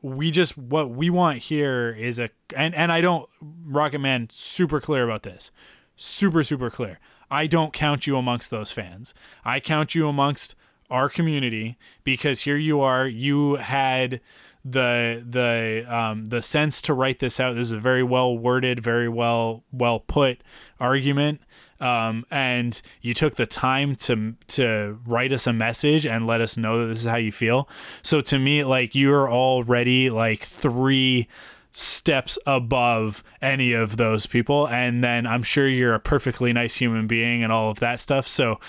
[0.00, 4.80] we just what we want here is a and and I don't Rocket Man super
[4.80, 5.50] clear about this.
[5.96, 6.98] Super super clear.
[7.30, 9.14] I don't count you amongst those fans.
[9.44, 10.54] I count you amongst
[10.90, 14.20] our community because here you are you had
[14.64, 17.54] the the um, the sense to write this out.
[17.54, 20.42] This is a very well worded, very well well put
[20.78, 21.40] argument.
[21.80, 26.56] Um, and you took the time to to write us a message and let us
[26.56, 27.68] know that this is how you feel.
[28.02, 31.26] So to me, like you're already like three
[31.76, 34.68] steps above any of those people.
[34.68, 38.26] And then i'm sure you're a perfectly nice human being and all of that stuff.
[38.28, 38.60] So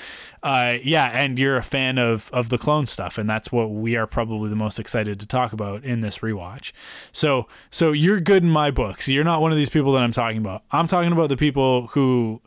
[0.42, 3.18] uh, yeah and you're a fan of of the clone stuff.
[3.18, 6.72] And that's what we are probably the most excited to talk about in this rewatch.
[7.12, 9.08] So so you're good in my books.
[9.08, 10.64] You're not one of these people that i'm talking about.
[10.72, 12.42] I'm talking about the people who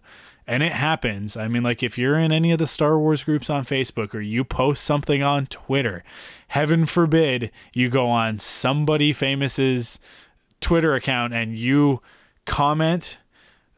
[0.47, 1.37] and it happens.
[1.37, 4.20] I mean, like if you're in any of the Star Wars groups on Facebook or
[4.20, 6.05] you post something on Twitter,
[6.49, 9.99] heaven forbid you go on somebody famous's
[10.66, 12.02] Twitter account and you
[12.44, 13.18] comment,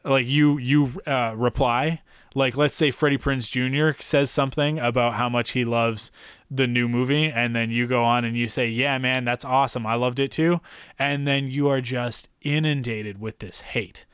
[0.03, 2.01] like you you uh, reply,
[2.33, 4.01] like let's say Freddie Prinze Jr.
[4.01, 6.11] says something about how much he loves
[6.49, 9.85] the new movie, and then you go on and you say, "Yeah, man, that's awesome.
[9.85, 10.61] I loved it too,"
[10.97, 14.07] and then you are just inundated with this hate,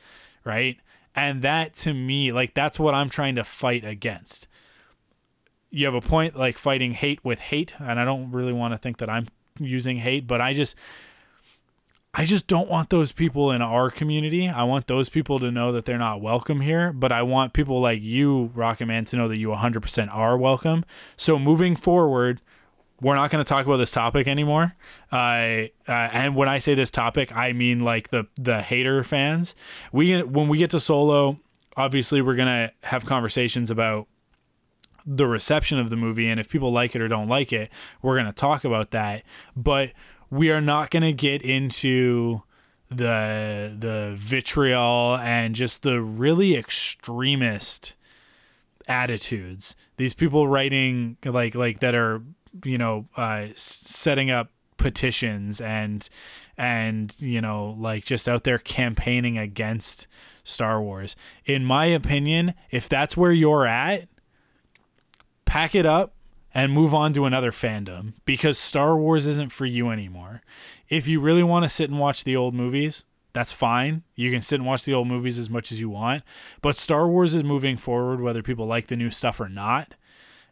[0.44, 0.78] right?
[1.14, 4.48] And that to me, like that's what I'm trying to fight against.
[5.70, 8.78] You have a point like fighting hate with hate, and I don't really want to
[8.78, 9.28] think that I'm
[9.58, 10.76] using hate, but I just
[12.18, 14.48] I just don't want those people in our community.
[14.48, 17.78] I want those people to know that they're not welcome here, but I want people
[17.78, 20.86] like you, Rocket Man, to know that you 100% are welcome.
[21.18, 22.40] So moving forward,
[23.02, 24.74] we're not going to talk about this topic anymore.
[25.12, 29.54] Uh, uh, and when I say this topic, I mean like the the hater fans.
[29.92, 31.38] We when we get to solo,
[31.76, 34.08] obviously we're going to have conversations about
[35.04, 37.70] the reception of the movie and if people like it or don't like it,
[38.00, 39.22] we're going to talk about that.
[39.54, 39.92] But
[40.30, 42.42] we are not going to get into
[42.88, 47.96] the the vitriol and just the really extremist
[48.86, 49.74] attitudes.
[49.96, 52.22] These people writing like like that are
[52.64, 56.08] you know uh setting up petitions and
[56.56, 60.06] and you know like just out there campaigning against
[60.44, 61.16] Star Wars.
[61.44, 64.08] In my opinion if that's where you're at
[65.44, 66.15] pack it up
[66.56, 70.40] and move on to another fandom because Star Wars isn't for you anymore.
[70.88, 73.04] If you really want to sit and watch the old movies,
[73.34, 74.04] that's fine.
[74.14, 76.22] You can sit and watch the old movies as much as you want.
[76.62, 79.96] But Star Wars is moving forward, whether people like the new stuff or not.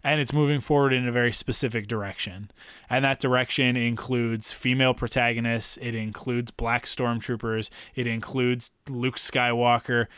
[0.02, 2.50] And it's moving forward in a very specific direction.
[2.90, 10.08] And that direction includes female protagonists, it includes black stormtroopers, it includes Luke Skywalker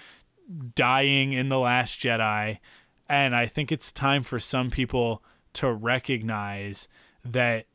[0.74, 2.58] dying in The Last Jedi.
[3.08, 5.22] And I think it's time for some people
[5.56, 6.88] to recognize
[7.24, 7.66] that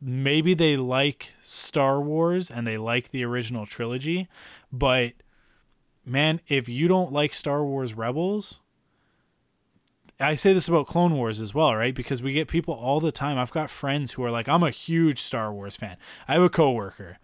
[0.00, 4.28] maybe they like Star Wars and they like the original trilogy,
[4.72, 5.12] but
[6.04, 8.60] man, if you don't like Star Wars Rebels,
[10.18, 11.94] I say this about Clone Wars as well, right?
[11.94, 13.38] Because we get people all the time.
[13.38, 15.96] I've got friends who are like, I'm a huge Star Wars fan.
[16.26, 17.18] I have a coworker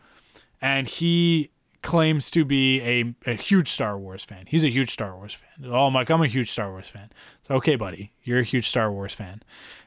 [0.60, 1.50] and he
[1.82, 4.46] claims to be a, a huge Star Wars fan.
[4.46, 5.70] He's a huge Star Wars fan.
[5.70, 7.10] Oh, I'm like, I'm a huge Star Wars fan.
[7.46, 9.42] So, okay, buddy, you're a huge Star Wars fan.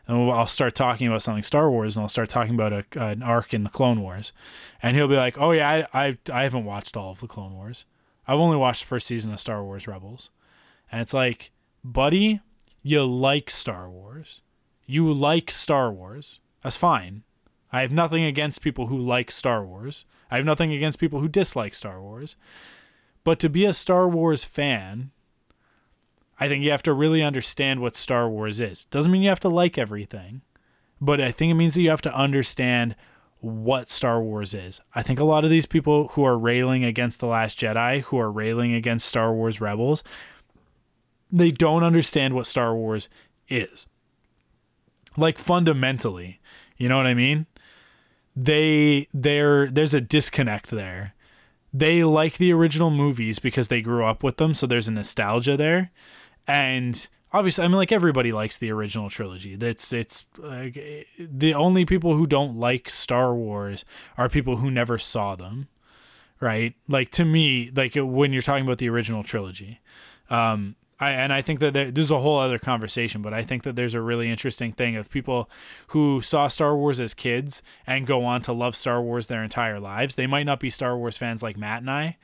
[0.07, 3.23] And I'll start talking about something Star Wars and I'll start talking about a, an
[3.23, 4.33] arc in the Clone Wars.
[4.83, 7.53] And he'll be like, oh, yeah, I, I, I haven't watched all of the Clone
[7.53, 7.85] Wars.
[8.27, 10.29] I've only watched the first season of Star Wars Rebels.
[10.91, 11.51] And it's like,
[11.83, 12.41] buddy,
[12.83, 14.41] you like Star Wars.
[14.85, 16.39] You like Star Wars.
[16.61, 17.23] That's fine.
[17.71, 20.05] I have nothing against people who like Star Wars.
[20.31, 22.35] I have nothing against people who dislike Star Wars.
[23.23, 25.11] But to be a Star Wars fan,
[26.39, 28.85] I think you have to really understand what Star Wars is.
[28.85, 30.41] Doesn't mean you have to like everything,
[30.99, 32.95] but I think it means that you have to understand
[33.39, 34.81] what Star Wars is.
[34.93, 38.17] I think a lot of these people who are railing against The Last Jedi, who
[38.17, 40.03] are railing against Star Wars Rebels,
[41.31, 43.07] they don't understand what Star Wars
[43.47, 43.87] is.
[45.17, 46.39] Like fundamentally,
[46.77, 47.45] you know what I mean?
[48.35, 51.15] They there there's a disconnect there
[51.77, 55.57] they like the original movies because they grew up with them, so there's a nostalgia
[55.57, 55.91] there.
[56.47, 59.57] And obviously, I mean, like everybody likes the original trilogy.
[59.57, 60.79] That's it's like
[61.19, 63.83] the only people who don't like Star Wars
[64.17, 65.67] are people who never saw them,
[66.39, 66.75] right?
[66.87, 69.81] Like to me, like when you're talking about the original trilogy,
[70.29, 73.43] um, I, and I think that there, this is a whole other conversation, but I
[73.43, 75.49] think that there's a really interesting thing of people
[75.87, 79.79] who saw Star Wars as kids and go on to love Star Wars their entire
[79.79, 80.15] lives.
[80.15, 82.17] They might not be Star Wars fans like Matt and I,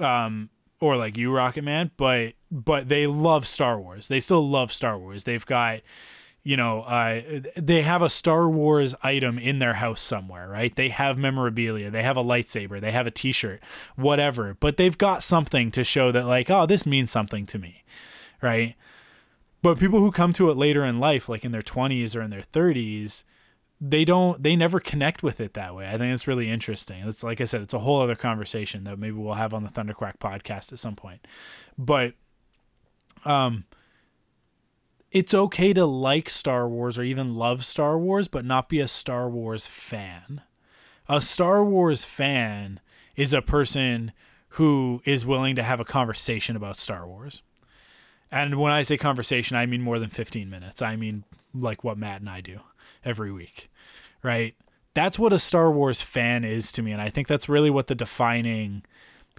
[0.00, 0.48] um,
[0.80, 4.08] or like you, Rocket Man, but but they love Star Wars.
[4.08, 5.24] They still love Star Wars.
[5.24, 5.80] They've got
[6.46, 10.76] you know, uh, they have a Star Wars item in their house somewhere, right?
[10.76, 13.62] They have memorabilia, they have a lightsaber, they have a T-shirt,
[13.96, 14.54] whatever.
[14.60, 17.82] But they've got something to show that, like, oh, this means something to me,
[18.42, 18.74] right?
[19.62, 22.28] But people who come to it later in life, like in their twenties or in
[22.28, 23.24] their thirties,
[23.80, 25.88] they don't, they never connect with it that way.
[25.88, 27.08] I think it's really interesting.
[27.08, 29.70] It's like I said, it's a whole other conversation that maybe we'll have on the
[29.70, 31.26] Thunderquack podcast at some point.
[31.78, 32.12] But,
[33.24, 33.64] um
[35.14, 38.88] it's okay to like Star Wars or even love Star Wars, but not be a
[38.88, 40.42] Star Wars fan.
[41.08, 42.80] A Star Wars fan
[43.14, 44.12] is a person
[44.48, 47.42] who is willing to have a conversation about Star Wars.
[48.28, 50.82] And when I say conversation, I mean more than 15 minutes.
[50.82, 51.22] I mean
[51.54, 52.58] like what Matt and I do
[53.04, 53.70] every week,
[54.24, 54.56] right?
[54.94, 56.90] That's what a Star Wars fan is to me.
[56.90, 58.82] And I think that's really what the defining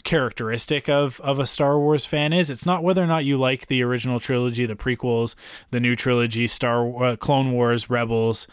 [0.06, 2.50] characteristic of of a Star Wars fan is.
[2.50, 5.36] It's not whether or not you like the original trilogy, the prequels,
[5.72, 8.48] the new trilogy, Star uh, Clone Wars, Rebels,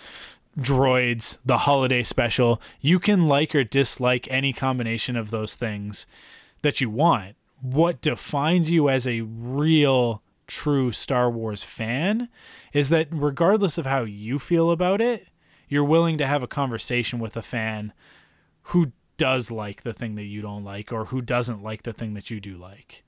[0.59, 2.61] Droids, the holiday special.
[2.81, 6.07] You can like or dislike any combination of those things
[6.63, 7.37] that you want.
[7.61, 12.29] What defines you as a real true Star Wars fan
[12.73, 15.29] is that regardless of how you feel about it,
[15.69, 17.93] you're willing to have a conversation with a fan
[18.65, 18.93] who
[19.23, 22.29] does like the thing that you don't like or who doesn't like the thing that
[22.29, 23.05] you do like.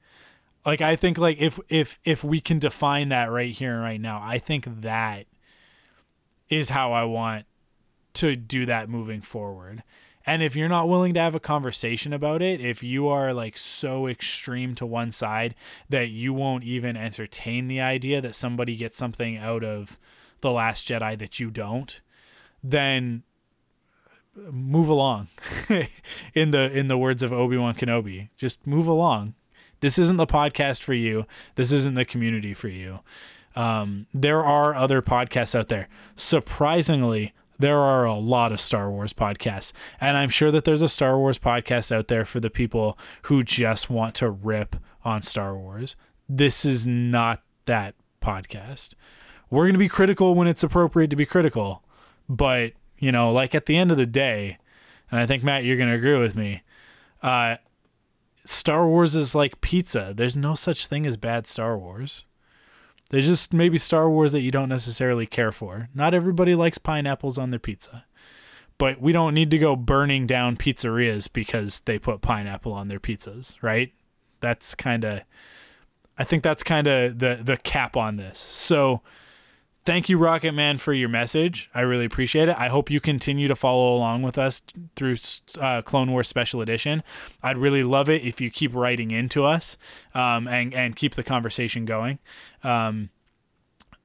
[0.64, 4.00] Like i think like if if if we can define that right here and right
[4.00, 5.26] now i think that
[6.48, 7.46] is how i want
[8.12, 9.82] to do that moving forward.
[10.24, 13.58] And if you're not willing to have a conversation about it if you are like
[13.58, 15.56] so extreme to one side
[15.88, 19.98] that you won't even entertain the idea that somebody gets something out of
[20.42, 22.00] the last jedi that you don't
[22.62, 23.24] then
[24.50, 25.28] move along
[26.34, 29.34] in the in the words of Obi-Wan Kenobi just move along.
[29.80, 31.26] This isn't the podcast for you.
[31.56, 33.00] This isn't the community for you.
[33.54, 35.88] Um, there are other podcasts out there.
[36.16, 39.72] Surprisingly there are a lot of Star Wars podcasts.
[40.00, 43.44] And I'm sure that there's a Star Wars podcast out there for the people who
[43.44, 45.94] just want to rip on Star Wars.
[46.28, 48.94] This is not that podcast.
[49.50, 51.84] We're going to be critical when it's appropriate to be critical
[52.28, 52.72] but
[53.04, 54.56] you know, like at the end of the day,
[55.10, 56.62] and I think Matt, you're gonna agree with me.
[57.22, 57.56] Uh,
[58.46, 60.14] Star Wars is like pizza.
[60.16, 62.24] There's no such thing as bad Star Wars.
[63.10, 65.90] There's just maybe Star Wars that you don't necessarily care for.
[65.94, 68.06] Not everybody likes pineapples on their pizza.
[68.78, 72.98] But we don't need to go burning down pizzerias because they put pineapple on their
[72.98, 73.92] pizzas, right?
[74.40, 75.20] That's kind of
[76.16, 78.38] I think that's kind of the the cap on this.
[78.38, 79.02] So
[79.84, 81.70] thank you, Rocket Man, for your message.
[81.74, 82.56] I really appreciate it.
[82.58, 84.62] I hope you continue to follow along with us
[84.96, 85.16] through
[85.60, 87.02] uh, Clone Wars Special Edition.
[87.42, 89.76] I'd really love it if you keep writing into us
[90.14, 92.18] um, and and keep the conversation going.
[92.62, 93.10] Um,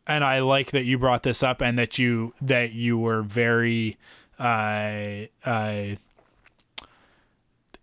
[0.08, 3.98] and I like that you brought this up and that you that you were very
[4.40, 5.96] uh, uh,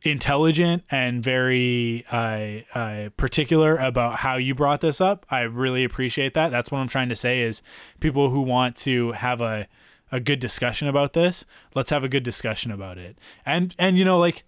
[0.07, 5.27] intelligent and very uh, uh, particular about how you brought this up.
[5.31, 6.51] I really appreciate that.
[6.51, 7.63] That's what I'm trying to say is
[8.01, 9.69] people who want to have a
[10.13, 13.19] a good discussion about this, let's have a good discussion about it.
[13.45, 14.45] And and you know like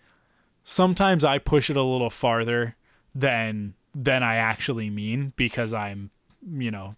[0.62, 2.76] sometimes I push it a little farther
[3.14, 6.10] than than I actually mean because I'm,
[6.48, 6.94] you know,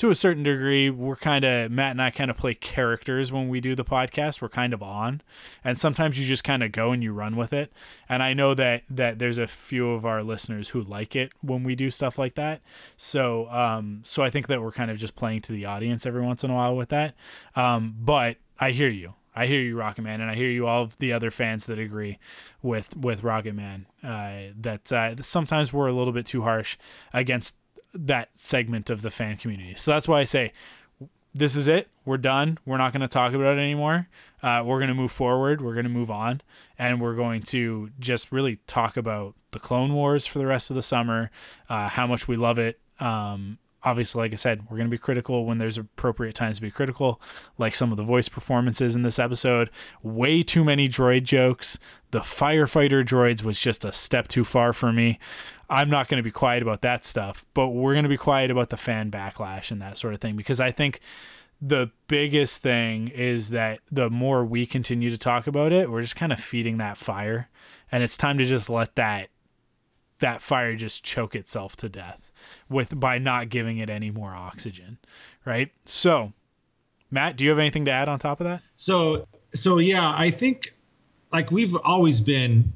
[0.00, 3.50] to a certain degree, we're kind of Matt and I kind of play characters when
[3.50, 4.40] we do the podcast.
[4.40, 5.20] We're kind of on,
[5.62, 7.70] and sometimes you just kind of go and you run with it.
[8.08, 11.64] And I know that that there's a few of our listeners who like it when
[11.64, 12.62] we do stuff like that.
[12.96, 16.22] So um, so I think that we're kind of just playing to the audience every
[16.22, 17.14] once in a while with that.
[17.54, 19.16] Um, but I hear you.
[19.36, 21.78] I hear you, Rocket Man, and I hear you, all of the other fans that
[21.78, 22.18] agree
[22.62, 23.86] with with Rocket Man.
[24.02, 26.78] Uh, that uh, sometimes we're a little bit too harsh
[27.12, 27.54] against
[27.92, 29.74] that segment of the fan community.
[29.74, 30.52] So that's why I say
[31.34, 31.88] this is it.
[32.04, 32.58] We're done.
[32.64, 34.08] We're not going to talk about it anymore.
[34.42, 35.60] Uh, we're going to move forward.
[35.60, 36.40] We're going to move on,
[36.78, 40.76] and we're going to just really talk about the Clone Wars for the rest of
[40.76, 41.30] the summer,
[41.68, 44.98] uh, how much we love it, um, obviously, like I said, we're going to be
[44.98, 47.20] critical when there's appropriate times to be critical,
[47.58, 49.70] like some of the voice performances in this episode.
[50.02, 51.78] Way too many droid jokes.
[52.10, 55.18] The firefighter droids was just a step too far for me.
[55.70, 58.50] I'm not going to be quiet about that stuff, but we're going to be quiet
[58.50, 61.00] about the fan backlash and that sort of thing because I think
[61.62, 66.16] the biggest thing is that the more we continue to talk about it, we're just
[66.16, 67.48] kind of feeding that fire
[67.92, 69.28] and it's time to just let that
[70.18, 72.30] that fire just choke itself to death
[72.68, 74.98] with by not giving it any more oxygen,
[75.46, 75.70] right?
[75.86, 76.32] So,
[77.10, 78.60] Matt, do you have anything to add on top of that?
[78.76, 80.74] So, so yeah, I think
[81.32, 82.72] like we've always been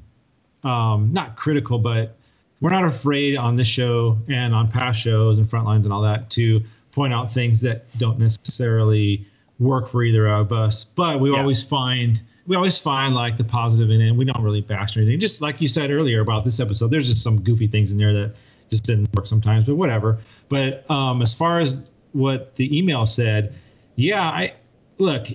[0.63, 2.17] um, not critical, but
[2.61, 6.29] we're not afraid on this show and on past shows and frontlines and all that
[6.31, 6.61] to
[6.91, 9.25] point out things that don't necessarily
[9.59, 10.83] work for either of us.
[10.83, 11.39] But we Yeah.
[11.39, 14.11] always find we always find like the positive in it.
[14.11, 15.19] We don't really bash or anything.
[15.19, 18.13] Just like you said earlier about this episode, there's just some goofy things in there
[18.13, 18.35] that
[18.69, 20.19] just didn't work sometimes, but whatever.
[20.47, 23.55] But um, as far as what the email said,
[23.95, 24.53] yeah, I
[24.99, 25.25] look.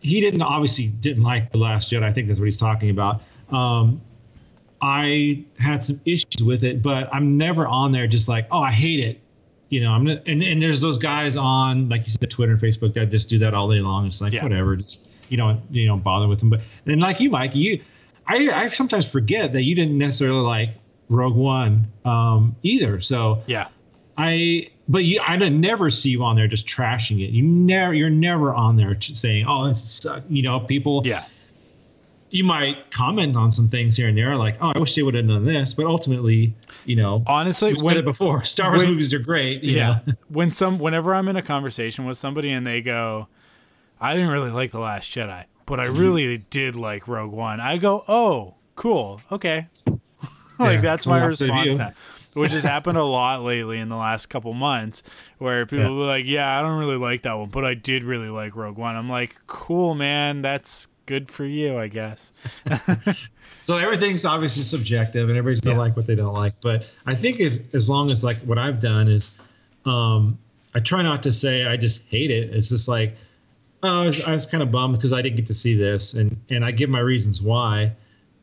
[0.00, 2.04] He didn't obviously didn't like the Last Jedi.
[2.04, 3.22] I think that's what he's talking about.
[3.50, 4.00] Um,
[4.80, 8.72] I had some issues with it, but I'm never on there just like, oh, I
[8.72, 9.20] hate it.
[9.68, 12.60] You know, I'm not, and, and there's those guys on, like you said, Twitter and
[12.60, 14.06] Facebook that just do that all day long.
[14.06, 14.42] It's like, Yeah.
[14.42, 16.50] whatever, just, you don't, you don't bother with them.
[16.50, 17.82] But then like you, Mike, you,
[18.26, 20.70] I, I sometimes forget that you didn't necessarily like
[21.08, 23.00] Rogue One um, either.
[23.00, 23.68] So Yeah.
[24.16, 27.30] I, but you, I never see you on there just trashing it.
[27.30, 30.22] You never, you're never on there saying, oh, this suck.
[30.28, 31.24] You know, people, Yeah.
[32.36, 35.14] You might comment on some things here and there, like, "Oh, I wish they would
[35.14, 36.54] have done this," but ultimately,
[36.84, 38.44] you know, Honestly, we've said it before.
[38.56, 39.62] Star Wars when- movies are great.
[39.62, 40.12] You yeah, know?
[40.28, 43.28] when some whenever I'm in a conversation with somebody and they go,
[44.00, 45.80] "I didn't really like the Last Jedi, but.
[45.80, 50.00] I really did like Rogue One," I go, "Oh, cool, okay." like
[50.76, 51.96] Yeah, that's my well, opposite of response.
[52.34, 55.02] Which has happened a lot lately in the last couple months,
[55.38, 55.90] where people Yeah.
[55.92, 58.54] will be like, "Yeah, I don't really like that one, but I did really like
[58.54, 62.32] Rogue One." I'm like, "Cool, man, that's good for you, I guess."
[63.62, 65.80] So everything's obviously subjective, and everybody's gonna Yeah.
[65.80, 66.54] like what they don't like.
[66.60, 69.34] But I think if as long as like what I've done is,
[69.84, 70.38] um,
[70.74, 72.54] I try not to say I just hate it.
[72.54, 73.16] It's just like,
[73.82, 76.14] oh, I was, I was kind of bummed because I didn't get to see this,
[76.14, 77.92] and and I give my reasons why.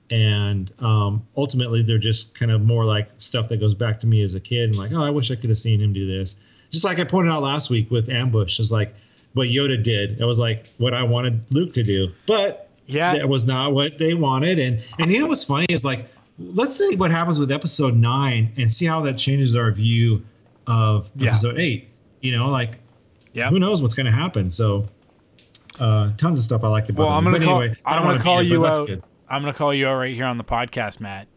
[0.10, 4.23] And um, ultimately, they're just kind of more like stuff that goes back to me
[4.23, 6.35] as a kid, and like, oh, I wish I could have seen him do this.
[6.69, 8.94] Just like I pointed out last week with Ambush, was like
[9.34, 10.20] what Yoda did.
[10.22, 13.98] It was like what I wanted Luke to do, but Yeah, that was not what
[13.98, 14.60] they wanted.
[14.60, 16.08] And and you know what's funny is like,
[16.40, 20.24] let's see what happens with episode nine and see how that changes our view
[20.68, 21.30] of Yeah.
[21.30, 21.90] episode eight.
[22.22, 22.80] You know, like
[23.34, 23.50] yeah.
[23.50, 24.50] who knows what's going to happen?
[24.52, 24.86] So,
[25.80, 27.08] uh, tons of stuff I liked about.
[27.08, 27.62] Well, I'm gonna But call.
[27.62, 28.88] anyway, I'm don't gonna wanna call beat it, but you out.
[28.88, 29.04] good.
[29.30, 31.28] I'm gonna call you out right here on the podcast, Matt,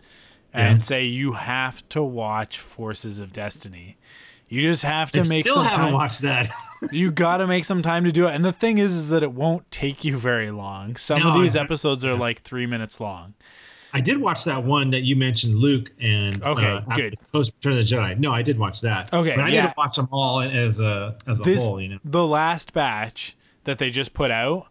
[0.52, 0.84] and Yeah.
[0.84, 3.96] say you have to watch Forces of Destiny.
[4.48, 5.94] You just have to I make still some haven't time.
[5.94, 6.50] watched that.
[6.92, 8.34] You got to make some time to do it.
[8.34, 10.96] And the thing is, is that it won't take you very long.
[10.96, 13.32] Some No, of these episodes are like three minutes long.
[13.94, 17.16] I did watch that one that you mentioned, Luke, and Okay, uh, good.
[17.32, 18.18] Post Return of the Jedi.
[18.18, 19.10] No, I did watch that.
[19.12, 19.62] Okay, but I yeah.
[19.62, 21.80] need to watch them all as a as a This whole.
[21.80, 24.66] You know, the last batch that they just put out,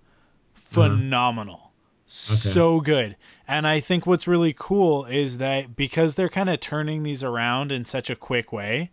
[0.53, 1.71] phenomenal,
[2.05, 3.15] so good.
[3.47, 7.71] And I think what's really cool is that because they're kind of turning these around
[7.71, 8.91] in such a quick way,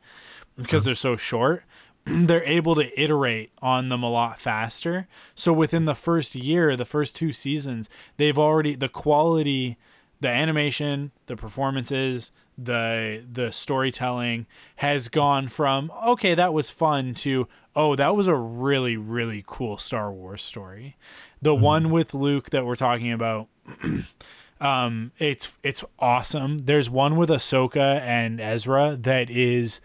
[0.57, 1.65] because they're so short,
[2.05, 5.09] they're able to iterate on them a lot faster.
[5.35, 9.77] So within the first year, the first two seasons, they've already the quality,
[10.21, 14.47] the animation, the performances, the the storytelling
[14.77, 19.79] has gone from okay, that was fun to oh, that was a really really cool
[19.79, 20.97] Star Wars story.
[21.41, 23.49] The one with Luke that we're talking about
[24.61, 26.59] um it's it's awesome.
[26.67, 29.81] There's one with Ahsoka and Ezra that is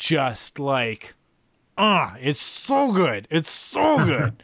[0.00, 1.14] just like
[1.78, 3.28] ah, it's so good.
[3.30, 4.42] It's so good.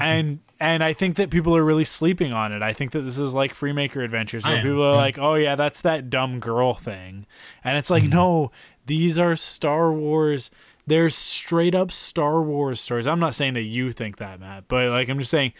[0.00, 2.62] and and I think that people are really sleeping on it.
[2.62, 5.80] I think that this is like Freemaker Adventures where people are like, "Oh yeah, that's
[5.82, 7.26] that dumb girl thing."
[7.62, 8.04] And it's Mm-hmm.
[8.06, 8.50] like, "No,
[8.86, 10.50] these are Star Wars
[10.84, 14.88] they're straight up Star Wars stories." I'm not saying that you think that, Matt, but
[14.90, 15.52] like I'm just saying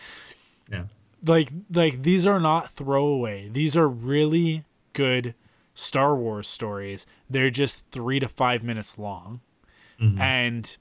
[0.70, 0.84] yeah.
[1.24, 3.48] like like these are not throwaway.
[3.48, 4.64] These are really
[4.94, 5.34] good
[5.74, 7.06] Star Wars stories.
[7.28, 9.40] They're just 3 to 5 minutes long.
[10.20, 10.76] And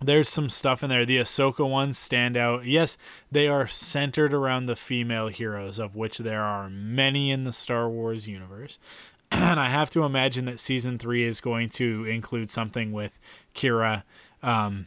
[0.00, 1.06] there's some stuff in there.
[1.06, 2.66] The Ahsoka ones stand out.
[2.66, 2.98] Yes,
[3.30, 7.88] they are centered around the female heroes, of which there are many in the Star
[7.88, 8.78] Wars universe.
[9.32, 13.18] And I have to imagine that season three is going to include something with
[13.56, 14.04] Qi'ra,
[14.40, 14.86] um,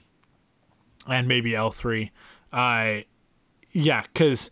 [1.05, 2.11] and maybe L three.
[2.53, 2.99] Uh,
[3.73, 4.49] yeah, because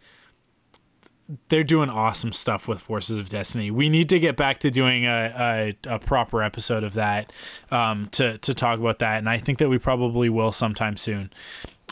[1.50, 3.70] they're doing awesome stuff with Forces of Destiny.
[3.70, 7.32] We need to get back to doing a, a, a proper episode of that
[7.72, 11.32] um, to to talk about that, and I think that we probably will sometime soon.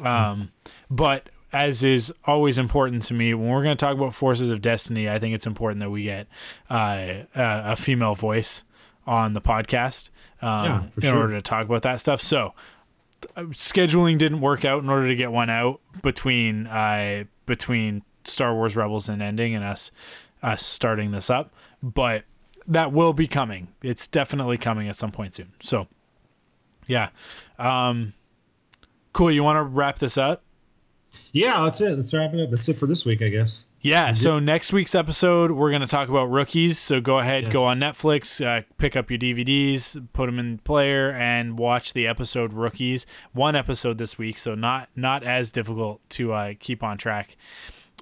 [0.02, 0.52] Um,
[0.90, 4.62] but as is always important to me, when we're going to talk about Forces of
[4.62, 6.28] Destiny, I think it's important that we get
[6.70, 8.64] uh, a, a female voice
[9.08, 10.10] on the podcast
[10.42, 11.18] um, Yeah, in sure.
[11.22, 12.22] order to talk about that stuff.
[12.22, 12.54] So
[13.38, 18.54] uh, scheduling didn't work out in order to get one out between uh, between Star
[18.54, 19.92] Wars Rebels and ending and us
[20.44, 22.26] us starting this up, but
[22.68, 23.70] that will be coming.
[23.82, 25.54] It's definitely coming at some point soon.
[25.62, 25.88] So
[26.88, 27.10] yeah.
[27.58, 28.14] Um
[29.14, 30.44] cool, you want to wrap this up?
[31.32, 31.96] Yeah, that's it.
[31.96, 32.50] Let's wrap it up.
[32.50, 33.66] That's it for this week, I guess.
[33.86, 36.80] Yeah, so next week's episode, we're going to talk about rookies.
[36.80, 41.12] So go ahead, go on Netflix, uh, pick up your DVDs, put them in player,
[41.12, 43.06] and watch the episode Rookies.
[43.32, 47.38] One episode this week, so not not as difficult to uh, keep on track.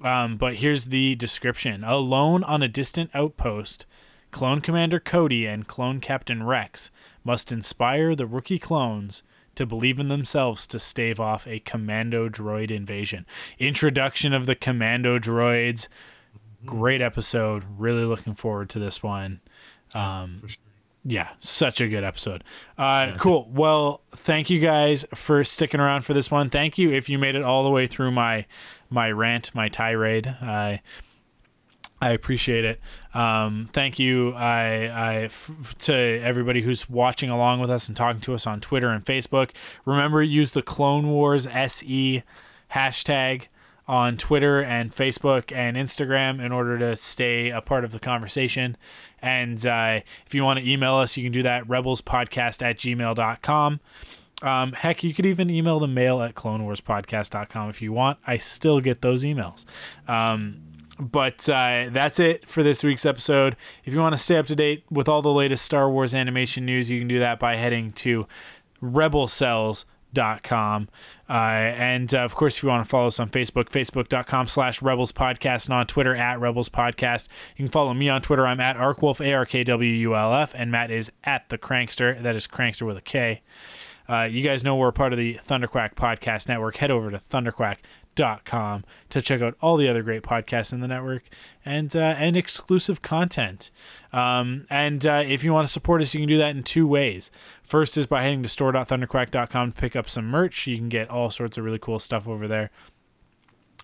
[0.02, 3.86] Um, but here's the description: Alone on a distant outpost,
[4.30, 6.90] Clone Commander Cody and Clone Captain Rex
[7.22, 9.22] must inspire the rookie clones
[9.54, 13.24] to believe in themselves to stave off a commando droid invasion.
[13.58, 15.86] Introduction of the commando droids.
[16.66, 17.62] Great episode.
[17.78, 19.40] Really looking forward to this one.
[19.94, 20.58] Um, sure.
[21.04, 22.42] yeah, such a good episode.
[22.76, 23.48] Uh, Cool.
[23.52, 26.50] Well, thank you guys for sticking around for this one.
[26.50, 28.46] Thank you if you made it all the way through my
[28.94, 30.26] my rant, my tirade.
[30.40, 30.80] I
[32.00, 32.80] I appreciate it.
[33.14, 38.20] Um, thank you, I, I f- to everybody who's watching along with us and talking
[38.22, 39.50] to us on Twitter and Facebook.
[39.86, 42.22] Remember, use the Clone Wars SE
[42.72, 43.46] hashtag
[43.86, 48.76] on Twitter and Facebook and Instagram in order to stay a part of the conversation.
[49.22, 53.80] And uh, if you want to email us, you can do that rebelspodcast at gmail.com.
[54.44, 58.18] Um, heck, you could even email the mail at clonewarspodcast.com if you want.
[58.26, 59.64] I still get those emails.
[60.06, 60.60] Um,
[61.00, 63.56] but uh, that's it for this week's episode.
[63.84, 66.66] If you want to stay up to date with all the latest Star Wars animation
[66.66, 68.26] news, you can do that by heading to
[68.82, 70.88] rebelcells.com.
[71.28, 74.82] Uh, and uh, of course, if you want to follow us on Facebook, facebook.com slash
[74.82, 77.28] rebels podcast, and on Twitter at rebels podcast.
[77.56, 78.46] You can follow me on Twitter.
[78.46, 81.56] I'm at arkwulf, A R K W U L F, and Matt is at the
[81.56, 82.22] crankster.
[82.22, 83.40] That is crankster with a K.
[84.08, 86.76] Uh, you guys know we're part of the Thunderquack Podcast Network.
[86.76, 91.24] Head over to thunderquack.com to check out all the other great podcasts in the network
[91.64, 93.70] and uh, and exclusive content.
[94.12, 96.86] Um, and uh, if you want to support us, you can do that in two
[96.86, 97.30] ways.
[97.62, 100.66] First is by heading to store.thunderquack.com to pick up some merch.
[100.66, 102.70] You can get all sorts of really cool stuff over there.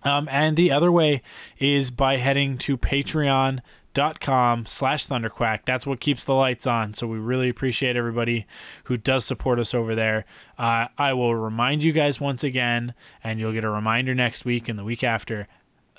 [0.03, 1.21] Um, and the other way
[1.59, 5.59] is by heading to patreon.com slash thunderquack.
[5.65, 6.93] That's what keeps the lights on.
[6.93, 8.45] So we really appreciate everybody
[8.85, 10.25] who does support us over there.
[10.57, 14.67] Uh, I will remind you guys once again, and you'll get a reminder next week
[14.67, 15.47] and the week after.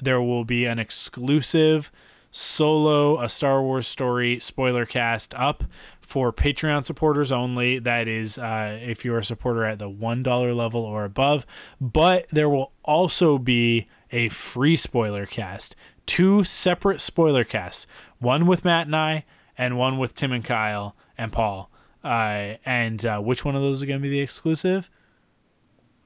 [0.01, 1.93] There will be an exclusive
[2.33, 5.65] solo a Star Wars story spoiler cast up
[6.01, 7.79] for Patreon supporters only.
[7.79, 11.47] That is, uh, if you're a supporter at the $1 level or above.
[11.81, 15.77] But there will also be a free spoiler cast,
[16.07, 17.87] two separate spoiler casts,
[18.19, 19.25] one with Matt and I,
[19.57, 21.71] and one with Tim and Kyle and Paul.
[22.03, 24.91] Uh, and uh, which one of those is going to be the exclusive?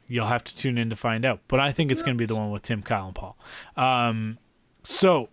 [0.09, 1.40] You'll have to tune in to find out.
[1.48, 3.36] But I think it's going to be the one with Tim, Kyle, and Paul.
[3.77, 4.39] Um,
[4.82, 5.31] so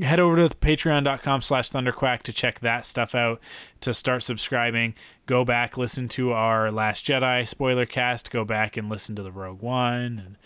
[0.00, 3.40] head over to patreon.com slash thunderquack to check that stuff out
[3.80, 4.94] to start subscribing.
[5.26, 8.30] Go back listen to our last jedi spoiler cast.
[8.30, 10.36] Go back and listen to the rogue one and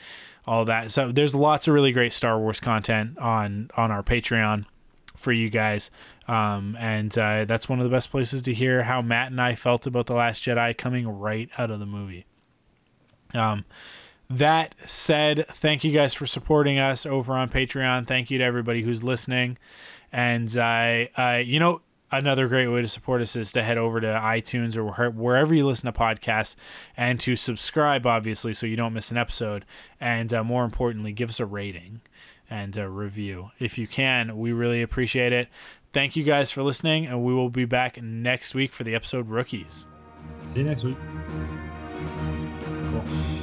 [0.46, 0.90] all that.
[0.90, 4.66] So there's lots of really great star wars content on on our patreon
[5.16, 5.90] for you guys.
[6.28, 9.54] Um, and uh, that's one of the best places to hear how matt and i
[9.54, 12.26] felt about the last jedi coming right out of the movie.
[13.32, 13.64] Um,
[14.28, 18.06] that said, thank you guys for supporting us over on Patreon.
[18.06, 19.58] Thank you to everybody who's listening.
[20.12, 24.00] And I, uh, you know, another great way to support us is to head over
[24.00, 26.56] to iTunes or wherever you listen to podcasts
[26.96, 29.64] and to subscribe, obviously, so you don't miss an episode.
[30.00, 32.00] And uh, more importantly, give us a rating
[32.48, 34.36] and a review if you can.
[34.36, 35.48] We really appreciate it.
[35.92, 39.28] Thank you guys for listening, and we will be back next week for the episode
[39.28, 39.86] Rookies.
[40.52, 40.96] See you next week.
[42.90, 43.35] Cool.